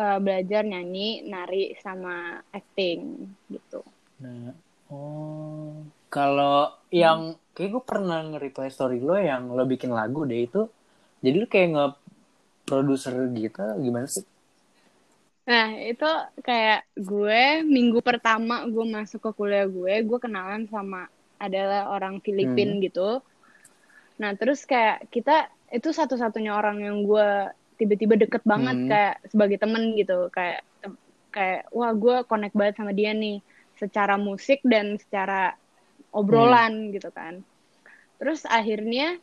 eh, 0.00 0.18
belajar 0.24 0.62
nyanyi, 0.72 1.08
nari, 1.32 1.64
sama 1.84 2.14
acting 2.58 3.00
gitu. 3.54 3.80
Nah, 4.22 4.54
oh, 4.92 5.72
kalau 6.14 6.56
yang 7.02 7.20
kayak 7.54 7.70
gue 7.74 7.84
pernah 7.90 8.18
nge-reply 8.28 8.68
story 8.76 8.98
lo 9.08 9.14
yang 9.30 9.42
lo 9.56 9.62
bikin 9.72 9.90
lagu 9.98 10.20
deh 10.30 10.40
itu, 10.48 10.60
jadi 11.24 11.36
lo 11.42 11.46
kayak 11.52 11.68
nge-producer 11.74 13.14
gitu, 13.42 13.62
gimana 13.84 14.06
sih? 14.14 14.24
Nah, 15.50 15.66
itu 15.90 16.06
kayak 16.46 16.78
gue 17.10 17.40
minggu 17.74 17.98
pertama 18.08 18.54
gue 18.74 18.84
masuk 18.96 19.20
ke 19.26 19.30
kuliah 19.38 19.66
gue, 19.76 19.94
gue 20.08 20.18
kenalan 20.24 20.62
sama 20.74 21.00
adalah 21.46 21.80
orang 21.94 22.14
Filipin 22.24 22.70
Hmm. 22.70 22.84
gitu. 22.86 23.18
Nah, 24.20 24.30
terus 24.38 24.60
kayak 24.70 25.10
kita 25.14 25.50
itu 25.72 25.88
satu-satunya 25.98 26.52
orang 26.60 26.78
yang 26.86 26.96
gue 27.08 27.28
tiba-tiba 27.82 28.14
deket 28.14 28.46
banget 28.46 28.78
Hmm. 28.78 28.88
kayak 28.88 29.14
sebagai 29.26 29.58
temen 29.58 29.98
gitu, 29.98 30.30
kayak 30.30 30.62
kayak 31.34 31.66
wah 31.74 31.90
gue 31.90 32.22
connect 32.30 32.54
banget 32.54 32.78
sama 32.78 32.94
dia 32.94 33.10
nih 33.10 33.42
secara 33.74 34.14
musik 34.14 34.62
dan 34.62 34.94
secara 35.02 35.58
obrolan 36.12 36.94
gitu 36.94 37.10
kan. 37.10 37.42
Terus 38.22 38.46
akhirnya 38.46 39.18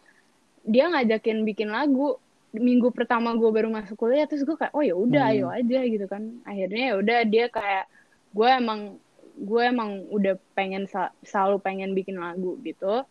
dia 0.65 0.91
ngajakin 0.91 1.47
bikin 1.47 1.71
lagu 1.71 2.19
minggu 2.49 2.89
pertama 2.89 3.37
gue 3.37 3.45
baru 3.45 3.69
masuk 3.69 3.93
kuliah 3.95 4.25
terus 4.25 4.41
gue 4.41 4.57
kayak 4.57 4.73
oh 4.73 4.81
ya 4.81 4.97
udah 4.97 5.21
Hmm. 5.21 5.33
ayo 5.37 5.47
aja 5.53 5.79
gitu 5.85 6.05
kan 6.09 6.41
akhirnya 6.43 6.83
ya 6.91 6.95
udah 6.97 7.19
dia 7.23 7.45
kayak 7.47 7.85
gue 8.33 8.49
emang 8.49 8.97
gue 9.37 9.61
emang 9.63 10.03
udah 10.09 10.33
pengen 10.51 10.89
selalu 11.23 11.61
pengen 11.61 11.93
bikin 11.93 12.17
lagu 12.17 12.57
gitu 12.65 13.05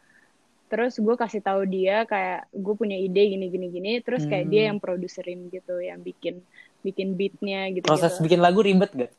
terus 0.69 0.95
gue 0.97 1.17
kasih 1.17 1.41
tahu 1.41 1.65
dia 1.65 2.05
kayak 2.05 2.53
gue 2.53 2.75
punya 2.77 2.95
ide 2.95 3.23
gini 3.25 3.49
gini 3.49 3.67
gini 3.69 3.93
terus 3.99 4.23
kayak 4.23 4.45
Hmm. 4.47 4.53
dia 4.53 4.63
yang 4.69 4.79
produserin 4.79 5.49
gitu 5.49 5.81
yang 5.81 5.99
bikin 6.01 6.45
bikin 6.79 7.17
beatnya 7.17 7.73
gitu 7.73 7.89
Proses 7.89 8.15
gitu 8.15 8.25
bikin 8.25 8.39
lagu 8.39 8.61
ribet 8.61 8.93
gak? 8.93 9.13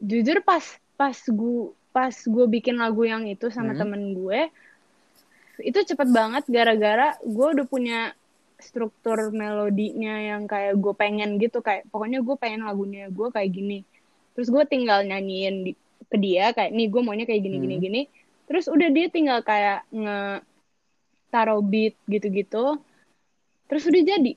jujur 0.00 0.38
pas 0.40 0.62
pas 0.94 1.16
gue 1.16 1.60
pas 1.90 2.12
gue 2.14 2.46
bikin 2.50 2.76
lagu 2.76 3.02
yang 3.02 3.24
itu 3.24 3.48
sama 3.48 3.72
Hmm. 3.72 3.80
temen 3.86 4.02
gue 4.12 4.40
itu 5.62 5.78
cepet 5.80 6.08
banget 6.10 6.44
gara-gara 6.46 7.14
gue 7.22 7.46
udah 7.54 7.66
punya 7.66 7.98
struktur 8.58 9.30
melodinya 9.30 10.18
yang 10.18 10.46
kayak 10.46 10.74
gue 10.74 10.94
pengen 10.94 11.38
gitu 11.38 11.60
kayak 11.60 11.86
pokoknya 11.88 12.22
gue 12.22 12.36
pengen 12.36 12.66
lagunya 12.66 13.06
gue 13.08 13.28
kayak 13.30 13.50
gini 13.50 13.78
terus 14.34 14.50
gue 14.50 14.64
tinggal 14.66 15.06
nyanyiin 15.06 15.56
di, 15.62 15.72
ke 16.10 16.16
dia 16.18 16.50
kayak 16.50 16.74
nih 16.74 16.86
gue 16.90 17.00
maunya 17.00 17.24
kayak 17.24 17.42
gini 17.42 17.56
gini 17.60 17.76
Hmm. 17.78 17.84
gini 17.84 18.00
terus 18.44 18.66
udah 18.68 18.88
dia 18.88 19.06
tinggal 19.08 19.40
kayak 19.40 19.84
nge 19.88 20.44
taruh 21.28 21.60
beat 21.60 21.96
gitu-gitu 22.06 22.78
terus 23.66 23.84
udah 23.84 24.02
jadi 24.02 24.34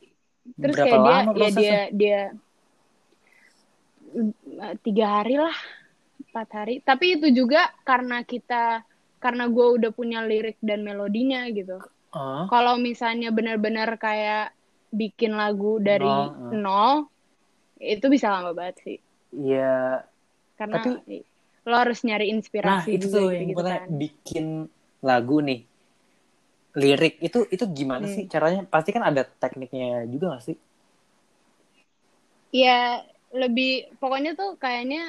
terus 0.56 0.76
Berapa 0.76 0.88
kayak 0.88 0.98
dia 0.98 1.12
lama 1.14 1.22
ya 1.22 1.36
prosesnya? 1.36 1.62
dia 1.62 1.82
dia 1.92 2.22
eh, 4.64 4.76
tiga 4.82 5.06
hari 5.22 5.36
lah 5.38 5.58
empat 6.28 6.48
hari 6.50 6.76
tapi 6.82 7.20
itu 7.20 7.28
juga 7.32 7.70
karena 7.84 8.24
kita 8.24 8.82
karena 9.18 9.50
gue 9.50 9.68
udah 9.82 9.92
punya 9.92 10.24
lirik 10.24 10.58
dan 10.62 10.84
melodinya 10.84 11.46
gitu 11.50 11.78
Oh, 12.08 12.48
kalau 12.48 12.80
misalnya 12.80 13.36
benar-benar 13.36 14.00
kayak 14.00 14.56
bikin 14.90 15.36
lagu 15.36 15.76
dari 15.78 16.08
Nol, 16.08 16.56
eh. 16.56 16.56
nol 16.56 16.94
itu 17.78 18.08
bisa 18.08 18.32
lama 18.32 18.56
banget 18.56 18.76
sih 18.80 18.98
iya. 19.36 20.08
karena 20.56 20.80
Tapi- 20.82 21.28
lo 21.70 21.76
harus 21.82 22.00
nyari 22.08 22.26
Nah, 22.68 22.82
inspirasi 22.82 22.90
itu 22.96 23.06
juga 23.06 23.18
tuh 23.18 23.26
yang 23.36 23.46
gitu 23.52 23.62
kan 23.72 23.82
bikin 24.02 24.46
lagu 25.08 25.38
nih. 25.48 25.60
Lirik 26.82 27.14
itu 27.28 27.40
itu 27.56 27.66
gimana 27.78 28.06
Hmm. 28.06 28.14
sih 28.14 28.24
caranya? 28.34 28.62
Pasti 28.74 28.90
kan 28.96 29.04
ada 29.10 29.22
tekniknya 29.42 29.88
juga 30.14 30.26
gak 30.38 30.44
sih? 30.48 30.56
Iya, 32.56 33.04
lebih 33.42 33.68
pokoknya 34.02 34.32
tuh 34.40 34.50
kayaknya 34.64 35.00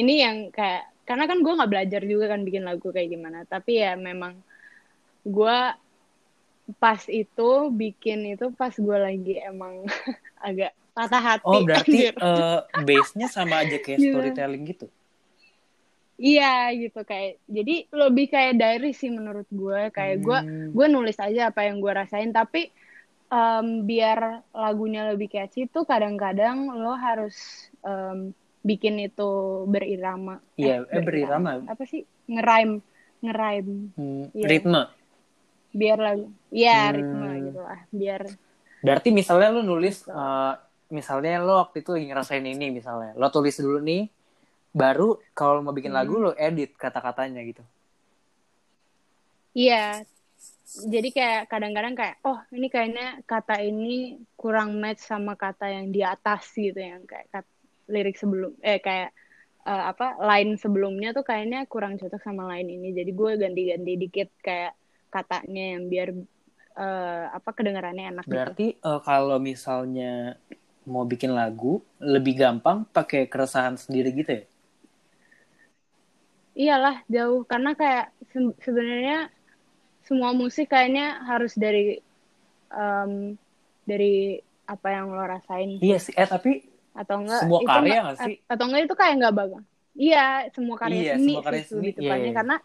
ini 0.00 0.12
yang 0.24 0.36
kayak 0.56 0.82
karena 1.08 1.24
kan 1.30 1.38
gue 1.44 1.52
nggak 1.56 1.70
belajar 1.72 2.02
juga 2.12 2.24
kan 2.32 2.40
bikin 2.46 2.64
lagu 2.68 2.86
kayak 2.94 3.10
gimana. 3.14 3.38
Tapi 3.48 3.72
ya 3.82 3.92
memang 4.08 4.32
gue 5.26 5.58
pas 6.82 7.00
itu 7.10 7.48
bikin 7.80 8.18
itu 8.34 8.46
pas 8.58 8.70
gue 8.86 8.98
lagi 9.06 9.34
emang 9.42 9.74
agak 10.46 10.70
patah 10.94 11.22
hati. 11.22 11.46
Oh, 11.50 11.58
berarti 11.66 11.98
anjir. 12.04 12.14
eh, 12.28 12.58
base-nya 12.86 13.28
sama 13.36 13.54
aja 13.64 13.76
kayak 13.84 14.00
Gila. 14.00 14.30
storytelling 14.44 14.62
gitu. 14.70 14.86
Iya 16.20 16.68
gitu 16.76 17.00
kayak 17.10 17.40
jadi 17.48 17.72
lebih 17.96 18.26
kayak 18.28 18.52
diary 18.60 18.92
sih 18.92 19.08
menurut 19.08 19.48
gue 19.48 19.80
kayak 19.96 20.16
gue 20.20 20.38
Hmm. 20.44 20.68
gue 20.76 20.86
nulis 20.92 21.16
aja 21.16 21.48
apa 21.48 21.60
yang 21.64 21.80
gue 21.80 21.92
rasain 21.96 22.28
tapi 22.28 22.68
em, 23.32 23.66
biar 23.88 24.18
lagunya 24.52 25.00
lebih 25.10 25.28
catchy 25.32 25.64
tuh 25.74 25.88
kadang-kadang 25.88 26.68
lo 26.76 26.92
harus 26.92 27.36
em, 27.80 28.36
bikin 28.60 29.00
itu 29.00 29.30
berirama 29.72 30.44
Iya, 30.60 30.84
eh, 30.92 31.00
berirama. 31.00 31.50
apa 31.72 31.84
sih 31.88 32.04
ngerime 32.28 32.84
ngerime 33.24 33.72
Hmm, 33.96 34.28
Iya. 34.36 34.46
ritme. 34.52 34.82
biar 35.70 35.98
lagu 36.02 36.26
ya 36.52 36.90
Hmm. 36.90 36.96
ritme 37.00 37.28
gitu 37.48 37.60
lah 37.64 37.80
biar 37.94 38.22
Berarti 38.84 39.08
misalnya 39.12 39.48
lu 39.56 39.60
nulis, 39.60 40.08
eh, 40.08 40.52
misalnya 40.92 41.30
lo 41.44 41.52
waktu 41.62 41.76
itu 41.84 41.90
lagi 41.96 42.06
ngerasain 42.10 42.44
ini 42.44 42.66
misalnya, 42.72 43.12
lo 43.20 43.28
tulis 43.28 43.56
dulu 43.60 43.78
nih, 43.84 44.08
baru 44.74 45.18
kalau 45.34 45.60
mau 45.64 45.74
bikin 45.74 45.92
Hmm. 45.92 45.98
lagu 45.98 46.14
lo 46.18 46.32
edit 46.38 46.74
kata-katanya 46.78 47.42
gitu. 47.46 47.62
iya 49.54 50.02
jadi 50.70 51.08
kayak 51.10 51.42
kadang-kadang 51.50 51.94
kayak 51.98 52.16
oh 52.22 52.38
ini 52.54 52.70
kayaknya 52.70 53.18
kata 53.26 53.58
ini 53.66 54.22
kurang 54.38 54.78
match 54.78 55.02
sama 55.02 55.34
kata 55.34 55.66
yang 55.66 55.90
di 55.90 56.00
atas 56.06 56.54
gitu 56.54 56.78
yang 56.78 57.02
kayak 57.10 57.26
kat- 57.34 57.54
lirik 57.90 58.14
sebelum 58.14 58.54
eh 58.62 58.78
kayak 58.78 59.10
eh, 59.66 59.84
apa 59.92 60.14
line 60.22 60.54
sebelumnya 60.54 61.10
tuh 61.10 61.26
kayaknya 61.26 61.66
kurang 61.66 61.98
cocok 61.98 62.22
sama 62.22 62.46
line 62.54 62.70
ini 62.70 62.94
jadi 62.94 63.10
gue 63.10 63.32
ganti-ganti 63.42 63.92
dikit 63.98 64.30
kayak 64.40 64.72
katanya 65.10 65.64
yang 65.74 65.90
biar 65.90 66.08
eh, 66.78 67.24
apa 67.34 67.50
kedengarannya 67.50 68.14
enak 68.14 68.26
gitu. 68.30 68.30
Berarti 68.30 68.66
eh, 68.78 69.00
kalau 69.02 69.38
misalnya 69.42 70.38
mau 70.86 71.04
bikin 71.04 71.34
lagu, 71.34 71.82
lebih 72.00 72.34
gampang 72.40 72.86
pakai 72.88 73.26
keresahan 73.26 73.76
sendiri 73.76 74.10
gitu 74.14 74.30
ya? 74.38 74.42
Iyalah 76.60 76.96
jauh 77.08 77.40
karena 77.48 77.70
kayak 77.72 78.06
se- 78.28 78.56
sebenarnya 78.60 79.18
semua 80.04 80.30
musik 80.36 80.68
kayaknya 80.68 81.24
harus 81.24 81.56
dari 81.56 81.96
em, 82.70 83.12
dari 83.88 84.36
apa 84.68 84.88
yang 84.92 85.10
lo 85.10 85.24
rasain 85.24 85.80
Iya 85.80 85.98
sih, 85.98 86.12
eh 86.14 86.28
tapi 86.28 86.62
atau 86.92 87.16
enggak 87.22 87.40
Semua 87.48 87.60
karya 87.64 87.98
nggak- 88.04 88.18
sih? 88.28 88.34
atau 88.44 88.64
enggak 88.68 88.82
itu 88.86 88.94
kayak 88.98 89.14
nggak 89.18 89.34
bakal 89.34 89.60
iya 89.96 90.26
semua 90.54 90.76
karya 90.76 91.00
Iya, 91.00 91.14
seni 91.16 91.26
semua 91.32 91.42
karya 91.46 91.62
sih 91.62 91.68
seni, 91.70 91.78
lebih 91.80 91.92
iya, 91.92 91.98
tepatnya 91.98 92.30
iya. 92.30 92.36
karena 92.38 92.56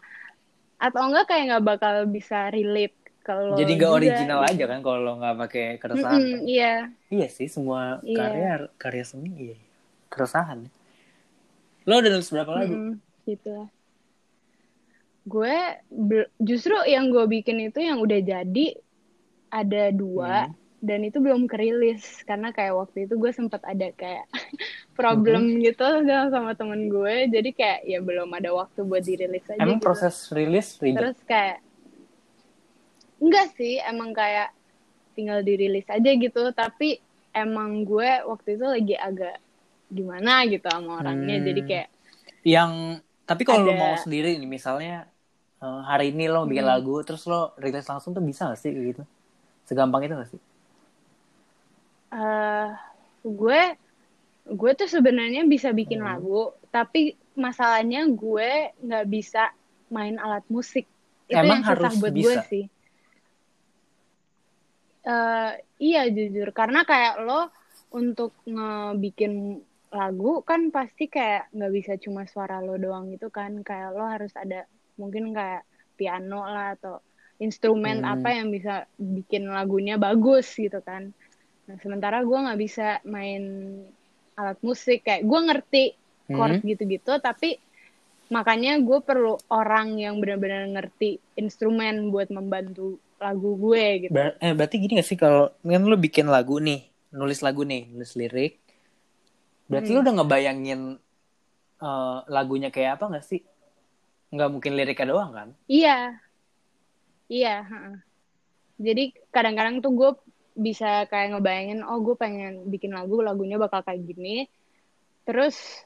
atau 0.76 1.00
enggak 1.08 1.24
kayak 1.30 1.42
nggak 1.50 1.64
bakal 1.66 1.94
bisa 2.06 2.38
relate 2.52 2.96
kalau 3.26 3.58
jadi 3.58 3.72
nggak 3.74 3.92
original 3.96 4.40
gitu. 4.44 4.50
aja 4.54 4.64
kan 4.70 4.80
kalau 4.86 4.98
lo 5.02 5.12
nggak 5.18 5.36
pakai 5.46 5.64
keresahan. 5.82 6.20
Mm-mm, 6.20 6.30
kan? 6.36 6.40
iya 6.46 6.72
Iya 7.06 7.26
sih, 7.30 7.48
semua 7.50 8.02
Iya. 8.02 8.18
karya 8.18 8.50
karya 8.78 9.04
seni 9.06 9.30
iya. 9.50 9.56
Keresahan. 10.10 10.66
Lo 11.86 11.94
udah 11.98 12.10
nulis 12.12 12.30
berapa 12.30 12.50
lagu? 12.54 12.74
Mm-mm, 12.74 12.92
gitu 13.26 13.48
lah 13.50 13.68
gue 15.26 15.56
justru 16.38 16.78
yang 16.84 17.10
gue 17.10 17.26
bikin 17.28 17.58
itu 17.64 17.80
yang 17.80 17.98
udah 17.98 18.20
jadi 18.20 18.66
ada 19.48 19.90
dua 19.90 20.46
Hmm. 20.46 20.54
dan 20.78 21.02
itu 21.02 21.18
belum 21.18 21.44
kerilis 21.44 22.02
karena 22.22 22.50
kayak 22.50 22.74
waktu 22.76 23.04
itu 23.04 23.14
gue 23.16 23.32
sempat 23.32 23.58
ada 23.62 23.90
kayak 23.92 24.30
problem 24.94 25.50
Hmm. 25.50 25.58
gitu 25.60 25.82
sama- 26.30 26.54
temen 26.54 26.86
gue 26.86 27.26
jadi 27.28 27.50
kayak 27.50 27.80
ya 27.84 27.98
belum 27.98 28.30
ada 28.30 28.54
waktu 28.54 28.80
buat 28.80 29.02
dirilis 29.02 29.42
aja 29.46 29.58
Emang 29.58 29.76
gitu. 29.76 29.84
proses 29.84 30.14
rilis 30.30 30.78
ribet? 30.78 30.94
terus 30.96 31.18
kayak 31.24 31.58
enggak 33.18 33.46
sih 33.52 33.80
emang 33.80 34.12
kayak 34.12 34.52
tinggal 35.12 35.40
dirilis 35.40 35.88
aja 35.88 36.10
gitu 36.12 36.52
tapi 36.52 37.00
emang 37.32 37.82
gue 37.82 38.10
waktu 38.22 38.54
itu 38.54 38.64
lagi 38.64 38.94
agak 38.94 39.40
gimana 39.88 40.44
gitu 40.44 40.66
sama 40.66 41.00
orangnya 41.00 41.36
Hmm. 41.36 41.46
jadi 41.46 41.60
kayak 41.62 41.88
Yang 42.42 42.72
tapi 43.22 43.42
kalau 43.42 43.64
lo 43.64 43.72
Ada- 43.72 43.80
mau 43.80 43.94
sendiri 43.96 44.36
nih 44.36 44.46
misalnya 44.46 45.10
eh, 45.64 45.80
hari 45.90 46.04
ini 46.12 46.24
lo 46.28 46.44
bikin 46.50 46.64
Hmm. 46.64 46.72
lagu 46.72 46.94
terus 47.06 47.22
lo 47.30 47.52
rilis 47.62 47.86
langsung 47.90 48.12
tuh 48.16 48.24
bisa 48.24 48.48
gak 48.50 48.60
sih 48.62 48.70
kayak 48.74 48.86
gitu? 48.92 49.02
Segampang 49.68 50.02
itu 50.06 50.14
gak 50.16 50.30
sih? 50.32 50.40
eh 52.12 52.68
gue 53.26 53.60
gue 54.46 54.70
tuh 54.78 54.88
sebenarnya 54.88 55.42
bisa 55.44 55.74
bikin 55.74 56.00
Hmm. 56.00 56.08
lagu 56.10 56.54
tapi 56.70 57.00
masalahnya 57.34 58.06
gue 58.08 58.50
nggak 58.78 59.06
bisa 59.10 59.50
main 59.90 60.16
alat 60.16 60.44
musik 60.48 60.86
itu 61.26 61.34
Emang 61.34 61.60
yang 61.60 61.66
susah 61.66 61.90
harus 61.90 61.98
buat 61.98 62.14
bisa? 62.14 62.22
gue 62.22 62.36
sih 62.50 62.64
uh, 65.04 65.50
iya 65.82 66.06
jujur 66.08 66.48
karena 66.54 66.86
kayak 66.86 67.14
lo 67.26 67.50
untuk 67.90 68.34
ngebikin 68.46 69.62
lagu 69.90 70.42
kan 70.42 70.68
pasti 70.74 71.08
kayak 71.08 71.48
nggak 71.54 71.72
bisa 71.72 71.92
cuma 71.98 72.26
suara 72.26 72.60
lo 72.60 72.76
doang 72.76 73.10
gitu 73.14 73.30
kan 73.30 73.62
kayak 73.62 73.94
lo 73.94 74.04
harus 74.06 74.34
ada 74.36 74.66
mungkin 74.96 75.32
kayak 75.32 75.64
piano 75.96 76.44
lah 76.44 76.76
atau 76.76 77.00
instrumen 77.40 78.04
hmm. 78.04 78.12
apa 78.16 78.28
yang 78.32 78.48
bisa 78.48 78.84
bikin 78.96 79.48
lagunya 79.48 80.00
bagus 80.00 80.48
gitu 80.56 80.80
kan 80.84 81.12
nah 81.66 81.76
sementara 81.82 82.22
gue 82.22 82.36
nggak 82.36 82.60
bisa 82.60 83.00
main 83.04 83.42
alat 84.36 84.58
musik 84.60 85.02
kayak 85.04 85.24
gue 85.24 85.40
ngerti 85.40 85.84
chord 86.28 86.60
hmm. 86.60 86.68
gitu-gitu 86.68 87.12
tapi 87.20 87.60
makanya 88.26 88.78
gue 88.82 88.98
perlu 89.02 89.38
orang 89.50 90.02
yang 90.02 90.18
benar-benar 90.18 90.66
ngerti 90.66 91.22
instrumen 91.38 92.10
buat 92.10 92.26
membantu 92.34 92.98
lagu 93.16 93.56
gue 93.56 94.06
gitu. 94.06 94.12
Ber 94.12 94.36
eh, 94.42 94.52
berarti 94.52 94.76
gini 94.82 94.98
gak 94.98 95.08
sih 95.08 95.18
kalau 95.18 95.54
kan 95.62 95.82
lo 95.86 95.96
bikin 95.96 96.28
lagu 96.28 96.58
nih, 96.60 96.84
nulis 97.14 97.40
lagu 97.40 97.64
nih, 97.64 97.88
nulis 97.88 98.12
lirik, 98.18 98.60
berarti 99.70 99.90
hmm. 99.94 99.96
lo 99.96 100.00
udah 100.04 100.14
ngebayangin 100.20 100.80
uh, 101.80 102.18
lagunya 102.28 102.68
kayak 102.68 103.00
apa 103.00 103.16
gak 103.18 103.26
sih? 103.26 103.40
Nggak 104.36 104.50
mungkin 104.52 104.72
liriknya 104.76 105.06
doang 105.08 105.30
kan? 105.32 105.48
Iya, 105.64 106.20
iya. 107.32 107.64
Jadi 108.76 109.16
kadang-kadang 109.32 109.80
tuh 109.80 109.92
gue 109.96 110.10
bisa 110.56 111.08
kayak 111.08 111.36
ngebayangin, 111.36 111.80
oh 111.84 112.00
gue 112.04 112.16
pengen 112.16 112.68
bikin 112.68 112.92
lagu, 112.92 113.24
lagunya 113.24 113.56
bakal 113.56 113.80
kayak 113.80 114.04
gini. 114.04 114.48
Terus 115.24 115.84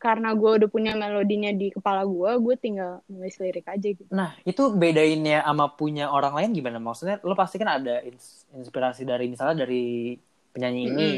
karena 0.00 0.32
gue 0.32 0.64
udah 0.64 0.68
punya 0.72 0.96
melodinya 0.96 1.52
di 1.52 1.68
kepala 1.68 2.08
gue, 2.08 2.30
gue 2.40 2.54
tinggal 2.56 3.04
nulis 3.04 3.36
lirik 3.36 3.68
aja 3.68 3.88
gitu. 3.92 4.08
Nah, 4.08 4.32
itu 4.48 4.72
bedainnya 4.72 5.44
sama 5.44 5.68
punya 5.76 6.08
orang 6.08 6.32
lain 6.32 6.56
gimana? 6.56 6.80
Maksudnya 6.80 7.20
lo 7.20 7.36
pasti 7.36 7.60
kan 7.60 7.76
ada 7.76 8.00
inspirasi 8.56 9.04
dari 9.04 9.28
misalnya 9.28 9.68
dari 9.68 10.16
penyanyi 10.56 10.82
ini. 10.88 11.10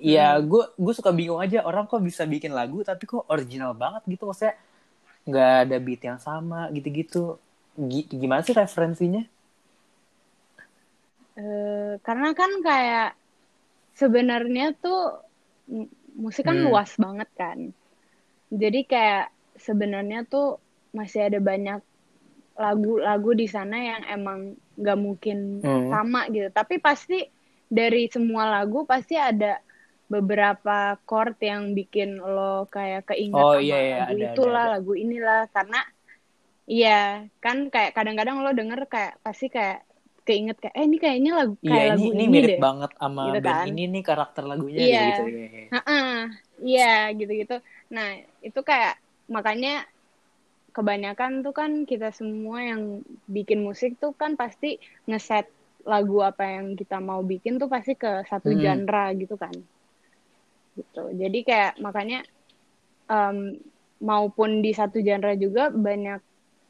Iya, 0.00 0.40
mm. 0.40 0.44
gue 0.48 0.64
gue 0.80 0.94
suka 0.96 1.12
bingung 1.12 1.40
aja 1.40 1.60
orang 1.64 1.84
kok 1.84 2.00
bisa 2.00 2.24
bikin 2.24 2.56
lagu 2.56 2.80
tapi 2.80 3.04
kok 3.04 3.28
original 3.28 3.76
banget 3.76 4.00
gitu 4.08 4.24
maksudnya 4.24 4.56
nggak 5.28 5.52
ada 5.68 5.76
beat 5.80 6.02
yang 6.04 6.20
sama 6.20 6.68
gitu-gitu. 6.72 7.36
Gimana 8.08 8.44
sih 8.44 8.56
referensinya? 8.56 9.24
Uh, 11.40 11.96
karena 12.04 12.36
kan 12.36 12.50
kayak 12.60 13.10
sebenarnya 13.96 14.76
tuh 14.76 15.24
musik 16.16 16.44
kan 16.44 16.56
hmm. 16.58 16.66
luas 16.68 16.90
banget 16.96 17.30
kan 17.36 17.58
jadi 18.50 18.80
kayak 18.84 19.26
sebenarnya 19.60 20.26
tuh 20.26 20.58
masih 20.90 21.30
ada 21.30 21.38
banyak 21.38 21.80
lagu-lagu 22.58 23.30
di 23.32 23.46
sana 23.46 23.76
yang 23.78 24.02
emang 24.10 24.40
nggak 24.76 24.98
mungkin 24.98 25.62
hmm. 25.62 25.88
sama 25.92 26.26
gitu 26.28 26.48
tapi 26.50 26.82
pasti 26.82 27.24
dari 27.70 28.10
semua 28.10 28.50
lagu 28.50 28.82
pasti 28.84 29.14
ada 29.14 29.62
beberapa 30.10 30.98
chord 31.06 31.38
yang 31.38 31.72
bikin 31.72 32.18
lo 32.18 32.66
kayak 32.66 33.06
keinget 33.06 33.38
oh, 33.38 33.54
sama 33.54 33.62
iya, 33.62 33.78
iya, 33.78 33.96
lagu 34.02 34.10
ada, 34.10 34.26
itulah 34.26 34.50
ada, 34.50 34.66
ada. 34.66 34.74
lagu 34.74 34.92
inilah 34.98 35.40
karena 35.54 35.80
iya 36.66 37.00
kan 37.38 37.56
kayak 37.70 37.94
kadang-kadang 37.94 38.42
lo 38.42 38.50
denger 38.50 38.90
kayak 38.90 39.22
pasti 39.22 39.46
kayak 39.46 39.86
keinget 40.26 40.58
kayak 40.58 40.74
eh 40.74 40.84
ini 40.84 40.98
kayaknya 40.98 41.32
lagu 41.38 41.54
kayak 41.62 41.74
iya, 41.86 41.92
lagu 41.94 42.02
ini, 42.02 42.10
ini, 42.10 42.24
ini 42.26 42.34
mirip 42.34 42.50
deh. 42.50 42.60
banget 42.60 42.90
sama 42.98 43.22
gitu 43.30 43.38
band 43.40 43.54
kan. 43.54 43.66
ini 43.70 43.82
nih 43.86 44.02
karakter 44.02 44.42
lagunya 44.44 44.80
iya. 44.82 45.02
gitu. 45.06 45.24
Iya, 46.60 47.16
gitu-gitu. 47.16 47.56
Nah, 47.88 48.20
itu 48.44 48.60
kayak 48.60 49.00
makanya 49.32 49.88
kebanyakan 50.70 51.42
tuh 51.42 51.54
kan 51.56 51.88
kita 51.88 52.14
semua 52.14 52.62
yang 52.62 53.02
bikin 53.26 53.64
musik 53.64 53.98
tuh 53.98 54.14
kan 54.14 54.38
pasti 54.38 54.78
ngeset 55.08 55.50
lagu 55.88 56.20
apa 56.20 56.60
yang 56.60 56.76
kita 56.76 57.00
mau 57.00 57.24
bikin 57.24 57.56
tuh 57.56 57.66
pasti 57.66 57.96
ke 57.96 58.28
satu 58.28 58.52
hmm. 58.52 58.60
genre 58.60 59.06
gitu 59.16 59.34
kan. 59.40 59.54
Gitu. 60.76 61.02
Jadi 61.16 61.38
kayak 61.42 61.82
makanya 61.82 62.22
um, 63.10 63.58
maupun 64.00 64.64
di 64.64 64.72
satu 64.72 65.02
genre 65.02 65.34
juga 65.36 65.68
banyak 65.68 66.20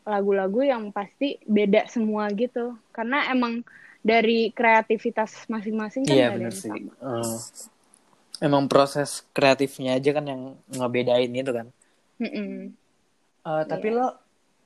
lagu-lagu 0.09 0.65
yang 0.65 0.91
pasti 0.91 1.39
beda 1.45 1.87
semua 1.87 2.27
gitu 2.33 2.75
karena 2.91 3.31
emang 3.31 3.63
dari 4.01 4.49
kreativitas 4.51 5.45
masing-masing 5.47 6.09
kan 6.09 6.17
iya, 6.17 6.33
bener 6.33 6.51
sih. 6.57 6.73
sama. 6.73 6.93
Uh, 6.99 7.37
emang 8.41 8.65
proses 8.67 9.23
kreatifnya 9.37 10.01
aja 10.01 10.11
kan 10.17 10.25
yang 10.25 10.43
ngebedain 10.73 11.31
itu 11.31 11.53
kan. 11.53 11.69
Mm 12.17 12.31
-mm. 12.33 12.53
Uh, 13.45 13.63
tapi 13.69 13.93
yeah. 13.93 13.97
lo 13.97 14.07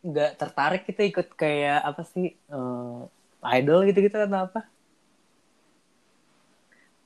nggak 0.04 0.30
tertarik 0.38 0.82
kita 0.86 1.02
ikut 1.06 1.28
kayak 1.34 1.82
apa 1.82 2.02
sih 2.06 2.38
uh, 2.54 3.06
idol 3.58 3.82
gitu-gitu 3.90 4.14
atau 4.14 4.46
apa? 4.46 4.60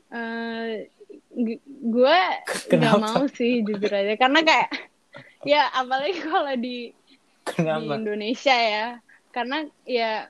Uh, 0.09 0.89
gue 1.39 2.19
nggak 2.75 2.99
mau 2.99 3.23
sih 3.31 3.63
jujur 3.63 3.93
aja 3.95 4.15
karena 4.19 4.43
kayak 4.43 4.69
ya 5.47 5.71
apalagi 5.71 6.19
kalau 6.27 6.55
di 6.59 6.91
Kenapa? 7.47 7.79
di 7.81 7.87
Indonesia 7.95 8.57
ya 8.57 8.87
karena 9.31 9.65
ya 9.87 10.27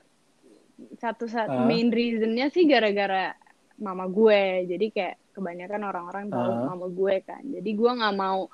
satu 1.01 1.25
satu 1.25 1.59
uh. 1.59 1.65
main 1.65 1.89
reasonnya 1.89 2.53
sih 2.53 2.69
gara-gara 2.69 3.33
mama 3.81 4.05
gue 4.05 4.69
jadi 4.69 4.85
kayak 4.93 5.15
kebanyakan 5.33 5.81
orang-orang 5.87 6.25
tahu 6.29 6.51
uh. 6.53 6.63
mama 6.69 6.87
gue 6.87 7.15
kan 7.25 7.41
jadi 7.43 7.69
gue 7.73 7.91
nggak 7.99 8.15
mau 8.15 8.47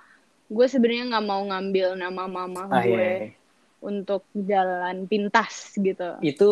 gue 0.46 0.68
sebenarnya 0.70 1.06
nggak 1.12 1.26
mau 1.26 1.42
ngambil 1.44 1.88
nama 1.98 2.24
mama 2.30 2.62
ah, 2.70 2.82
gue 2.86 2.94
iya, 2.94 3.10
iya. 3.30 3.34
untuk 3.82 4.24
jalan 4.32 5.10
pintas 5.10 5.74
gitu 5.76 6.22
itu 6.22 6.50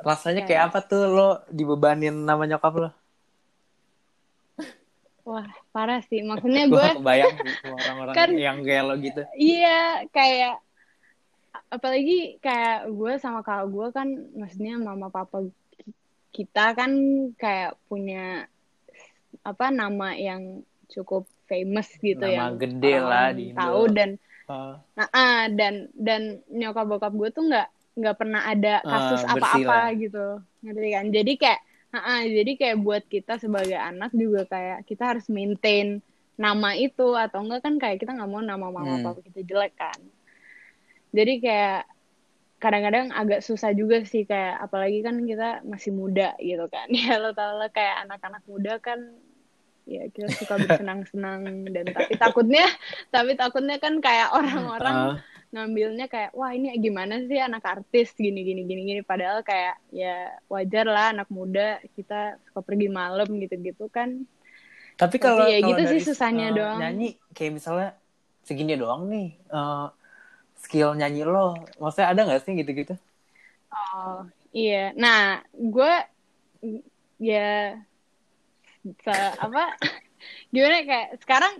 rasanya 0.00 0.44
kayak, 0.44 0.48
kayak 0.48 0.62
apa 0.72 0.78
tuh 0.84 1.02
lo 1.08 1.28
dibebanin 1.48 2.14
nama 2.24 2.44
nyokap 2.44 2.74
lo 2.76 2.90
Wah, 5.30 5.46
parah 5.70 6.02
sih. 6.02 6.26
Maksudnya 6.26 6.66
gue... 6.74 6.86
kebayang 6.98 7.36
orang-orang 7.70 8.14
kan, 8.18 8.28
yang 8.34 8.58
kayak 8.66 8.82
lo 8.82 8.94
gitu. 8.98 9.22
Iya, 9.38 10.10
kayak 10.10 10.58
apalagi 11.70 12.42
kayak 12.42 12.90
gue 12.90 13.12
sama 13.22 13.46
kakak 13.46 13.70
gue 13.70 13.86
kan 13.94 14.08
maksudnya 14.34 14.74
mama 14.82 15.06
papa 15.06 15.46
kita 16.34 16.74
kan 16.74 16.90
kayak 17.38 17.78
punya 17.86 18.50
apa 19.46 19.70
nama 19.70 20.18
yang 20.18 20.66
cukup 20.90 21.30
famous 21.46 21.94
gitu 22.02 22.22
nama 22.26 22.50
yang 22.50 22.58
gede 22.58 22.94
lah 22.98 23.28
di 23.30 23.54
tahu 23.54 23.82
dan 23.90 24.18
uh. 24.50 24.78
nah 24.98 25.08
uh, 25.14 25.46
dan 25.54 25.86
dan 25.94 26.42
nyokap 26.50 26.86
bokap 26.90 27.14
gue 27.14 27.28
tuh 27.30 27.46
nggak 27.46 27.68
nggak 28.02 28.16
pernah 28.18 28.42
ada 28.46 28.82
ah, 28.82 28.90
kasus 28.90 29.22
apa-apa 29.26 29.78
uh, 29.90 29.98
gitu 29.98 30.26
ngerti 30.66 30.88
kan 30.90 31.06
jadi 31.10 31.32
kayak 31.38 31.60
uh, 31.94 32.24
jadi 32.24 32.52
kayak 32.56 32.78
buat 32.82 33.04
kita 33.06 33.38
sebagai 33.38 33.78
anak 33.78 34.10
juga 34.14 34.46
kayak 34.46 34.86
kita 34.86 35.16
harus 35.16 35.26
maintain 35.30 36.02
nama 36.40 36.72
itu 36.72 37.12
atau 37.12 37.44
enggak 37.44 37.60
kan 37.66 37.74
kayak 37.76 38.00
kita 38.00 38.16
nggak 38.16 38.30
mau 38.30 38.40
nama 38.40 38.72
mama 38.72 38.96
hmm. 38.96 39.04
papa 39.04 39.20
kita 39.20 39.44
jelek 39.44 39.76
kan 39.76 40.00
jadi 41.12 41.34
kayak 41.42 41.82
kadang-kadang 42.60 43.08
agak 43.12 43.40
susah 43.40 43.72
juga 43.72 44.04
sih 44.04 44.28
kayak 44.28 44.60
apalagi 44.60 45.00
kan 45.00 45.16
kita 45.24 45.64
masih 45.64 45.92
muda 45.96 46.36
gitu 46.40 46.68
kan 46.68 46.88
ya 46.96 47.20
lo 47.20 47.32
tau 47.32 47.56
lah 47.60 47.72
kayak 47.72 48.08
anak-anak 48.08 48.42
muda 48.48 48.80
kan 48.80 49.00
ya 49.88 50.06
kita 50.12 50.28
suka 50.36 50.54
bersenang-senang 50.64 51.66
dan 51.72 51.84
tapi 51.92 52.14
takutnya 52.16 52.68
tapi 53.08 53.36
takutnya 53.36 53.76
kan 53.80 54.00
kayak 54.00 54.32
orang-orang 54.32 54.96
uh. 54.96 55.29
Ngambilnya 55.50 56.06
kayak 56.06 56.30
wah 56.34 56.54
ini 56.54 56.70
gimana 56.78 57.20
sih 57.26 57.38
anak 57.38 57.66
artis? 57.66 58.14
Gini 58.14 58.42
gini 58.46 58.62
gini 58.66 58.82
gini. 58.86 59.00
Padahal 59.02 59.42
kayak 59.42 59.78
ya 59.90 60.30
wajar 60.46 60.86
lah 60.86 61.14
anak 61.14 61.28
muda 61.30 61.82
kita 61.98 62.38
suka 62.48 62.60
pergi 62.62 62.88
malam 62.90 63.26
gitu-gitu 63.38 63.90
kan. 63.90 64.26
Tapi 64.94 65.16
kalau 65.16 65.48
ya 65.48 65.58
kalau 65.64 65.70
gitu 65.74 65.82
dari, 65.82 65.92
sih 65.96 66.00
susahnya 66.12 66.52
uh, 66.52 66.54
doang. 66.54 66.78
nyanyi 66.78 67.08
kayak 67.32 67.52
misalnya 67.56 67.90
segini 68.44 68.74
doang 68.76 69.08
nih 69.08 69.32
uh, 69.48 69.88
skill 70.60 70.92
nyanyi 70.92 71.24
lo 71.24 71.56
maksudnya 71.80 72.08
ada 72.12 72.20
nggak 72.26 72.42
sih 72.46 72.52
gitu-gitu? 72.54 72.94
Oh 73.72 74.28
iya. 74.54 74.92
Nah 74.94 75.40
gue 75.56 75.92
ya 77.20 77.76
se 79.04 79.12
apa 79.36 79.76
gimana 80.52 80.84
kayak 80.84 81.08
sekarang 81.24 81.54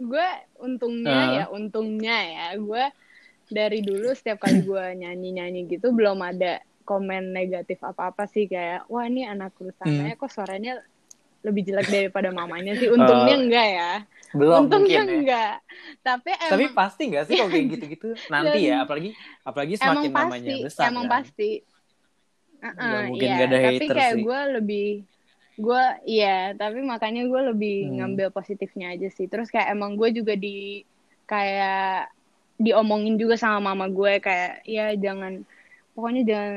gue 0.00 0.28
untungnya 0.60 1.16
uh. 1.16 1.32
ya 1.32 1.44
untungnya 1.52 2.16
ya 2.16 2.46
gue 2.56 2.84
dari 3.46 3.82
dulu 3.82 4.10
setiap 4.12 4.42
kali 4.42 4.66
gue 4.66 4.84
nyanyi 5.06 5.30
nyanyi 5.38 5.60
gitu 5.70 5.94
belum 5.94 6.18
ada 6.18 6.62
komen 6.86 7.34
negatif 7.34 7.82
apa 7.82 8.14
apa 8.14 8.26
sih 8.30 8.46
kayak 8.46 8.86
wah 8.86 9.06
ini 9.06 9.26
anak 9.26 9.54
sana 9.78 10.14
hmm. 10.14 10.18
kok 10.18 10.30
suaranya 10.30 10.78
lebih 11.46 11.62
jelek 11.62 11.88
daripada 11.90 12.34
mamanya 12.34 12.74
sih 12.74 12.90
untungnya 12.90 13.36
uh, 13.38 13.42
enggak 13.46 13.68
ya 13.70 13.92
belum 14.34 14.66
untungnya 14.66 14.98
mungkin, 15.02 15.06
ya. 15.06 15.18
enggak 15.22 15.54
tapi 16.02 16.30
emang, 16.34 16.50
tapi 16.50 16.64
pasti 16.74 17.02
enggak 17.06 17.24
sih 17.30 17.34
kalau 17.38 17.50
kayak 17.54 17.66
gitu-gitu 17.78 18.08
nanti 18.30 18.58
ya 18.66 18.76
apalagi 18.82 19.10
apalagi 19.46 19.74
semakin 19.78 20.10
emang 20.10 20.26
namanya 20.26 20.50
pasti, 20.50 20.64
besar 20.66 20.84
emang 20.90 21.06
kan? 21.06 21.14
pasti 21.14 21.50
uh 22.56 22.66
-uh, 22.66 23.00
mungkin 23.10 23.28
iya. 23.30 23.36
gak 23.38 23.46
ada 23.46 23.58
tapi 23.62 23.86
kayak 23.86 24.14
gue 24.18 24.40
lebih 24.58 24.90
gue 25.56 25.84
iya 26.04 26.38
tapi 26.58 26.78
makanya 26.82 27.22
gue 27.30 27.40
lebih 27.54 27.76
hmm. 27.86 27.94
ngambil 28.02 28.28
positifnya 28.34 28.92
aja 28.92 29.08
sih 29.14 29.30
terus 29.30 29.48
kayak 29.48 29.70
emang 29.70 29.94
gue 29.94 30.08
juga 30.12 30.34
di 30.34 30.82
kayak 31.30 32.15
diomongin 32.64 33.14
juga 33.22 33.34
sama 33.42 33.58
mama 33.72 33.86
gue 33.98 34.12
kayak 34.26 34.52
ya 34.76 34.84
jangan 35.04 35.32
pokoknya 35.94 36.22
jangan 36.30 36.56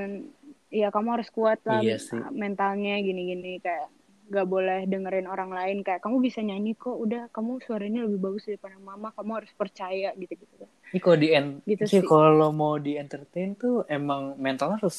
ya 0.80 0.88
kamu 0.96 1.10
harus 1.16 1.30
kuat 1.38 1.60
lah 1.70 1.84
Iya 1.84 1.96
sih. 2.00 2.20
mentalnya 2.42 2.94
gini-gini 3.08 3.60
kayak 3.66 3.88
gak 4.30 4.48
boleh 4.54 4.80
dengerin 4.92 5.28
orang 5.34 5.52
lain 5.58 5.78
kayak 5.86 6.02
kamu 6.06 6.18
bisa 6.28 6.40
nyanyi 6.46 6.72
kok 6.78 6.96
udah 7.06 7.22
kamu 7.36 7.52
suaranya 7.66 8.00
lebih 8.06 8.20
bagus 8.26 8.44
daripada 8.50 8.78
mama 8.78 9.10
kamu 9.18 9.32
harus 9.42 9.52
percaya 9.58 10.10
gitu-gitu 10.22 10.66
Ini 10.92 11.00
kalau 11.06 11.18
di 11.24 11.28
Gitu 11.70 11.86
sih. 11.88 12.10
kalau 12.12 12.50
mau 12.60 12.74
di 12.86 12.92
entertain 13.04 13.50
tuh 13.62 13.74
emang 13.98 14.22
mental 14.46 14.70
harus 14.78 14.98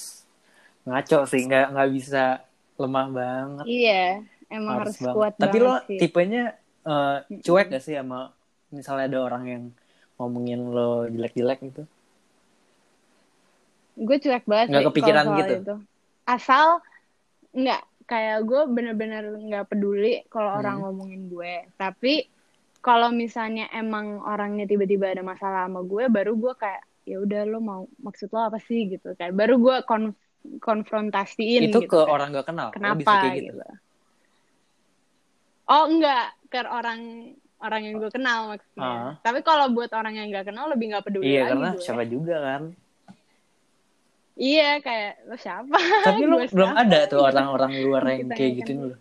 ngaco 0.87 1.19
sih, 1.31 1.41
nggak 1.49 1.65
nggak 1.73 1.91
bisa 1.97 2.19
lemah 2.81 3.07
banget. 3.19 3.69
iya 3.71 3.93
emang 4.55 4.75
harus, 4.81 4.97
banget. 5.05 5.17
kuat 5.17 5.35
Tapi 5.43 5.57
banget 5.57 5.65
lo 5.65 5.75
sih 5.87 6.01
tipenya 6.01 6.41
eh, 6.87 7.17
cuek 7.45 7.67
gak 7.73 7.83
sih 7.87 7.95
sama 7.99 8.17
misalnya 8.77 9.05
ada 9.11 9.19
orang 9.27 9.43
yang 9.53 9.63
ngomongin 10.21 10.61
lo 10.69 11.09
jelek-jelek 11.09 11.65
gitu? 11.65 11.83
gue 13.97 14.17
cuek 14.17 14.45
banget 14.45 14.67
Nggak 14.71 14.83
sih 14.83 14.89
kepikiran 14.93 15.25
gitu? 15.41 15.55
itu. 15.61 15.75
asal 16.25 16.67
nggak 17.53 17.81
kayak 18.07 18.39
gue 18.43 18.63
bener-bener 18.69 19.25
nggak 19.35 19.67
peduli 19.67 20.23
kalau 20.29 20.57
orang 20.57 20.79
Hmm. 20.79 20.85
ngomongin 20.89 21.23
gue 21.27 21.55
tapi 21.75 22.27
kalau 22.81 23.13
misalnya 23.13 23.69
emang 23.73 24.23
orangnya 24.25 24.65
tiba-tiba 24.65 25.13
ada 25.13 25.21
masalah 25.23 25.67
sama 25.67 25.81
gue 25.83 26.05
baru 26.09 26.33
gue 26.35 26.53
kayak 26.55 26.83
ya 27.05 27.17
udah 27.19 27.43
lo 27.45 27.59
mau 27.61 27.81
maksud 28.01 28.31
lo 28.31 28.41
apa 28.47 28.59
sih 28.63 28.89
gitu 28.89 29.13
kayak 29.15 29.35
baru 29.35 29.57
gue 29.59 29.77
kon 29.85 30.15
konfrontasiin 30.59 31.69
itu 31.69 31.85
gitu 31.85 31.91
ke 31.93 31.99
kayak, 32.01 32.09
orang 32.09 32.29
gak 32.33 32.47
kenal. 32.49 32.69
lo 32.69 32.73
bisa 32.73 32.79
kenapa 32.79 33.13
kayak 33.21 33.35
gitu. 33.37 33.53
gitu. 33.53 33.65
oh 35.69 35.85
enggak 35.87 36.25
ke 36.49 36.61
orang 36.65 37.01
orang 37.61 37.81
yang 37.83 37.94
gue 37.96 38.11
kenal 38.11 38.40
maksudnya 38.49 38.81
Ah. 38.81 39.12
tapi 39.20 39.40
kalau 39.40 39.68
buat 39.68 39.90
orang 39.90 40.14
yang 40.14 40.27
nggak 40.29 40.46
kenal 40.46 40.66
lebih 40.66 40.90
nggak 40.90 41.05
peduli 41.05 41.25
Iya 41.27 41.40
lagi 41.40 41.51
karena 41.51 41.68
gue. 41.70 41.81
siapa 41.81 42.03
juga 42.05 42.37
kan. 42.38 42.62
iya 44.35 44.68
kayak 44.79 45.12
lo 45.25 45.37
siapa 45.37 45.77
Tapi 46.07 46.23
lo 46.23 46.37
belum 46.42 46.49
siapa? 46.70 46.83
ada 46.83 46.99
tuh 47.07 47.20
orang-orang 47.20 47.70
luar 47.85 48.03
yang 48.07 48.20
Kita 48.23 48.35
kayak 48.35 48.40
nggak 48.46 48.59
gitu 48.59 48.73
kenal. 48.75 48.87
lo. 48.87 48.96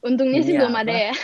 Untungnya 0.00 0.40
sih 0.40 0.52
Iya, 0.52 0.60
belum 0.60 0.74
ada 0.74 0.94
ya. 1.02 1.14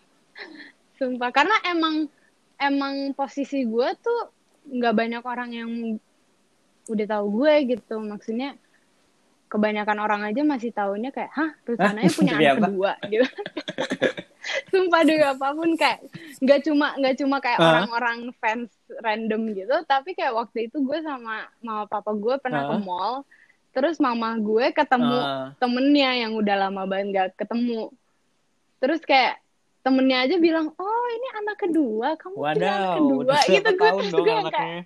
Sumpah, 0.96 1.30
karena 1.30 1.56
emang 1.66 2.08
emang 2.56 2.94
posisi 3.12 3.64
gue 3.64 3.88
tuh 3.98 4.20
nggak 4.66 4.94
banyak 4.94 5.22
orang 5.22 5.50
yang 5.50 5.70
udah 6.86 7.06
tahu 7.06 7.26
gue 7.38 7.52
gitu. 7.70 7.96
Maksudnya 7.98 8.56
kebanyakan 9.46 9.98
orang 9.98 10.22
aja 10.22 10.40
masih 10.42 10.70
taunya 10.70 11.08
kayak, 11.08 11.28
hah, 11.30 11.50
Rusananya 11.62 12.08
punya 12.10 12.32
anak 12.36 12.56
kedua 12.62 12.92
gitu. 13.04 13.26
Sumpah 14.70 15.02
demi 15.04 15.22
apa 15.22 15.52
pun 15.52 15.74
kayak 15.76 16.00
nggak 16.40 16.60
cuma 16.66 16.96
nggak 16.96 17.14
cuma 17.20 17.36
kayak 17.38 17.60
orang-orang 17.60 18.18
fans 18.40 18.70
random 19.04 19.52
gitu, 19.54 19.76
tapi 19.86 20.16
kayak 20.16 20.34
waktu 20.34 20.66
itu 20.70 20.80
gue 20.80 20.98
sama 21.04 21.46
mama 21.60 21.84
papa 21.86 22.10
gue 22.16 22.34
pernah 22.40 22.66
ke 22.66 22.74
Hah? 22.78 22.82
mall, 22.82 23.14
terus 23.70 24.00
mama 24.02 24.34
gue 24.40 24.72
ketemu 24.74 25.18
Ah. 25.20 25.48
temennya 25.60 26.10
yang 26.26 26.32
udah 26.34 26.56
lama 26.66 26.82
banget 26.88 27.06
gak 27.14 27.28
ketemu. 27.46 27.92
Terus 28.80 29.00
kayak 29.04 29.38
temennya 29.80 30.18
aja 30.24 30.36
bilang, 30.40 30.72
oh 30.76 31.06
ini 31.12 31.28
anak 31.40 31.56
kedua, 31.60 32.08
kamu 32.16 32.34
punya 32.36 32.52
anak 32.52 32.60
Wadaw, 32.60 32.96
kedua, 32.96 33.36
gitu 33.44 33.70
gue 33.70 33.90
terus 33.96 34.12
gue 34.12 34.28
yang 34.28 34.50
kayak, 34.52 34.82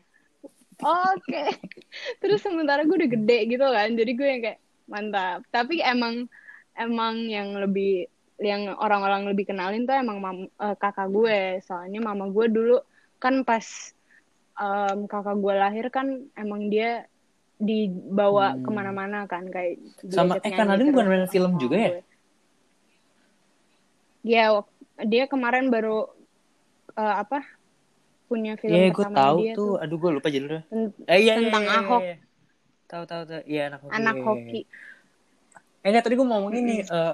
oke. 0.83 1.45
Terus 2.23 2.41
sementara 2.43 2.83
gue 2.83 2.97
udah 2.99 3.11
gede 3.11 3.39
gitu 3.47 3.67
kan, 3.67 3.89
jadi 3.95 4.13
gue 4.15 4.29
yang 4.29 4.43
kayak 4.43 4.61
mantap. 4.91 5.41
Tapi 5.51 5.79
emang 5.83 6.27
emang 6.75 7.15
yang 7.31 7.55
lebih 7.59 8.11
yang 8.43 8.75
orang-orang 8.75 9.31
lebih 9.31 9.47
kenalin 9.47 9.87
tuh 9.87 9.95
emang 9.95 10.19
mam- 10.19 10.51
eh, 10.51 10.77
kakak 10.77 11.07
gue, 11.09 11.63
soalnya 11.63 12.03
mama 12.03 12.27
gue 12.29 12.47
dulu 12.51 12.77
kan 13.23 13.47
pas 13.47 13.63
em, 14.55 15.07
kakak 15.07 15.39
gue 15.39 15.55
lahir 15.55 15.87
kan 15.91 16.07
emang 16.35 16.67
dia 16.71 17.07
dibawa 17.59 18.59
Hmm. 18.59 18.63
ke 18.67 18.71
mana-mana 18.75 19.19
kan 19.31 19.47
kayak 19.47 19.79
Sama- 20.11 20.43
eh, 20.43 20.51
kan 20.51 20.67
Nadine 20.67 20.91
bukan 20.91 21.07
main 21.07 21.27
film 21.31 21.53
juga 21.59 21.77
ya? 21.79 21.91
gue. 21.95 22.03
Iya, 24.25 24.45
dia 25.05 25.25
kemarin 25.31 25.69
baru 25.71 26.11
eh, 26.95 27.15
apa 27.23 27.43
punya 28.27 28.57
film 28.59 28.75
Iya, 28.75 28.89
gue 28.91 29.05
pertama 29.05 29.17
tahu 29.21 29.39
dia 29.45 29.53
tuh. 29.55 29.73
Aduh, 29.79 29.97
gue 30.01 30.11
lupa 30.17 30.29
judulnya. 30.33 30.63
ten- 30.67 30.95
Eh, 31.07 31.19
iya, 31.23 31.35
iya, 31.35 31.35
tentang 31.39 31.65
iya, 31.65 31.71
iya, 31.71 31.83
Ahok. 31.87 32.03
iya. 32.03 32.17
Tahu, 32.85 33.05
tahu, 33.07 33.23
tahu. 33.27 33.41
Iya, 33.47 33.63
anak 33.71 33.81
hoki. 33.85 33.93
anak 33.95 34.15
iya, 34.15 34.23
iya, 34.23 34.27
hoki. 34.27 34.61
iya. 34.65 35.83
Eh, 35.85 35.89
enggak, 35.93 36.05
tadi 36.09 36.15
gue 36.17 36.27
mau 36.27 36.37
ngomong 36.41 36.53
ini. 36.57 36.77
eh 36.81 37.13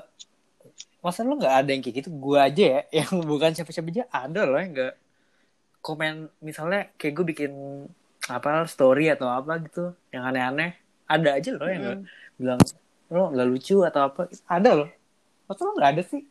masa 1.01 1.23
lo 1.23 1.35
nggak 1.35 1.55
ada 1.65 1.71
yang 1.71 1.81
kayak 1.81 1.97
gitu? 1.99 2.11
Gue 2.13 2.39
aja 2.39 2.65
ya, 2.65 2.81
yang 3.05 3.23
bukan 3.23 3.51
siapa-siapa 3.53 3.89
aja 3.89 4.05
ada 4.11 4.41
loh 4.45 4.59
yang 4.59 4.73
nggak 4.73 4.95
komen. 5.81 6.29
Misalnya 6.41 6.93
kayak 6.95 7.15
gue 7.15 7.27
bikin 7.27 7.53
apa 8.27 8.65
story 8.65 9.09
atau 9.09 9.27
apa 9.27 9.59
gitu, 9.61 9.97
yang 10.11 10.25
aneh-aneh. 10.25 10.77
Ada 11.05 11.41
aja 11.41 11.51
loh 11.53 11.67
yang 11.67 11.83
nggak 11.83 11.99
bilang 12.37 12.61
lo 13.11 13.23
nggak 13.29 13.49
lucu 13.49 13.77
atau 13.83 14.01
apa. 14.07 14.29
Ada 14.47 14.71
loh. 14.77 14.89
Masa 15.45 15.61
lo 15.63 15.73
nggak 15.75 15.91
ada 15.93 16.03
sih? 16.05 16.23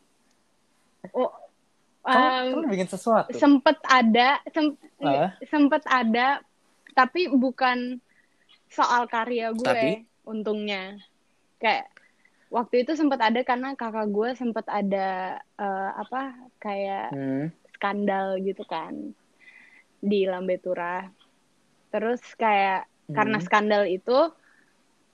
Oh, 1.10 1.32
Kamu, 2.00 2.16
em, 2.16 2.46
kamu 2.56 2.68
bikin 2.72 2.88
sesuatu. 2.88 3.36
sempet 3.36 3.76
ada, 3.84 4.40
sem- 4.48 4.76
Ah. 5.00 5.36
sempet 5.44 5.84
ada, 5.84 6.40
tapi 6.92 7.28
bukan 7.28 8.00
soal 8.68 9.04
karya 9.04 9.52
gue, 9.52 9.64
Tapi? 9.64 9.92
untungnya. 10.24 10.96
Kayak 11.56 11.92
waktu 12.50 12.82
itu 12.82 12.98
sempet 12.98 13.22
ada 13.22 13.40
karena 13.46 13.78
kakak 13.78 14.10
gue 14.10 14.28
sempet 14.34 14.66
ada 14.66 15.38
eh, 15.38 15.90
apa 15.94 16.34
kayak 16.58 17.08
Hmm. 17.14 17.46
skandal 17.78 18.36
gitu 18.42 18.66
kan 18.66 19.14
di 20.02 20.26
Lambetura. 20.26 21.08
Terus 21.90 22.20
kayak 22.34 22.84
karena 23.10 23.38
Hmm. 23.38 23.46
skandal 23.46 23.82
itu 23.86 24.18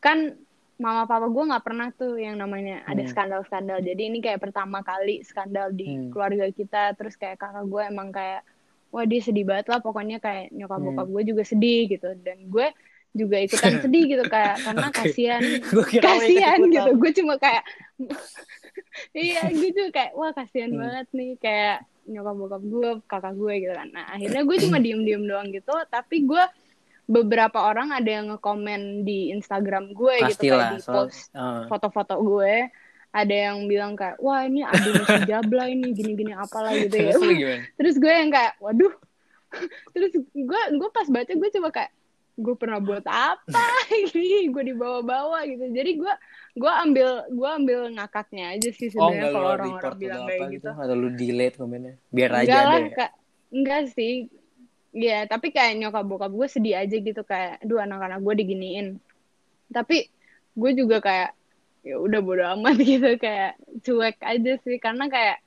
kan 0.01 0.37
mama 0.77 1.09
papa 1.09 1.29
gue 1.33 1.45
nggak 1.49 1.65
pernah 1.65 1.89
tuh 1.97 2.21
yang 2.21 2.37
namanya 2.37 2.85
ada 2.85 3.01
Hmm. 3.01 3.11
skandal-skandal. 3.13 3.81
Jadi 3.81 4.03
ini 4.13 4.19
kayak 4.21 4.45
pertama 4.45 4.85
kali 4.85 5.25
skandal 5.25 5.73
di 5.73 5.89
Hmm. 5.89 6.13
keluarga 6.13 6.49
kita. 6.53 6.93
Terus 6.97 7.17
kayak 7.17 7.41
kakak 7.41 7.65
gue 7.65 7.83
emang 7.85 8.13
kayak 8.13 8.45
wah 8.93 9.05
dia 9.05 9.21
sedih 9.21 9.45
banget 9.45 9.73
lah 9.73 9.81
pokoknya 9.85 10.21
kayak 10.21 10.53
nyokap 10.53 10.81
Hmm. 10.81 10.87
bokap 10.93 11.09
gue 11.13 11.23
juga 11.37 11.43
sedih 11.45 11.89
gitu 11.91 12.13
dan 12.21 12.49
gue 12.49 12.67
juga 13.17 13.37
ikutan 13.41 13.73
sedih 13.85 14.05
gitu 14.07 14.25
kayak 14.29 14.61
karena 14.61 14.87
Oke. 14.87 14.97
kasihan 15.01 15.43
Gue 15.75 15.85
kasihan 15.99 16.59
gitu 16.63 16.91
gue 16.95 17.11
cuma 17.17 17.35
kayak 17.41 17.65
iya 19.17 19.43
gitu 19.51 19.89
kayak 19.91 20.13
wah 20.15 20.31
kasihan 20.33 20.71
Hmm. 20.73 20.81
banget 20.85 21.07
nih 21.17 21.33
kayak 21.41 21.77
nyokap 22.07 22.35
bokap 22.39 22.63
gue 22.63 22.89
kakak 23.11 23.35
gue 23.35 23.55
gitu 23.67 23.75
kan 23.75 23.89
nah 23.91 24.07
akhirnya 24.15 24.43
gue 24.47 24.57
cuma 24.63 24.77
diem 24.85 25.01
diem 25.03 25.25
doang 25.25 25.49
gitu 25.51 25.73
tapi 25.89 26.23
gue 26.23 26.45
beberapa 27.07 27.63
orang 27.63 27.95
ada 27.95 28.11
yang 28.11 28.35
ngekomen 28.35 29.07
di 29.07 29.31
Instagram 29.31 29.95
gue 29.95 30.15
gitu 30.27 30.51
Pastilah, 30.51 30.75
kayak 30.75 30.83
di 30.83 30.91
post 30.91 31.21
eh. 31.33 31.65
foto-foto 31.71 32.15
gue 32.19 32.67
ada 33.17 33.33
yang 33.33 33.65
bilang 33.65 33.95
kayak 33.97 34.19
wah 34.21 34.43
ini 34.45 34.61
adanya 34.61 35.05
si 35.07 35.23
Jabla 35.25 35.65
ini 35.71 35.95
gini-gini 35.95 36.35
apalah 36.37 36.75
gitu 36.75 36.99
ya 36.99 37.15
terus 37.79 37.97
gue 37.97 38.11
yang 38.13 38.29
kayak 38.29 38.59
waduh 38.61 38.93
terus 39.95 40.13
gue 40.35 40.61
gue 40.77 40.89
pas 40.93 41.07
baca 41.09 41.33
gue 41.33 41.51
coba 41.57 41.69
kayak 41.73 41.91
gue 42.37 42.55
pernah 42.61 42.77
buat 42.85 43.05
apa? 43.09 43.65
Ini 44.13 44.53
gue 44.53 44.65
dibawa-bawa 44.77 45.41
gitu. 45.49 45.73
Jadi 45.73 45.91
gue 45.97 46.15
gue 46.57 46.73
ambil 46.73 47.09
gue 47.33 47.49
ambil 47.49 47.81
ngakaknya 47.97 48.57
aja 48.57 48.69
sih 48.77 48.93
Oh, 48.97 49.09
sebenarnya 49.09 49.17
enggak 49.17 49.33
kalau 49.33 49.49
orang-orang 49.57 49.97
bilang 49.97 50.23
kayak 50.29 50.41
gitu. 50.45 50.55
gitu? 50.61 50.69
Atau 50.77 50.95
lu 50.97 51.09
delete 51.17 51.57
komennya? 51.57 51.95
Biar 52.13 52.31
aja 52.37 52.45
enggak 52.45 52.61
ada 52.61 52.77
lah 52.77 52.91
kak. 52.93 53.11
Enggak 53.53 53.83
sih. 53.97 54.15
Ya 54.97 55.19
tapi 55.25 55.53
kayak 55.53 55.73
nyokap 55.81 56.05
bokap 56.05 56.33
gue 56.33 56.49
sedih 56.53 56.77
aja 56.77 56.97
gitu. 56.97 57.23
Kayak 57.25 57.65
aduh 57.65 57.81
anak-anak 57.81 58.21
gue 58.21 58.35
diginiin. 58.45 58.87
Tapi 59.73 59.97
gue 60.57 60.71
juga 60.77 61.01
kayak 61.01 61.31
ya 61.89 61.97
udah 61.97 62.21
bodo 62.21 62.45
amat 62.61 62.77
gitu. 62.93 63.17
Kayak 63.17 63.57
cuek 63.81 64.21
aja 64.21 64.53
sih. 64.61 64.77
Karena 64.77 65.09
kayak 65.09 65.41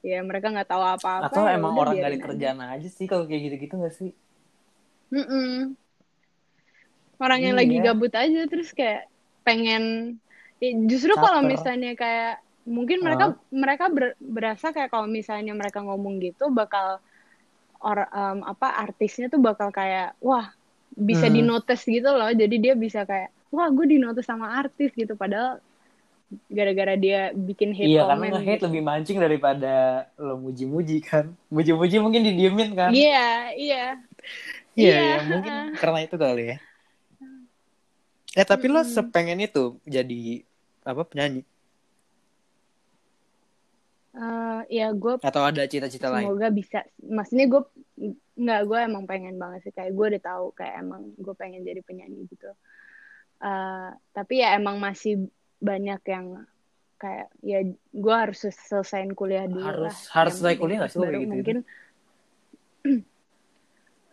ya 0.00 0.18
mereka 0.24 0.48
nggak 0.48 0.68
tahu 0.68 0.80
apa-apa. 0.80 1.28
Atau 1.28 1.44
ya 1.44 1.60
emang 1.60 1.76
orang 1.76 2.00
gak 2.00 2.08
ada 2.08 2.16
aja. 2.16 2.24
kerjaan 2.24 2.58
aja 2.64 2.88
sih 2.88 3.04
kalau 3.04 3.28
kayak 3.28 3.52
gitu-gitu 3.52 3.76
gak 3.76 3.94
sih? 3.94 4.10
Mm-mm. 5.12 5.76
Orang 7.22 7.40
yang 7.46 7.54
Iya. 7.54 7.60
lagi 7.60 7.76
gabut 7.86 8.12
aja 8.14 8.40
terus 8.50 8.70
kayak 8.74 9.06
pengen 9.46 9.82
ya, 10.62 10.70
justru 10.90 11.12
kalau 11.18 11.40
misalnya 11.42 11.94
kayak 11.98 12.42
mungkin 12.66 12.98
mereka 13.06 13.24
mereka 13.50 13.84
ber- 13.90 14.18
berasa 14.22 14.70
kayak 14.74 14.90
kalau 14.94 15.06
misalnya 15.10 15.52
mereka 15.54 15.82
ngomong 15.82 16.22
gitu 16.22 16.50
bakal 16.54 17.02
or 17.82 17.98
em, 18.10 18.38
apa 18.46 18.68
artisnya 18.86 19.26
tuh 19.32 19.40
bakal 19.42 19.68
kayak 19.74 20.14
wah 20.22 20.46
bisa 20.94 21.26
Hmm. 21.26 21.34
di 21.36 21.42
notice 21.42 21.82
gitu 21.88 22.08
loh 22.14 22.30
jadi 22.30 22.56
dia 22.64 22.74
bisa 22.78 23.02
kayak 23.10 23.30
wah 23.54 23.68
gue 23.76 23.86
di 23.92 23.98
notice 23.98 24.28
sama 24.30 24.46
artis 24.62 24.90
gitu 24.94 25.14
padahal 25.18 25.58
gara-gara 26.48 26.94
dia 26.96 27.18
bikin 27.34 27.70
hate 27.76 27.92
iya, 27.92 28.00
karena 28.08 28.14
comment 28.14 28.32
nge-hate 28.32 28.62
gitu. 28.62 28.66
lebih 28.66 28.82
mancing 28.88 29.18
daripada 29.24 29.68
lo 30.24 30.32
muji-muji 30.44 30.94
kan. 31.08 31.24
Muji-muji 31.54 31.96
mungkin 32.04 32.22
didiemin 32.28 32.70
kan? 32.78 32.90
Iya, 32.94 33.18
iya. 33.60 33.76
Iya, 34.78 34.94
Iya, 34.94 34.96
ya, 35.10 35.16
mungkin 35.30 35.52
karena 35.80 35.98
itu 36.06 36.16
kali 36.24 36.40
ya. 36.50 36.56
Eh, 38.32 38.46
tapi 38.48 38.64
lo 38.68 38.80
sepengen 38.80 39.44
itu 39.44 39.76
jadi 39.84 40.40
apa 40.88 41.04
penyanyi? 41.04 41.44
Eh, 44.12 44.60
ya 44.68 44.92
gue 44.92 45.20
Atau 45.20 45.40
ada 45.44 45.64
cita-cita 45.64 46.12
lain? 46.12 46.28
semoga 46.28 46.48
bisa. 46.52 46.78
Maksudnya 47.00 47.46
gue 47.48 47.62
nggak 48.36 48.60
gue 48.68 48.78
emang 48.84 49.04
pengen 49.04 49.36
banget 49.36 49.68
sih. 49.68 49.72
Kayak 49.72 49.92
gue 49.96 50.06
udah 50.16 50.22
tahu 50.22 50.44
kayak 50.56 50.74
emang 50.80 51.12
gue 51.16 51.34
pengen 51.36 51.64
jadi 51.64 51.80
penyanyi 51.84 52.28
gitu. 52.28 52.52
Uh, 53.42 53.90
tapi 54.14 54.40
ya 54.40 54.56
emang 54.56 54.78
masih 54.78 55.28
banyak 55.58 56.00
yang 56.08 56.46
kayak 57.02 57.28
ya 57.42 57.58
gue 57.90 58.14
harus 58.14 58.46
selesaiin 58.46 59.18
kuliah 59.18 59.50
dulu 59.50 59.66
harus 59.66 59.90
lah. 59.90 60.22
harus 60.22 60.32
selesai 60.38 60.54
kuliah 60.62 60.78
nggak 60.78 60.92
sih 60.94 61.02
gitu 61.02 61.26
mungkin 61.26 61.56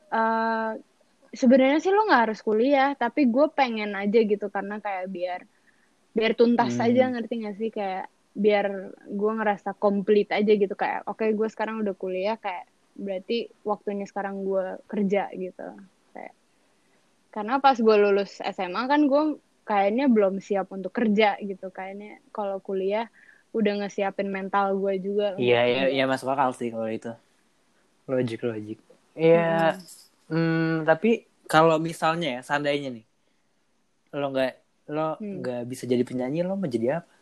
uh, 0.09 0.73
sebenarnya 1.33 1.79
sih 1.81 1.93
lo 1.93 2.05
nggak 2.09 2.23
harus 2.29 2.39
kuliah 2.41 2.93
tapi 2.97 3.29
gue 3.29 3.47
pengen 3.53 3.93
aja 3.93 4.19
gitu 4.25 4.49
karena 4.49 4.81
kayak 4.81 5.05
biar 5.09 5.41
biar 6.13 6.31
tuntas 6.33 6.73
Hmm. 6.73 6.85
aja 6.89 7.03
ngerti 7.13 7.33
gak 7.45 7.55
sih 7.61 7.69
kayak 7.69 8.09
biar 8.33 8.65
gue 9.05 9.31
ngerasa 9.37 9.77
komplit 9.77 10.29
aja 10.33 10.53
gitu 10.53 10.73
kayak 10.73 11.05
oke 11.05 11.21
gue 11.21 11.47
sekarang 11.49 11.81
udah 11.85 11.93
kuliah 11.93 12.37
kayak 12.37 12.65
berarti 12.97 13.47
waktunya 13.63 14.05
sekarang 14.09 14.41
gue 14.43 14.81
kerja 14.89 15.29
gitu 15.31 15.67
kayak 16.13 16.33
karena 17.29 17.61
pas 17.61 17.77
gue 17.77 17.95
lulus 17.95 18.41
SMA 18.41 18.83
kan 18.89 19.05
gue 19.05 19.37
kayaknya 19.63 20.09
belum 20.09 20.41
siap 20.41 20.73
untuk 20.73 20.89
kerja 20.89 21.37
gitu 21.39 21.69
kayaknya 21.69 22.17
kalau 22.33 22.57
kuliah 22.57 23.05
udah 23.53 23.85
ngesiapin 23.85 24.29
mental 24.29 24.77
gue 24.77 24.97
juga 24.97 25.37
Iya, 25.37 25.61
iya, 25.65 25.83
iya 25.89 26.03
masuk 26.09 26.29
akal 26.33 26.53
sih 26.53 26.69
kalau 26.73 26.89
itu. 26.89 27.13
Logik, 28.09 28.41
logik. 28.41 28.79
Iya, 29.13 29.77
hmm, 29.77 30.08
tapi 30.85 31.25
kalau 31.49 31.81
misalnya 31.81 32.37
ya, 32.37 32.41
seandainya 32.45 32.89
nih, 32.93 33.05
lo 34.13 34.25
nggak 34.29 34.51
lo 34.93 35.17
Hmm. 35.17 35.41
nggak 35.41 35.61
bisa 35.69 35.83
jadi 35.89 36.03
penyanyi, 36.05 36.45
lo 36.45 36.53
mau 36.57 36.69
jadi 36.69 37.01
apa? 37.01 37.13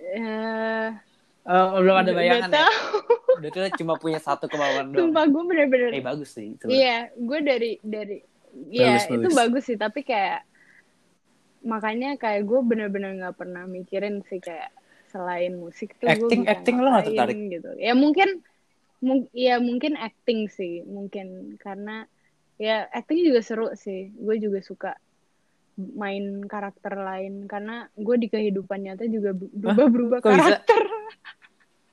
Eh, 0.00 0.88
Oh, 1.50 1.80
belum 1.80 1.96
ada 1.96 2.12
bayangan 2.12 2.50
ya? 2.52 2.68
tahu. 2.68 2.72
Udah 3.40 3.50
tuh 3.50 3.62
cuma 3.80 3.94
punya 3.96 4.20
satu 4.20 4.44
kemauan 4.46 4.92
doang. 4.92 5.08
sumpah 5.08 5.24
gue 5.24 5.42
bener-bener 5.48 5.90
Eh, 5.96 6.04
bagus 6.04 6.30
sih. 6.36 6.54
Itu. 6.54 6.68
Iya, 6.68 7.08
gue 7.16 7.38
dari 7.40 7.70
dari 7.80 8.16
Iya, 8.50 9.06
Bagus, 9.06 9.06
itu 9.06 9.28
bagus. 9.30 9.38
bagus 9.40 9.62
sih, 9.70 9.78
tapi 9.78 10.00
kayak 10.02 10.42
makanya 11.62 12.18
kayak 12.18 12.42
gue 12.44 12.60
bener-bener 12.66 13.14
nggak 13.14 13.36
pernah 13.38 13.62
mikirin 13.64 14.26
sih 14.26 14.42
kayak 14.42 14.74
selain 15.14 15.54
musik 15.54 15.94
tuh 16.02 16.06
gue 16.10 16.18
Acting- 16.18 16.44
bisa 16.44 16.50
acting 16.50 16.76
lo 16.82 16.88
nggak 16.90 17.04
ngapain 17.06 17.14
tertarik? 17.14 17.36
gitu. 17.54 17.70
Ya 17.78 17.92
mungkin 17.94 18.28
mung- 19.00 19.32
ya 19.32 19.56
mungkin 19.58 19.96
acting 19.96 20.46
sih, 20.46 20.84
mungkin 20.84 21.56
karena 21.56 22.04
ya 22.56 22.84
acting 22.88 23.24
juga 23.24 23.40
seru 23.40 23.68
sih. 23.74 24.12
Gue 24.14 24.36
juga 24.36 24.60
suka 24.60 24.92
main 25.76 26.44
karakter 26.44 26.92
lain 26.92 27.48
karena 27.48 27.88
gue 27.96 28.16
di 28.16 28.28
kehidupan 28.28 28.84
nyata 28.84 29.08
juga 29.08 29.32
berubah-berubah 29.32 30.18
Kok 30.20 30.28
bisa? 30.28 30.40
karakter. 30.60 30.82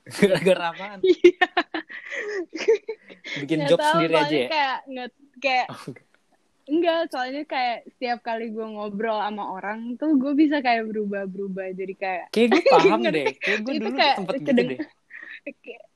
Gara-gara 0.08 0.64
apaan? 0.72 0.98
Iya. 1.08 1.48
Bikin 3.44 3.58
job 3.68 3.78
tahu, 3.78 3.92
sendiri 4.00 4.14
aja 4.16 4.36
ya? 4.36 4.48
Kayak 4.48 4.78
nggak 4.88 5.08
kayak 5.38 5.66
Oh, 5.68 5.82
enggak. 5.86 6.04
Enggak, 6.68 7.00
soalnya 7.08 7.42
kayak 7.44 7.78
setiap 7.88 8.18
kali 8.20 8.52
gue 8.52 8.66
ngobrol 8.66 9.16
sama 9.16 9.44
orang 9.48 9.96
tuh 9.96 10.20
gue 10.20 10.32
bisa 10.36 10.60
kayak 10.60 10.84
berubah-berubah 10.84 11.72
jadi 11.72 11.94
kayak 11.96 12.24
Kayak 12.28 12.48
gue 12.52 12.62
paham 12.68 13.00
deh. 13.16 13.26
Kayak 13.40 13.58
gue 13.64 13.72
dulu 13.80 13.90
kayak 13.96 14.16
sempet 14.20 14.34
gitu 14.42 14.52
deh. 14.52 14.78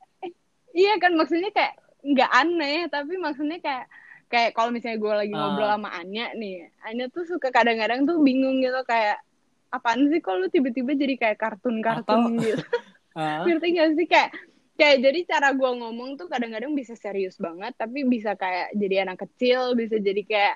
iya 0.73 0.97
kan 0.97 1.13
maksudnya 1.13 1.49
kayak 1.49 1.73
nggak 2.03 2.31
aneh 2.31 2.79
tapi 2.87 3.13
maksudnya 3.15 3.57
kayak 3.57 3.85
kayak 4.27 4.51
kalau 4.51 4.69
misalnya 4.69 4.97
gue 4.97 5.13
lagi 5.15 5.31
ngobrol 5.31 5.65
Ah. 5.65 5.77
sama 5.77 5.89
Anya 5.93 6.33
nih 6.33 6.55
Anya 6.81 7.05
tuh 7.07 7.23
suka 7.23 7.47
kadang-kadang 7.47 8.03
tuh 8.03 8.19
bingung 8.19 8.59
gitu 8.59 8.81
kayak 8.83 9.21
apaan 9.69 10.05
sih 10.07 10.19
kok 10.19 10.35
lu 10.35 10.47
tiba-tiba 10.47 10.91
jadi 10.91 11.15
kayak 11.15 11.37
kartun-kartun 11.39 12.03
Atau- 12.03 12.33
gitu 12.35 12.65
Ah, 13.13 13.45
ngerti 13.45 13.67
gak 13.71 13.93
sih 13.93 14.07
kayak 14.09 14.29
kayak 14.73 14.97
jadi 14.99 15.19
cara 15.27 15.53
gue 15.53 15.69
ngomong 15.71 16.17
tuh 16.17 16.25
kadang-kadang 16.25 16.73
bisa 16.73 16.93
serius 16.93 17.37
banget 17.37 17.71
tapi 17.73 18.01
bisa 18.03 18.33
kayak 18.33 18.73
jadi 18.73 19.05
anak 19.05 19.21
kecil 19.21 19.77
bisa 19.77 20.01
jadi 20.01 20.21
kayak 20.23 20.55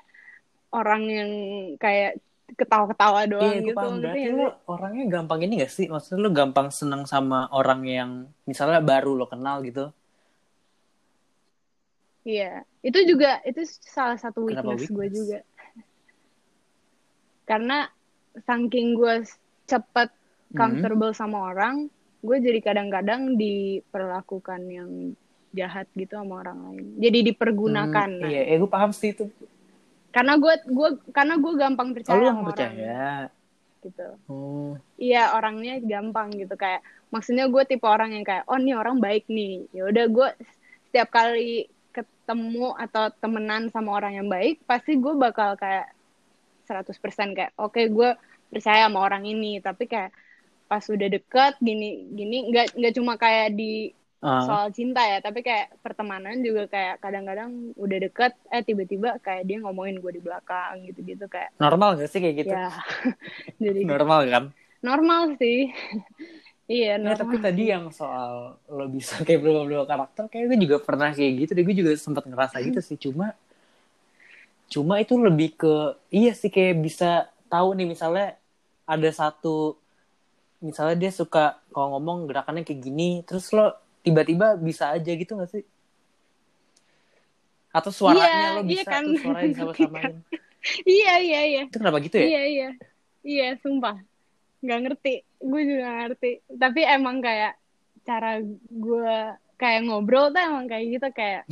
orang 0.74 1.04
yang 1.06 1.30
kayak 1.78 2.18
ketawa-ketawa 2.50 3.30
doang 3.30 3.46
Iya, 3.54 3.62
gitu 3.62 3.78
paham. 3.78 4.02
Berarti 4.02 4.20
sih? 4.20 4.34
orangnya 4.66 5.06
gampang 5.08 5.40
ini 5.44 5.54
gak 5.60 5.70
sih? 5.70 5.86
Maksudnya 5.86 6.18
lo 6.18 6.32
gampang 6.32 6.68
seneng 6.70 7.06
sama 7.06 7.46
orang 7.52 7.86
yang 7.86 8.10
misalnya 8.44 8.82
baru 8.82 9.14
lo 9.14 9.28
kenal 9.28 9.62
gitu. 9.62 9.94
Iya, 12.28 12.68
itu 12.84 13.00
juga 13.08 13.40
itu 13.48 13.62
salah 13.96 14.20
satu 14.20 14.44
Kenapa 14.44 14.68
weakness 14.68 14.84
gue 14.92 15.08
weakness? 15.08 15.18
juga. 15.18 15.40
Karena 17.48 17.88
saking 18.44 18.88
gue 19.00 19.16
cepet 19.66 20.10
Hmm. 20.52 20.60
comfortable 20.60 21.12
sama 21.16 21.52
orang, 21.52 21.88
gue 22.24 22.38
jadi 22.44 22.60
kadang-kadang 22.64 23.40
diperlakukan 23.40 24.62
yang 24.68 24.90
jahat 25.56 25.88
gitu 25.96 26.20
sama 26.20 26.44
orang 26.44 26.58
lain. 26.68 26.86
Jadi 27.00 27.18
dipergunakan. 27.32 28.10
Hmm, 28.12 28.22
Nah, 28.22 28.30
iya, 28.32 28.42
eh, 28.52 28.58
gue 28.60 28.70
paham 28.70 28.92
sih 28.92 29.16
itu. 29.16 29.32
Karena 30.16 30.34
gue 30.44 30.54
gue 30.68 30.90
karena 31.16 31.34
gue 31.40 31.54
gampang 31.56 31.90
Oh, 31.96 31.96
percaya 31.96 32.20
lo 32.20 32.30
sama 32.32 32.44
orang 32.52 32.74
percaya? 32.76 33.32
gitu. 33.86 34.08
Oh, 34.30 34.78
Iya 34.98 35.20
orangnya 35.38 35.78
gampang 35.92 36.34
gitu 36.42 36.54
kayak 36.58 36.82
maksudnya 37.14 37.46
gue 37.54 37.64
tipe 37.70 37.86
orang 37.86 38.10
yang 38.18 38.26
kayak 38.26 38.44
oh 38.50 38.58
nih 38.58 38.74
orang 38.82 38.98
baik 38.98 39.30
nih 39.30 39.70
ya 39.76 39.82
udah 39.86 40.06
gue 40.10 40.28
setiap 40.90 41.10
kali 41.14 41.70
ketemu 42.28 42.76
atau 42.76 43.08
temenan 43.24 43.72
sama 43.72 43.96
orang 43.96 44.20
yang 44.20 44.28
baik 44.28 44.60
pasti 44.68 45.00
gue 45.00 45.16
bakal 45.16 45.56
kayak 45.56 45.96
100% 46.68 46.92
kayak 47.32 47.56
oke 47.56 47.80
gue 47.80 48.10
percaya 48.52 48.92
sama 48.92 49.00
orang 49.00 49.24
ini 49.24 49.64
tapi 49.64 49.88
kayak 49.88 50.12
pas 50.68 50.84
udah 50.84 51.08
deket 51.08 51.56
gini 51.64 52.12
gini 52.12 52.52
nggak 52.52 52.76
nggak 52.76 52.94
cuma 53.00 53.16
kayak 53.16 53.56
di 53.56 53.96
ah. 54.20 54.44
soal 54.44 54.68
cinta 54.76 55.00
ya 55.08 55.24
tapi 55.24 55.40
kayak 55.40 55.80
pertemanan 55.80 56.44
juga 56.44 56.68
kayak 56.68 57.00
kadang-kadang 57.00 57.72
udah 57.80 57.98
deket 58.04 58.36
eh 58.52 58.60
tiba-tiba 58.60 59.24
kayak 59.24 59.48
dia 59.48 59.64
ngomongin 59.64 60.04
gue 60.04 60.12
di 60.12 60.20
belakang 60.20 60.84
gitu-gitu 60.84 61.32
kayak 61.32 61.56
normal 61.64 61.96
gak 61.96 62.12
sih 62.12 62.20
kayak 62.20 62.44
gitu? 62.44 62.52
ya 62.52 62.68
jadi 63.64 63.88
Normal 63.88 64.20
kan? 64.28 64.44
normal 64.84 65.40
sih 65.40 65.72
iya 66.74 66.98
Nah, 66.98 67.14
tapi 67.14 67.36
tadi 67.38 67.70
yang 67.74 67.94
soal 67.94 68.58
lo 68.68 68.86
bisa 68.90 69.14
kayak 69.26 69.40
berubah-ubah 69.44 69.88
karakter, 69.92 70.24
kayak 70.32 70.46
gue 70.50 70.58
juga 70.66 70.78
pernah 70.82 71.10
kayak 71.14 71.32
gitu 71.46 71.52
deh. 71.56 71.64
Gue 71.68 71.76
juga 71.78 71.92
sempat 71.96 72.24
ngerasa 72.26 72.58
gitu 72.66 72.80
sih. 72.82 72.98
Cuma, 72.98 73.38
cuma 74.68 75.00
itu 75.04 75.16
lebih 75.16 75.56
ke, 75.56 75.74
iya 76.12 76.32
sih 76.36 76.52
kayak 76.52 76.76
bisa 76.84 77.06
tahu 77.48 77.72
nih 77.78 77.88
misalnya 77.88 78.36
ada 78.88 79.10
satu, 79.12 79.80
misalnya 80.68 80.96
dia 81.02 81.12
suka 81.14 81.44
kalau 81.74 81.88
ngomong 81.98 82.28
gerakannya 82.30 82.64
kayak 82.68 82.82
gini, 82.88 83.10
terus 83.28 83.46
lo 83.56 83.74
tiba-tiba 84.06 84.58
bisa 84.60 84.86
aja 84.96 85.12
gitu 85.22 85.32
gak 85.40 85.52
sih? 85.54 85.64
Atau 87.78 87.92
suaranya 87.94 88.26
Iya, 88.26 88.48
lo 88.58 88.62
iya 88.66 88.66
bisa 88.74 88.90
kan. 88.92 89.04
tuh 89.06 89.14
suaranya 89.22 89.50
disama-samain. 89.54 90.16
iya 90.90 91.12
iya 91.26 91.40
iya 91.52 91.62
Itu 91.70 91.78
kenapa 91.80 91.98
gitu 92.04 92.16
ya? 92.18 92.28
iya 92.28 92.40
iya 92.52 92.68
iya 93.30 93.46
sumpah 93.64 93.96
nggak 94.62 94.80
ngerti 94.84 95.14
gue 95.38 95.62
juga 95.64 95.84
nggak 95.86 96.00
ngerti 96.08 96.32
tapi 96.58 96.82
emang 96.84 97.18
kayak 97.22 97.54
cara 98.08 98.42
gue 98.72 99.16
kayak 99.58 99.82
ngobrol 99.86 100.30
tuh 100.32 100.42
emang 100.42 100.66
kayak 100.66 100.86
gitu 100.98 101.08
kayak 101.14 101.44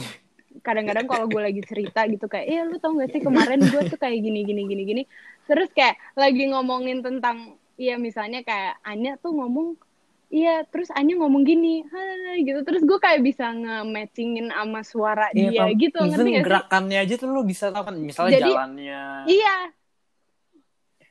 kadang-kadang 0.63 1.05
kalau 1.09 1.25
gue 1.27 1.41
lagi 1.41 1.61
cerita 1.67 2.07
gitu 2.07 2.25
kayak 2.31 2.47
iya 2.47 2.61
lu 2.63 2.79
tau 2.79 2.95
gak 2.95 3.11
sih 3.11 3.19
kemarin 3.19 3.59
gue 3.59 3.81
tuh 3.91 3.99
kayak 3.99 4.23
gini 4.23 4.47
gini 4.47 4.61
gini 4.65 4.83
gini 4.87 5.03
terus 5.45 5.67
kayak 5.75 5.99
lagi 6.15 6.47
ngomongin 6.47 7.03
tentang 7.03 7.59
iya 7.75 7.99
misalnya 7.99 8.39
kayak 8.41 8.79
Anya 8.87 9.19
tuh 9.19 9.35
ngomong 9.35 9.75
iya 10.31 10.63
terus 10.63 10.89
Anya 10.95 11.19
ngomong 11.19 11.43
gini 11.43 11.83
"Hai," 11.91 12.41
gitu 12.47 12.63
terus 12.63 12.81
gue 12.87 12.97
kayak 12.97 13.21
bisa 13.21 13.51
nge-matchingin 13.51 14.49
sama 14.49 14.81
suara 14.81 15.27
dia 15.35 15.51
paham. 15.51 15.75
gitu 15.75 15.97
ngerti 15.99 16.15
gak 16.15 16.23
sih 16.23 16.45
gerakannya 16.47 16.97
aja 17.03 17.13
tuh 17.19 17.27
lo 17.29 17.41
bisa 17.43 17.69
tahu 17.69 17.83
kan. 17.91 17.95
Misalnya 17.99 18.31
Jadi, 18.39 18.51
jalannya. 18.51 19.01
Iya. 19.27 19.55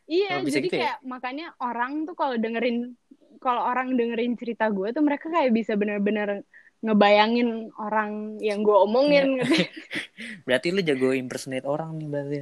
Iya, 0.05 0.45
jadi 0.45 0.69
gitu 0.69 0.77
ya? 0.77 0.81
kayak 0.81 0.99
makanya 1.05 1.47
orang 1.61 2.05
tuh 2.05 2.15
kalau 2.17 2.37
dengerin 2.37 2.93
kalau 3.41 3.61
orang 3.65 3.97
dengerin 3.97 4.37
cerita 4.41 4.69
gue 4.73 4.89
tuh 4.93 5.05
mereka 5.05 5.29
kayak 5.29 5.53
bisa 5.53 5.77
bener-bener 5.77 6.45
ngebayangin 6.85 7.73
orang 7.81 8.37
yang 8.45 8.61
gue 8.61 8.77
Iya. 8.77 8.85
omongin 8.85 9.25
gitu. 9.41 9.55
Berarti 10.47 10.67
lu 10.73 10.81
jago 10.85 11.09
impersonate 11.17 11.65
orang 11.65 11.97
nih 11.97 12.09
berarti. 12.09 12.37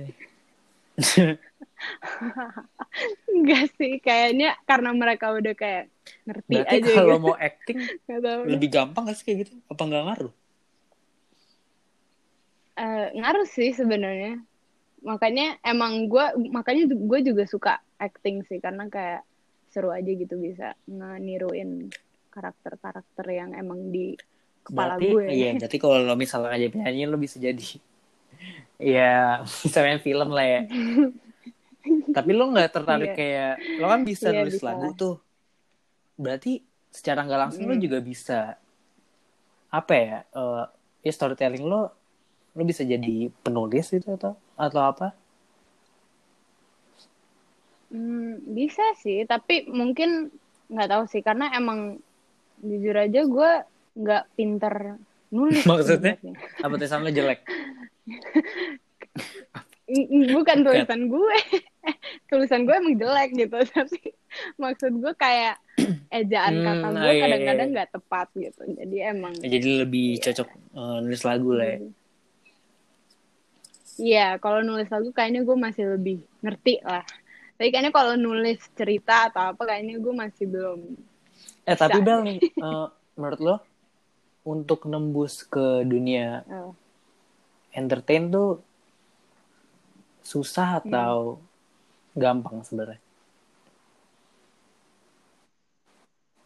Enggak 3.33 3.65
sih, 3.79 3.99
kayaknya 4.03 4.55
karena 4.69 4.91
mereka 4.95 5.33
udah 5.35 5.55
kayak 5.57 5.85
ngerti 6.27 6.55
Berarti 6.55 6.77
aja 6.79 6.91
kalau 6.99 7.17
gitu. 7.19 7.25
mau 7.31 7.35
acting 7.39 7.79
lebih 8.53 8.69
gampang 8.71 9.03
gak 9.09 9.17
sih 9.19 9.25
kayak 9.27 9.39
gitu? 9.47 9.53
Apa 9.71 9.83
nggak 9.87 10.03
ngaruh? 10.07 10.33
Eh, 12.77 13.07
ngaruh 13.19 13.47
sih 13.47 13.71
sebenarnya. 13.77 14.43
Makanya 15.03 15.59
emang 15.67 16.07
gue 16.07 16.25
makanya 16.49 16.87
gue 16.89 17.21
juga 17.27 17.45
suka 17.45 17.73
acting 17.99 18.47
sih 18.47 18.63
karena 18.63 18.87
kayak 18.87 19.23
seru 19.69 19.91
aja 19.91 20.07
gitu 20.07 20.39
bisa 20.39 20.77
ngeniruin 20.87 21.91
karakter-karakter 22.31 23.27
yang 23.29 23.51
emang 23.53 23.91
di 23.91 24.15
kepala 24.63 24.95
berarti, 24.97 25.09
gue. 25.11 25.25
Iya, 25.27 25.51
berarti 25.59 25.77
kalau 25.77 25.97
lo 26.01 26.15
misalnya 26.15 26.55
aja 26.55 26.67
penyanyi 26.71 27.05
lo 27.05 27.19
bisa 27.19 27.37
jadi 27.37 27.69
ya 28.95 29.43
bisa 29.43 29.79
main 29.83 29.99
film 29.99 30.31
lah 30.31 30.47
ya. 30.47 30.61
Tapi 32.17 32.31
lo 32.31 32.53
nggak 32.53 32.71
tertarik 32.71 33.11
Iya. 33.11 33.19
kayak 33.19 33.53
lo 33.81 33.87
kan 33.91 34.01
bisa 34.07 34.29
Iya, 34.31 34.39
nulis 34.45 34.55
bisa 34.55 34.67
lagu 34.71 34.89
tuh. 34.95 35.17
Berarti 36.15 36.63
secara 36.93 37.25
nggak 37.25 37.41
langsung 37.49 37.65
lo 37.67 37.75
Mm. 37.75 37.83
juga 37.83 37.99
bisa 37.99 38.55
apa 39.73 39.93
ya 39.97 40.19
uh, 40.37 40.69
ya 41.01 41.09
storytelling 41.11 41.65
lo 41.65 41.89
lo 42.53 42.63
bisa 42.63 42.85
jadi 42.85 43.33
penulis 43.41 43.89
itu 43.97 44.05
atau 44.05 44.37
atau 44.57 44.81
apa? 44.83 45.09
Hmm, 47.93 48.41
bisa 48.57 48.83
sih 49.01 49.29
tapi 49.29 49.69
mungkin 49.69 50.33
nggak 50.73 50.89
tahu 50.89 51.05
sih 51.13 51.21
karena 51.21 51.53
emang 51.53 52.01
jujur 52.65 52.97
aja 52.97 53.21
gue 53.29 53.51
nggak 54.01 54.25
pinter 54.33 54.97
nulis. 55.29 55.65
Maksudnya? 55.69 56.17
apa 56.65 56.75
tulisan 56.81 57.05
lo 57.05 57.13
jelek 57.13 57.45
bukan 60.33 60.59
tulisan 60.65 61.01
gue. 61.11 61.39
Tulisan 62.31 62.63
gue 62.65 62.75
emang 62.79 62.97
jelek 62.97 63.31
gitu 63.35 63.59
tapi 63.75 64.15
maksud 64.57 64.93
gue 65.03 65.13
kayak 65.19 65.59
ejaan 66.15 66.63
hmm, 66.63 66.65
kata 66.65 66.89
gue 66.95 67.13
kadang-kadang 67.19 67.69
nggak 67.75 67.91
tepat 67.91 68.29
gitu. 68.39 68.63
Jadi 68.79 68.97
emang 69.03 69.35
jadi 69.43 69.85
lebih 69.85 70.17
iya. 70.17 70.23
cocok 70.31 70.49
uh, 70.79 70.99
nulis 71.03 71.23
lagu 71.27 71.51
lah 71.53 71.69
ya 71.77 71.79
iya 74.03 74.35
kalau 74.43 74.67
nulis 74.67 74.91
lagu 74.91 75.15
kayaknya 75.15 75.47
gue 75.47 75.55
masih 75.55 75.85
lebih 75.95 76.19
ngerti 76.43 76.83
lah 76.83 77.07
tapi 77.55 77.71
kayaknya 77.71 77.95
kalau 77.95 78.19
nulis 78.19 78.59
cerita 78.75 79.31
atau 79.31 79.55
apa 79.55 79.63
kayaknya 79.63 80.03
gue 80.03 80.15
masih 80.15 80.51
belum 80.51 80.81
eh 81.63 81.77
tapi 81.79 82.03
bel 82.03 82.27
nih 82.27 82.39
uh, 82.59 82.91
menurut 83.15 83.41
lo 83.41 83.57
untuk 84.43 84.91
nembus 84.91 85.47
ke 85.47 85.87
dunia 85.87 86.43
oh. 86.51 86.75
entertain 87.71 88.27
tuh 88.27 88.59
susah 90.23 90.81
atau 90.81 91.37
hmm. 91.37 92.17
gampang 92.17 92.63
sebenarnya? 92.63 93.01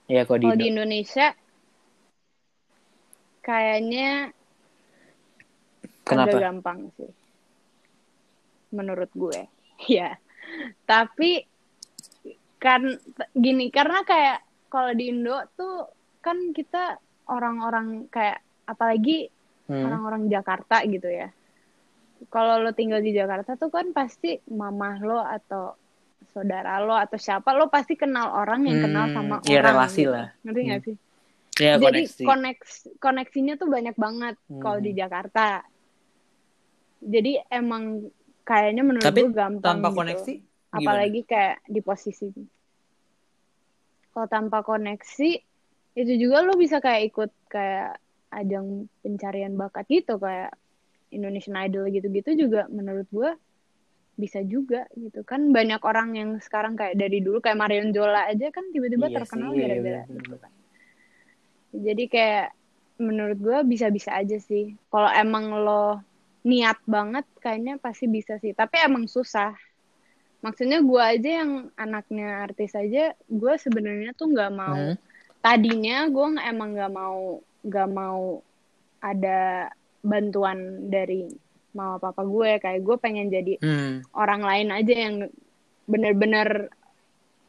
Ya 0.07 0.23
kalau 0.25 0.39
di, 0.39 0.49
di 0.57 0.67
Indonesia 0.73 1.35
kayaknya 3.45 4.31
Kenapa? 6.07 6.31
agak 6.35 6.43
gampang 6.43 6.79
sih. 6.97 7.11
Menurut 8.73 9.11
gue. 9.15 9.47
ya. 9.99 10.17
Tapi 10.87 11.45
kan 12.57 12.83
gini 13.37 13.69
karena 13.69 14.01
kayak 14.03 14.43
kalau 14.73 14.91
di 14.97 15.13
Indo 15.13 15.39
tuh 15.55 15.87
kan 16.25 16.51
kita 16.51 16.99
orang-orang 17.31 18.11
kayak 18.11 18.43
apalagi 18.67 19.31
hmm. 19.71 19.85
orang-orang 19.87 20.27
Jakarta 20.27 20.83
gitu 20.89 21.07
ya 21.07 21.31
kalau 22.33 22.65
lo 22.65 22.73
tinggal 22.73 23.05
di 23.05 23.13
Jakarta 23.13 23.55
tuh 23.61 23.69
kan 23.69 23.93
pasti 23.93 24.41
mamah 24.51 24.97
lo 25.05 25.21
atau 25.21 25.77
saudara 26.33 26.81
lo 26.81 26.97
atau 26.97 27.21
siapa 27.21 27.53
lo 27.53 27.69
pasti 27.69 27.95
kenal 27.95 28.33
orang 28.33 28.67
yang 28.67 28.89
kenal 28.89 29.05
hmm, 29.07 29.15
sama 29.15 29.35
ya, 29.45 29.61
orang 29.61 29.77
relasi 29.77 30.03
gitu. 30.03 30.13
lah 30.17 30.27
ngerti 30.43 30.61
hmm. 30.61 30.71
gak 30.71 30.81
sih 30.83 30.97
ya, 31.57 31.73
jadi 31.77 32.01
koneksi. 32.03 32.25
koneks 32.25 32.71
koneksinya 32.99 33.55
tuh 33.61 33.69
banyak 33.69 33.97
banget 33.97 34.35
hmm. 34.49 34.61
kalau 34.65 34.79
di 34.81 34.93
Jakarta 34.97 35.63
jadi 37.05 37.45
emang 37.53 38.09
kayaknya 38.47 38.83
menurut 38.87 39.11
Tapi 39.11 39.21
gue 39.27 39.35
gampang 39.35 39.83
tanpa 39.83 39.89
gitu. 39.91 39.99
koneksi 39.99 40.35
apalagi 40.71 41.21
kayak 41.27 41.57
di 41.67 41.81
posisi 41.83 42.29
kalau 44.15 44.29
tanpa 44.31 44.65
koneksi 44.65 45.31
itu 45.97 46.13
juga 46.17 46.41
lo 46.41 46.57
bisa 46.57 46.81
kayak 46.81 47.03
ikut 47.13 47.31
kayak 47.53 48.01
ajang 48.33 48.89
pencarian 49.05 49.57
bakat 49.61 49.85
gitu 49.89 50.17
kayak 50.17 50.57
Indonesian 51.13 51.57
Idol 51.57 51.89
gitu-gitu 51.93 52.47
juga 52.47 52.69
menurut 52.69 53.09
gue 53.13 53.31
bisa 54.17 54.41
juga 54.41 54.89
gitu. 54.97 55.23
Kan 55.23 55.53
banyak 55.53 55.81
orang 55.85 56.17
yang 56.17 56.31
sekarang 56.41 56.75
kayak 56.75 56.97
dari 56.97 57.21
dulu 57.21 57.45
kayak 57.45 57.61
Marion 57.61 57.93
Jola 57.93 58.29
aja 58.29 58.49
kan 58.49 58.65
tiba-tiba 58.73 59.13
iya 59.13 59.17
terkenal 59.21 59.53
iya, 59.53 59.61
gara-gara 59.61 60.03
iya, 60.09 60.15
gitu 60.17 60.37
kan. 60.41 60.53
Jadi 61.77 62.05
kayak 62.09 62.47
menurut 62.97 63.39
gue 63.39 63.59
bisa-bisa 63.69 64.17
aja 64.17 64.41
sih. 64.41 64.73
Kalau 64.89 65.13
emang 65.13 65.53
lo 65.53 66.01
niat 66.47 66.79
banget 66.87 67.27
kayaknya 67.43 67.75
pasti 67.83 68.07
bisa 68.07 68.39
sih. 68.39 68.55
Tapi 68.55 68.79
emang 68.87 69.11
susah. 69.11 69.59
Maksudnya 70.47 70.79
gue 70.79 71.03
aja 71.03 71.31
yang 71.43 71.75
anaknya 71.75 72.47
artis 72.47 72.79
aja 72.79 73.11
gue 73.27 73.55
sebenarnya 73.59 74.15
tuh 74.15 74.31
nggak 74.31 74.53
mau. 74.55 74.95
Hmm. 74.95 74.99
tadinya 75.47 76.11
gue 76.11 76.27
emang 76.43 76.75
nggak 76.75 76.91
mau 76.91 77.39
nggak 77.63 77.89
mau 77.95 78.43
ada 78.99 79.71
bantuan 80.03 80.91
dari 80.91 81.27
mama 81.75 81.99
papa 81.99 82.23
gue. 82.23 82.63
Kayak 82.63 82.81
gue 82.87 82.97
pengen 83.03 83.27
jadi 83.27 83.59
hmm. 83.59 84.15
orang 84.15 84.43
lain 84.47 84.69
aja 84.71 84.95
yang 84.95 85.15
bener-bener 85.87 86.71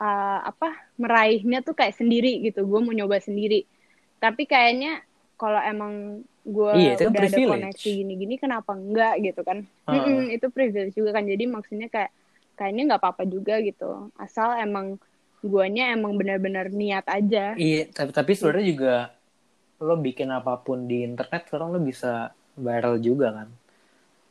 uh, 0.02 0.40
apa 0.42 0.74
meraihnya 0.98 1.62
tuh 1.62 1.78
kayak 1.78 1.94
sendiri 1.94 2.42
gitu. 2.42 2.66
Gue 2.66 2.82
mau 2.82 2.94
nyoba 2.98 3.22
sendiri. 3.22 3.70
Tapi 4.18 4.50
kayaknya 4.50 5.06
kalau 5.38 5.62
emang 5.62 6.26
gue 6.48 6.72
iya, 6.80 6.96
udah 6.96 7.28
ada 7.28 7.38
koneksi 7.44 7.90
gini-gini 7.92 8.40
kenapa 8.40 8.72
enggak 8.72 9.20
gitu 9.20 9.44
kan. 9.44 9.68
Uh. 9.84 10.00
hmm, 10.00 10.26
itu 10.32 10.48
privilege 10.48 10.96
juga 10.96 11.20
kan. 11.20 11.28
Jadi 11.28 11.44
maksudnya 11.44 11.92
kayak 11.92 12.12
kayaknya 12.56 12.96
nggak 12.96 13.02
apa-apa 13.04 13.24
juga 13.28 13.60
gitu. 13.60 14.08
Asal 14.16 14.56
emang 14.64 14.96
guanya 15.44 15.92
emang 15.92 16.16
benar-benar 16.16 16.72
niat 16.72 17.04
aja. 17.06 17.54
Iya 17.60 17.92
tapi 17.92 18.12
tapi 18.16 18.32
sebenarnya 18.34 18.68
juga 18.72 18.96
lo 19.84 20.00
bikin 20.00 20.32
apa 20.34 20.58
pun 20.58 20.88
di 20.88 21.04
internet 21.06 21.52
sekarang 21.52 21.76
lo 21.76 21.80
bisa 21.84 22.32
viral 22.56 22.96
juga 23.04 23.44
kan? 23.44 23.50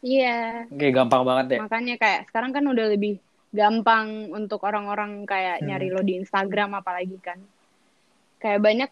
Iya. 0.01 0.67
Kayak 0.73 0.95
gampang 1.05 1.23
banget 1.23 1.47
ya? 1.53 1.59
Makanya 1.69 1.95
kayak 2.01 2.21
sekarang 2.33 2.51
kan 2.57 2.65
udah 2.65 2.87
lebih 2.97 3.21
gampang 3.53 4.33
untuk 4.33 4.65
orang-orang 4.65 5.29
kayak 5.29 5.61
hmm. 5.61 5.67
nyari 5.69 5.89
lo 5.93 6.01
di 6.01 6.17
Instagram 6.17 6.81
apalagi 6.81 7.21
kan. 7.21 7.39
Kayak 8.41 8.61
banyak 8.65 8.91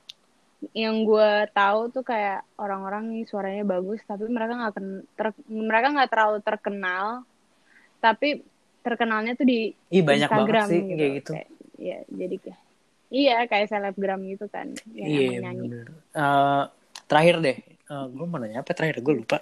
yang 0.73 1.05
gue 1.05 1.31
tahu 1.53 1.93
tuh 1.93 2.05
kayak 2.07 2.47
orang-orang 2.57 3.13
nih 3.13 3.25
suaranya 3.29 3.65
bagus 3.67 4.01
tapi 4.09 4.25
mereka 4.31 4.53
nggak 4.57 4.75
ter 5.19 5.29
mereka 5.51 5.87
nggak 5.93 6.11
terlalu 6.11 6.39
terkenal 6.41 7.07
tapi 8.01 8.45
terkenalnya 8.85 9.33
tuh 9.33 9.49
di 9.49 9.73
Ih, 9.89 10.05
banyak 10.05 10.29
Instagram 10.29 10.69
sih, 10.69 10.81
gitu. 10.85 10.97
Kayak 10.97 11.13
gitu. 11.17 11.33
Kayak, 11.33 11.49
ya 11.81 11.99
jadi 12.13 12.37
kayak 12.37 12.61
iya 13.15 13.37
kayak 13.49 13.67
selebgram 13.71 14.21
gitu 14.29 14.47
kan 14.51 14.75
yang 14.93 15.09
iya, 15.09 15.41
nyanyi. 15.41 15.69
Uh, 16.13 16.65
terakhir 17.07 17.37
deh 17.41 17.57
uh, 17.91 18.05
eh, 18.05 18.07
gue 18.13 18.27
mau 18.27 18.39
nanya 18.41 18.61
apa 18.61 18.71
terakhir 18.75 19.01
gue 19.01 19.15
lupa 19.25 19.39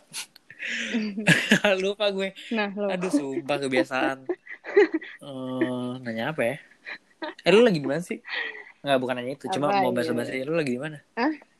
lupa 1.84 2.06
gue 2.14 2.28
nah, 2.54 2.70
lupa. 2.70 2.94
aduh 2.94 3.10
sumpah 3.10 3.56
kebiasaan 3.58 4.18
uh, 5.24 5.98
nanya 6.06 6.30
apa 6.30 6.42
ya 6.46 6.56
eh 7.42 7.50
lu 7.54 7.62
lagi 7.62 7.78
di 7.78 7.86
mana 7.86 8.02
sih 8.02 8.18
nggak 8.82 8.98
bukan 8.98 9.14
nanya 9.18 9.32
itu. 9.38 9.46
Cuma 9.54 9.70
mau 9.70 9.94
bahasa 9.94 10.12
bahasa 10.12 10.34
lu 10.42 10.58
lagi 10.58 10.74
di 10.74 10.80
mana 10.82 10.98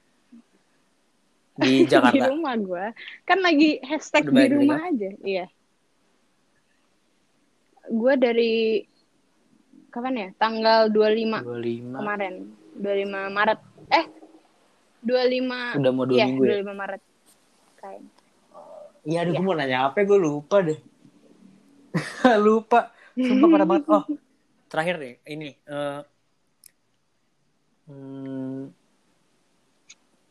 di 1.62 1.84
Jakarta. 1.84 2.16
di 2.16 2.20
rumah 2.24 2.54
gue 2.56 2.84
kan 3.28 3.38
lagi 3.44 3.78
hashtag 3.84 4.26
Udah 4.26 4.42
di 4.42 4.48
rumah 4.50 4.80
aja. 4.88 5.10
Iya. 5.22 5.46
Gue 7.92 8.14
dari 8.16 8.54
kapan 9.92 10.14
ya? 10.16 10.28
Tanggal 10.40 10.88
25, 10.88 11.44
25. 11.44 12.00
kemarin. 12.00 12.34
25 12.80 13.36
Maret. 13.36 13.60
Eh 13.92 14.06
dua 15.02 15.26
lima 15.26 15.74
udah 15.74 15.90
mau 15.90 16.06
dua 16.06 16.22
ya, 16.22 16.26
minggu 16.30 16.46
ya? 16.46 16.62
lima 16.62 16.74
Maret. 16.78 17.02
Kayak 17.82 18.00
iya 19.02 19.18
aduh 19.26 19.34
ya. 19.34 19.38
gue 19.42 19.44
mau 19.44 19.56
nanya 19.58 19.78
apa 19.90 19.98
gue 20.06 20.18
lupa 20.18 20.56
deh. 20.62 20.78
Lupa. 22.46 22.94
Sumpah 23.12 23.48
pada 23.52 23.64
banget. 23.68 23.84
Oh 23.92 24.04
terakhir 24.72 24.94
deh. 24.96 25.14
Ini 25.28 25.48
uh, 25.68 26.00
hmm, 27.93 28.62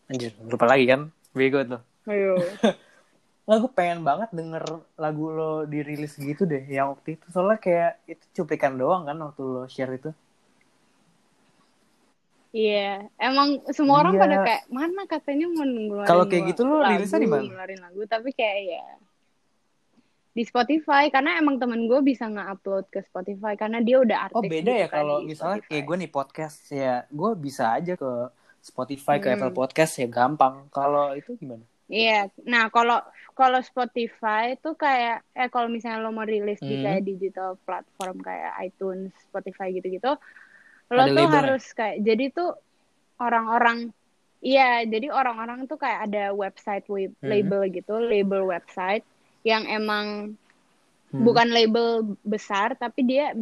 anjir 0.09 0.31
lupa 0.41 0.65
lagi 0.65 0.85
kan? 0.89 1.13
Bego 1.37 1.61
tuh. 1.61 1.81
Ayo. 2.09 2.41
Nggak, 3.45 3.57
gue 3.57 3.71
pengen 3.73 3.99
banget 4.05 4.29
denger 4.33 4.63
lagu 4.97 5.25
lo 5.33 5.65
dirilis 5.65 6.13
gitu 6.17 6.45
deh 6.45 6.61
yang 6.65 6.93
waktu 6.93 7.17
itu. 7.17 7.25
Soalnya 7.29 7.57
kayak 7.61 7.91
itu 8.09 8.25
cuplikan 8.41 8.77
doang 8.77 9.05
kan 9.05 9.17
waktu 9.21 9.41
lo 9.41 9.63
share 9.69 9.93
itu. 9.93 10.09
Iya, 12.51 13.07
emang 13.15 13.63
semua 13.71 14.03
orang 14.03 14.19
iya. 14.19 14.21
pada 14.27 14.35
kayak 14.43 14.63
mana 14.67 15.01
katanya 15.07 15.47
mau 15.47 15.63
ngeluarin 15.63 16.09
Kalau 16.09 16.23
kayak 16.27 16.43
gitu 16.51 16.61
lo 16.67 16.83
rilisnya 16.83 17.19
di 17.23 17.29
mana? 17.31 17.43
Ngeluarin 17.47 17.79
lagu, 17.79 18.01
tapi 18.11 18.29
kayak 18.35 18.59
ya 18.67 18.85
di 20.31 20.43
Spotify 20.47 21.11
karena 21.11 21.35
emang 21.35 21.59
temen 21.59 21.91
gue 21.91 21.99
bisa 21.99 22.31
nge-upload 22.31 22.87
ke 22.87 23.03
Spotify 23.03 23.59
karena 23.59 23.83
dia 23.83 23.99
udah 23.99 24.31
artis. 24.31 24.39
Oh 24.39 24.47
beda 24.47 24.73
ya 24.73 24.87
kalau 24.87 25.19
misalnya 25.27 25.59
Spotify. 25.59 25.71
kayak 25.75 25.83
gue 25.83 25.97
nih 25.99 26.11
podcast 26.11 26.57
ya, 26.71 26.95
gue 27.11 27.31
bisa 27.35 27.63
aja 27.75 27.93
ke 27.99 28.11
Spotify 28.63 29.19
hmm. 29.19 29.23
ke 29.23 29.27
Apple 29.35 29.53
Podcast 29.53 29.93
ya 29.99 30.07
gampang. 30.07 30.71
Kalau 30.71 31.11
itu 31.17 31.35
gimana? 31.35 31.67
Iya, 31.91 32.31
nah 32.47 32.71
kalau 32.71 33.03
kalau 33.35 33.59
Spotify 33.59 34.55
tuh 34.55 34.79
kayak 34.79 35.27
eh 35.35 35.51
kalau 35.51 35.67
misalnya 35.67 35.99
lo 35.99 36.15
mau 36.15 36.23
rilis 36.23 36.63
hmm. 36.63 36.69
di 36.71 36.75
kayak 36.79 37.03
digital 37.03 37.59
platform 37.67 38.23
kayak 38.23 38.55
iTunes, 38.63 39.11
Spotify 39.27 39.75
gitu-gitu, 39.75 40.15
lo 40.91 41.03
tuh 41.11 41.27
harus 41.27 41.63
kayak 41.75 41.99
jadi 41.99 42.31
tuh 42.31 42.55
orang-orang 43.19 43.91
iya 44.39 44.87
jadi 44.87 45.11
orang-orang 45.11 45.67
tuh 45.67 45.75
kayak 45.75 46.07
ada 46.07 46.31
website 46.31 46.87
web, 46.87 47.11
hmm. 47.19 47.27
label 47.27 47.61
gitu 47.67 47.95
label 47.99 48.47
website 48.47 49.03
yang 49.41 49.65
emang 49.65 50.37
hmm. 51.13 51.23
bukan 51.23 51.47
label 51.49 52.17
besar 52.21 52.77
tapi 52.77 53.05
dia 53.05 53.33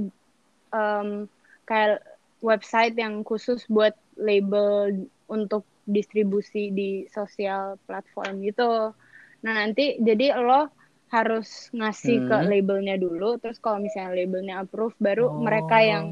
um, 0.72 1.28
kayak 1.68 2.02
website 2.40 2.96
yang 2.96 3.22
khusus 3.22 3.68
buat 3.68 3.94
label 4.16 5.06
untuk 5.28 5.68
distribusi 5.90 6.70
di 6.72 6.90
sosial 7.10 7.76
platform 7.90 8.46
gitu. 8.46 8.94
Nah, 9.42 9.54
nanti 9.54 9.98
jadi 10.00 10.38
lo 10.38 10.70
harus 11.10 11.74
ngasih 11.74 12.30
ke 12.30 12.36
Hmm. 12.38 12.46
labelnya 12.46 12.96
dulu, 13.02 13.42
terus 13.42 13.58
kalau 13.58 13.82
misalnya 13.82 14.14
labelnya 14.14 14.62
approve, 14.62 14.94
baru 15.02 15.42
mereka 15.42 15.82
yang 15.82 16.06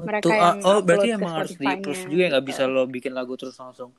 Oh, 0.00 0.02
mereka 0.02 0.26
tuh, 0.26 0.34
yang 0.34 0.58
oh 0.66 0.78
berarti 0.82 1.08
ke 1.12 1.16
emang 1.20 1.34
harus 1.38 1.54
di 1.54 1.66
approve 1.66 2.02
juga 2.08 2.24
nggak 2.34 2.44
gitu. 2.44 2.50
bisa 2.50 2.62
lo 2.66 2.82
bikin 2.88 3.12
lagu 3.14 3.32
terus 3.38 3.56
langsung. 3.60 3.90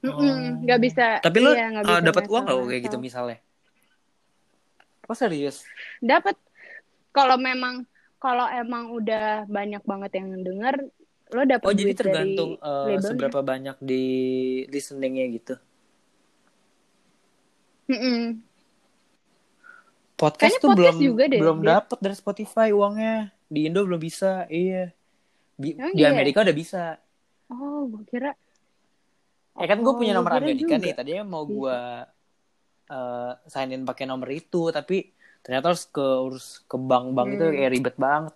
Nggak 0.00 0.80
bisa. 0.80 1.06
Tapi 1.20 1.38
lo 1.42 1.50
iya, 1.52 1.66
nggak 1.74 1.84
ah, 1.84 1.98
bisa 2.00 2.06
dapat 2.08 2.22
uang 2.24 2.28
nggak 2.28 2.38
ngasal-ngasal. 2.46 2.70
kayak 2.70 2.82
gitu 2.86 2.96
misalnya? 3.02 3.38
Oh 5.08 5.16
serius? 5.16 5.64
Dapat 6.00 6.36
kalau 7.10 7.36
memang 7.40 7.84
kalau 8.18 8.46
emang 8.50 8.90
udah 8.92 9.46
banyak 9.46 9.82
banget 9.82 10.10
yang 10.18 10.28
denger, 10.42 10.74
lo 11.30 11.42
dapat 11.46 11.70
Oh 11.70 11.74
jadi 11.74 11.92
duit 11.92 11.96
tergantung 11.96 12.50
dari 12.58 12.94
eh, 12.94 12.98
labelnya. 12.98 13.02
seberapa 13.02 13.40
banyak 13.42 13.76
di 13.80 14.04
listeningnya 14.68 15.24
gitu. 15.34 15.54
Mm-mm. 17.88 18.44
Podcast 20.18 20.58
Kayaknya 20.58 20.60
tuh 20.60 20.68
podcast 20.68 20.98
belum 20.98 20.98
juga 20.98 21.24
deh, 21.30 21.40
belum 21.40 21.58
dapat 21.62 21.98
dari 22.02 22.16
Spotify 22.18 22.68
uangnya. 22.74 23.30
Di 23.46 23.60
Indo 23.70 23.86
belum 23.86 24.00
bisa. 24.02 24.44
Iya. 24.50 24.90
Di, 25.54 25.68
Emang 25.74 25.94
di 25.94 26.02
iya? 26.02 26.10
Amerika 26.10 26.42
udah 26.42 26.56
bisa. 26.56 26.98
Oh, 27.48 27.86
gue 27.88 28.02
kira. 28.04 28.34
Ya 29.54 29.66
kan 29.66 29.78
gue 29.80 29.90
Oh, 29.90 29.98
punya 29.98 30.12
nomor 30.12 30.34
Amerika 30.34 30.76
juga. 30.76 30.82
nih. 30.82 30.92
Tadinya 30.92 31.24
mau 31.24 31.44
Bisa. 31.46 31.54
gue 31.54 31.78
eh 32.88 33.32
sign 33.46 33.70
in 33.70 33.82
pakai 33.82 34.04
nomor 34.04 34.28
itu, 34.28 34.68
tapi 34.68 35.12
ternyata 35.38 35.70
harus 35.70 35.84
ke 35.86 36.00
urus 36.00 36.46
ke 36.62 36.76
bank-bank 36.76 37.28
itu 37.30 37.44
Hmm. 37.44 37.54
kayak 37.54 37.70
ribet 37.70 37.96
banget. 37.96 38.34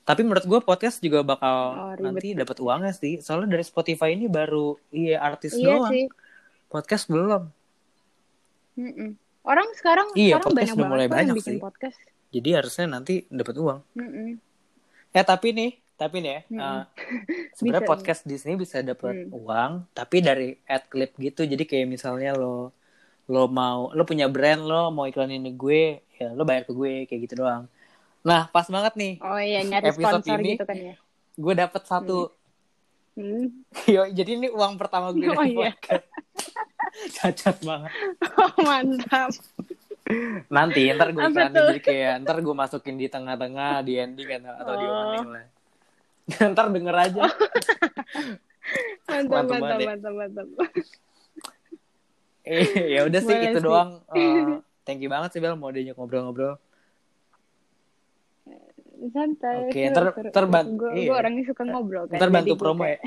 Tapi 0.00 0.20
menurut 0.20 0.42
gue 0.42 0.60
podcast 0.60 0.98
juga 0.98 1.22
bakal 1.22 1.56
Oh, 1.70 1.92
ribet. 1.92 2.02
nanti 2.02 2.28
dapat 2.34 2.56
uangnya 2.58 2.92
sih. 2.92 3.18
Soalnya 3.18 3.52
dari 3.52 3.62
Spotify 3.62 4.10
ini 4.10 4.26
baru 4.26 4.74
iya 4.90 5.20
artis 5.20 5.54
Iya 5.54 5.76
doang. 5.76 5.90
sih. 5.90 6.04
Podcast 6.66 7.06
belum. 7.06 7.42
Mm-mm. 8.72 9.10
Orang 9.42 9.68
sekarang 9.72 10.12
Iya, 10.12 10.36
sekarang 10.36 10.44
podcast 10.48 10.70
banyak 10.72 10.88
mulai 10.88 11.06
banyak 11.06 11.34
bikin 11.36 11.54
sih. 11.56 11.60
podcast. 11.60 11.98
Jadi 12.30 12.48
harusnya 12.52 12.86
nanti 12.88 13.14
dapat 13.26 13.54
uang. 13.56 13.78
Mm-mm. 13.92 14.28
Eh 15.10 15.24
tapi 15.24 15.48
nih, 15.50 15.70
tapi 15.94 16.16
nih 16.18 16.32
ya, 16.32 16.40
Mm-mm. 16.48 16.60
eh, 16.62 16.82
sebenarnya 17.52 17.86
podcast 17.86 18.22
di 18.22 18.36
sini 18.36 18.54
bisa 18.56 18.78
dapat 18.80 19.26
Hmm. 19.26 19.34
uang, 19.36 19.70
tapi 19.90 20.16
dari 20.20 20.48
ad 20.64 20.86
clip 20.86 21.14
gitu. 21.16 21.42
Jadi 21.42 21.64
kayak 21.64 21.86
misalnya 21.88 22.32
lo 22.32 22.70
lo 23.26 23.44
mau 23.46 23.90
lo 23.90 24.02
punya 24.02 24.26
brand 24.26 24.62
lo 24.62 24.88
mau 24.88 25.04
iklanin 25.04 25.40
di 25.40 25.52
gue, 25.52 25.82
ya 26.14 26.30
lo 26.30 26.42
bayar 26.42 26.62
ke 26.62 26.72
gue 26.72 27.04
kayak 27.04 27.20
gitu 27.24 27.34
doang. 27.38 27.68
Nah 28.20 28.46
pas 28.46 28.64
banget 28.66 28.94
nih, 28.94 29.12
Oh 29.18 29.36
iya 29.36 29.60
nyari 29.60 29.88
Episode 29.88 30.20
sponsor 30.22 30.38
ini- 30.38 30.54
gitu 30.54 30.64
kan 30.64 30.76
ya. 30.76 30.94
gue 31.34 31.54
dapet 31.54 31.82
satu. 31.82 32.32
Hmm. 33.12 33.50
Yo, 33.90 34.06
jadi 34.08 34.30
ini 34.34 34.48
uang 34.48 34.76
pertama 34.76 35.10
gue 35.10 35.26
Oh, 35.26 35.42
iya. 35.42 35.74
Cacat 37.16 37.58
banget. 37.60 37.90
Oh, 38.34 38.52
mantap. 38.60 39.30
Nanti 40.48 40.90
ntar 40.90 41.10
gue 41.10 41.22
iklanin 41.22 41.54
jadi 41.70 41.80
kayak 41.80 42.12
ntar 42.20 42.38
gue 42.38 42.50
masukin 42.52 42.96
di 42.96 43.06
tengah-tengah 43.06 43.80
di 43.80 43.94
ending 43.94 44.26
atau 44.42 44.74
di 44.74 44.84
Oh. 44.84 44.94
opening 44.96 45.28
lah. 45.30 45.44
ntar 46.50 46.66
denger 46.68 46.96
aja. 46.96 47.22
Mantap, 49.02 49.30
Mantap 49.42 49.54
mantap, 49.56 49.78
ya. 49.78 49.86
mantap, 49.88 50.12
mantap. 50.14 50.46
Eh, 52.40 52.64
ya 52.90 53.04
udah 53.04 53.20
sih 53.20 53.30
Boleh 53.30 53.48
itu 53.48 53.58
sih. 53.58 53.64
doang. 53.64 53.90
Eh, 54.16 54.58
thank 54.82 55.00
you 55.00 55.08
banget 55.08 55.30
sih 55.32 55.40
Bel 55.40 55.54
mau 55.54 55.68
diajak 55.68 55.94
ngobrol-ngobrol. 55.94 56.56
Santai. 59.10 59.64
Oke, 59.66 59.80
ntar- 59.88 60.12
ntar 60.12 60.44
ban- 60.46 60.76
Gue 60.76 60.92
iya. 61.00 61.16
orangnya 61.16 61.42
suka 61.42 61.64
ngobrol 61.64 62.04
kan. 62.06 62.20
Ntar 62.20 62.30
bantu 62.30 62.54
promo 62.54 62.84
ya. 62.84 63.00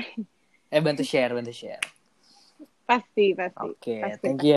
Eh 0.68 0.80
bantu 0.82 1.02
share, 1.02 1.30
bantu 1.30 1.54
share. 1.54 1.78
Pasti, 2.84 3.32
pasti. 3.32 3.64
Oke, 3.64 3.94
pasti, 4.02 4.20
thank 4.20 4.42
you. 4.42 4.52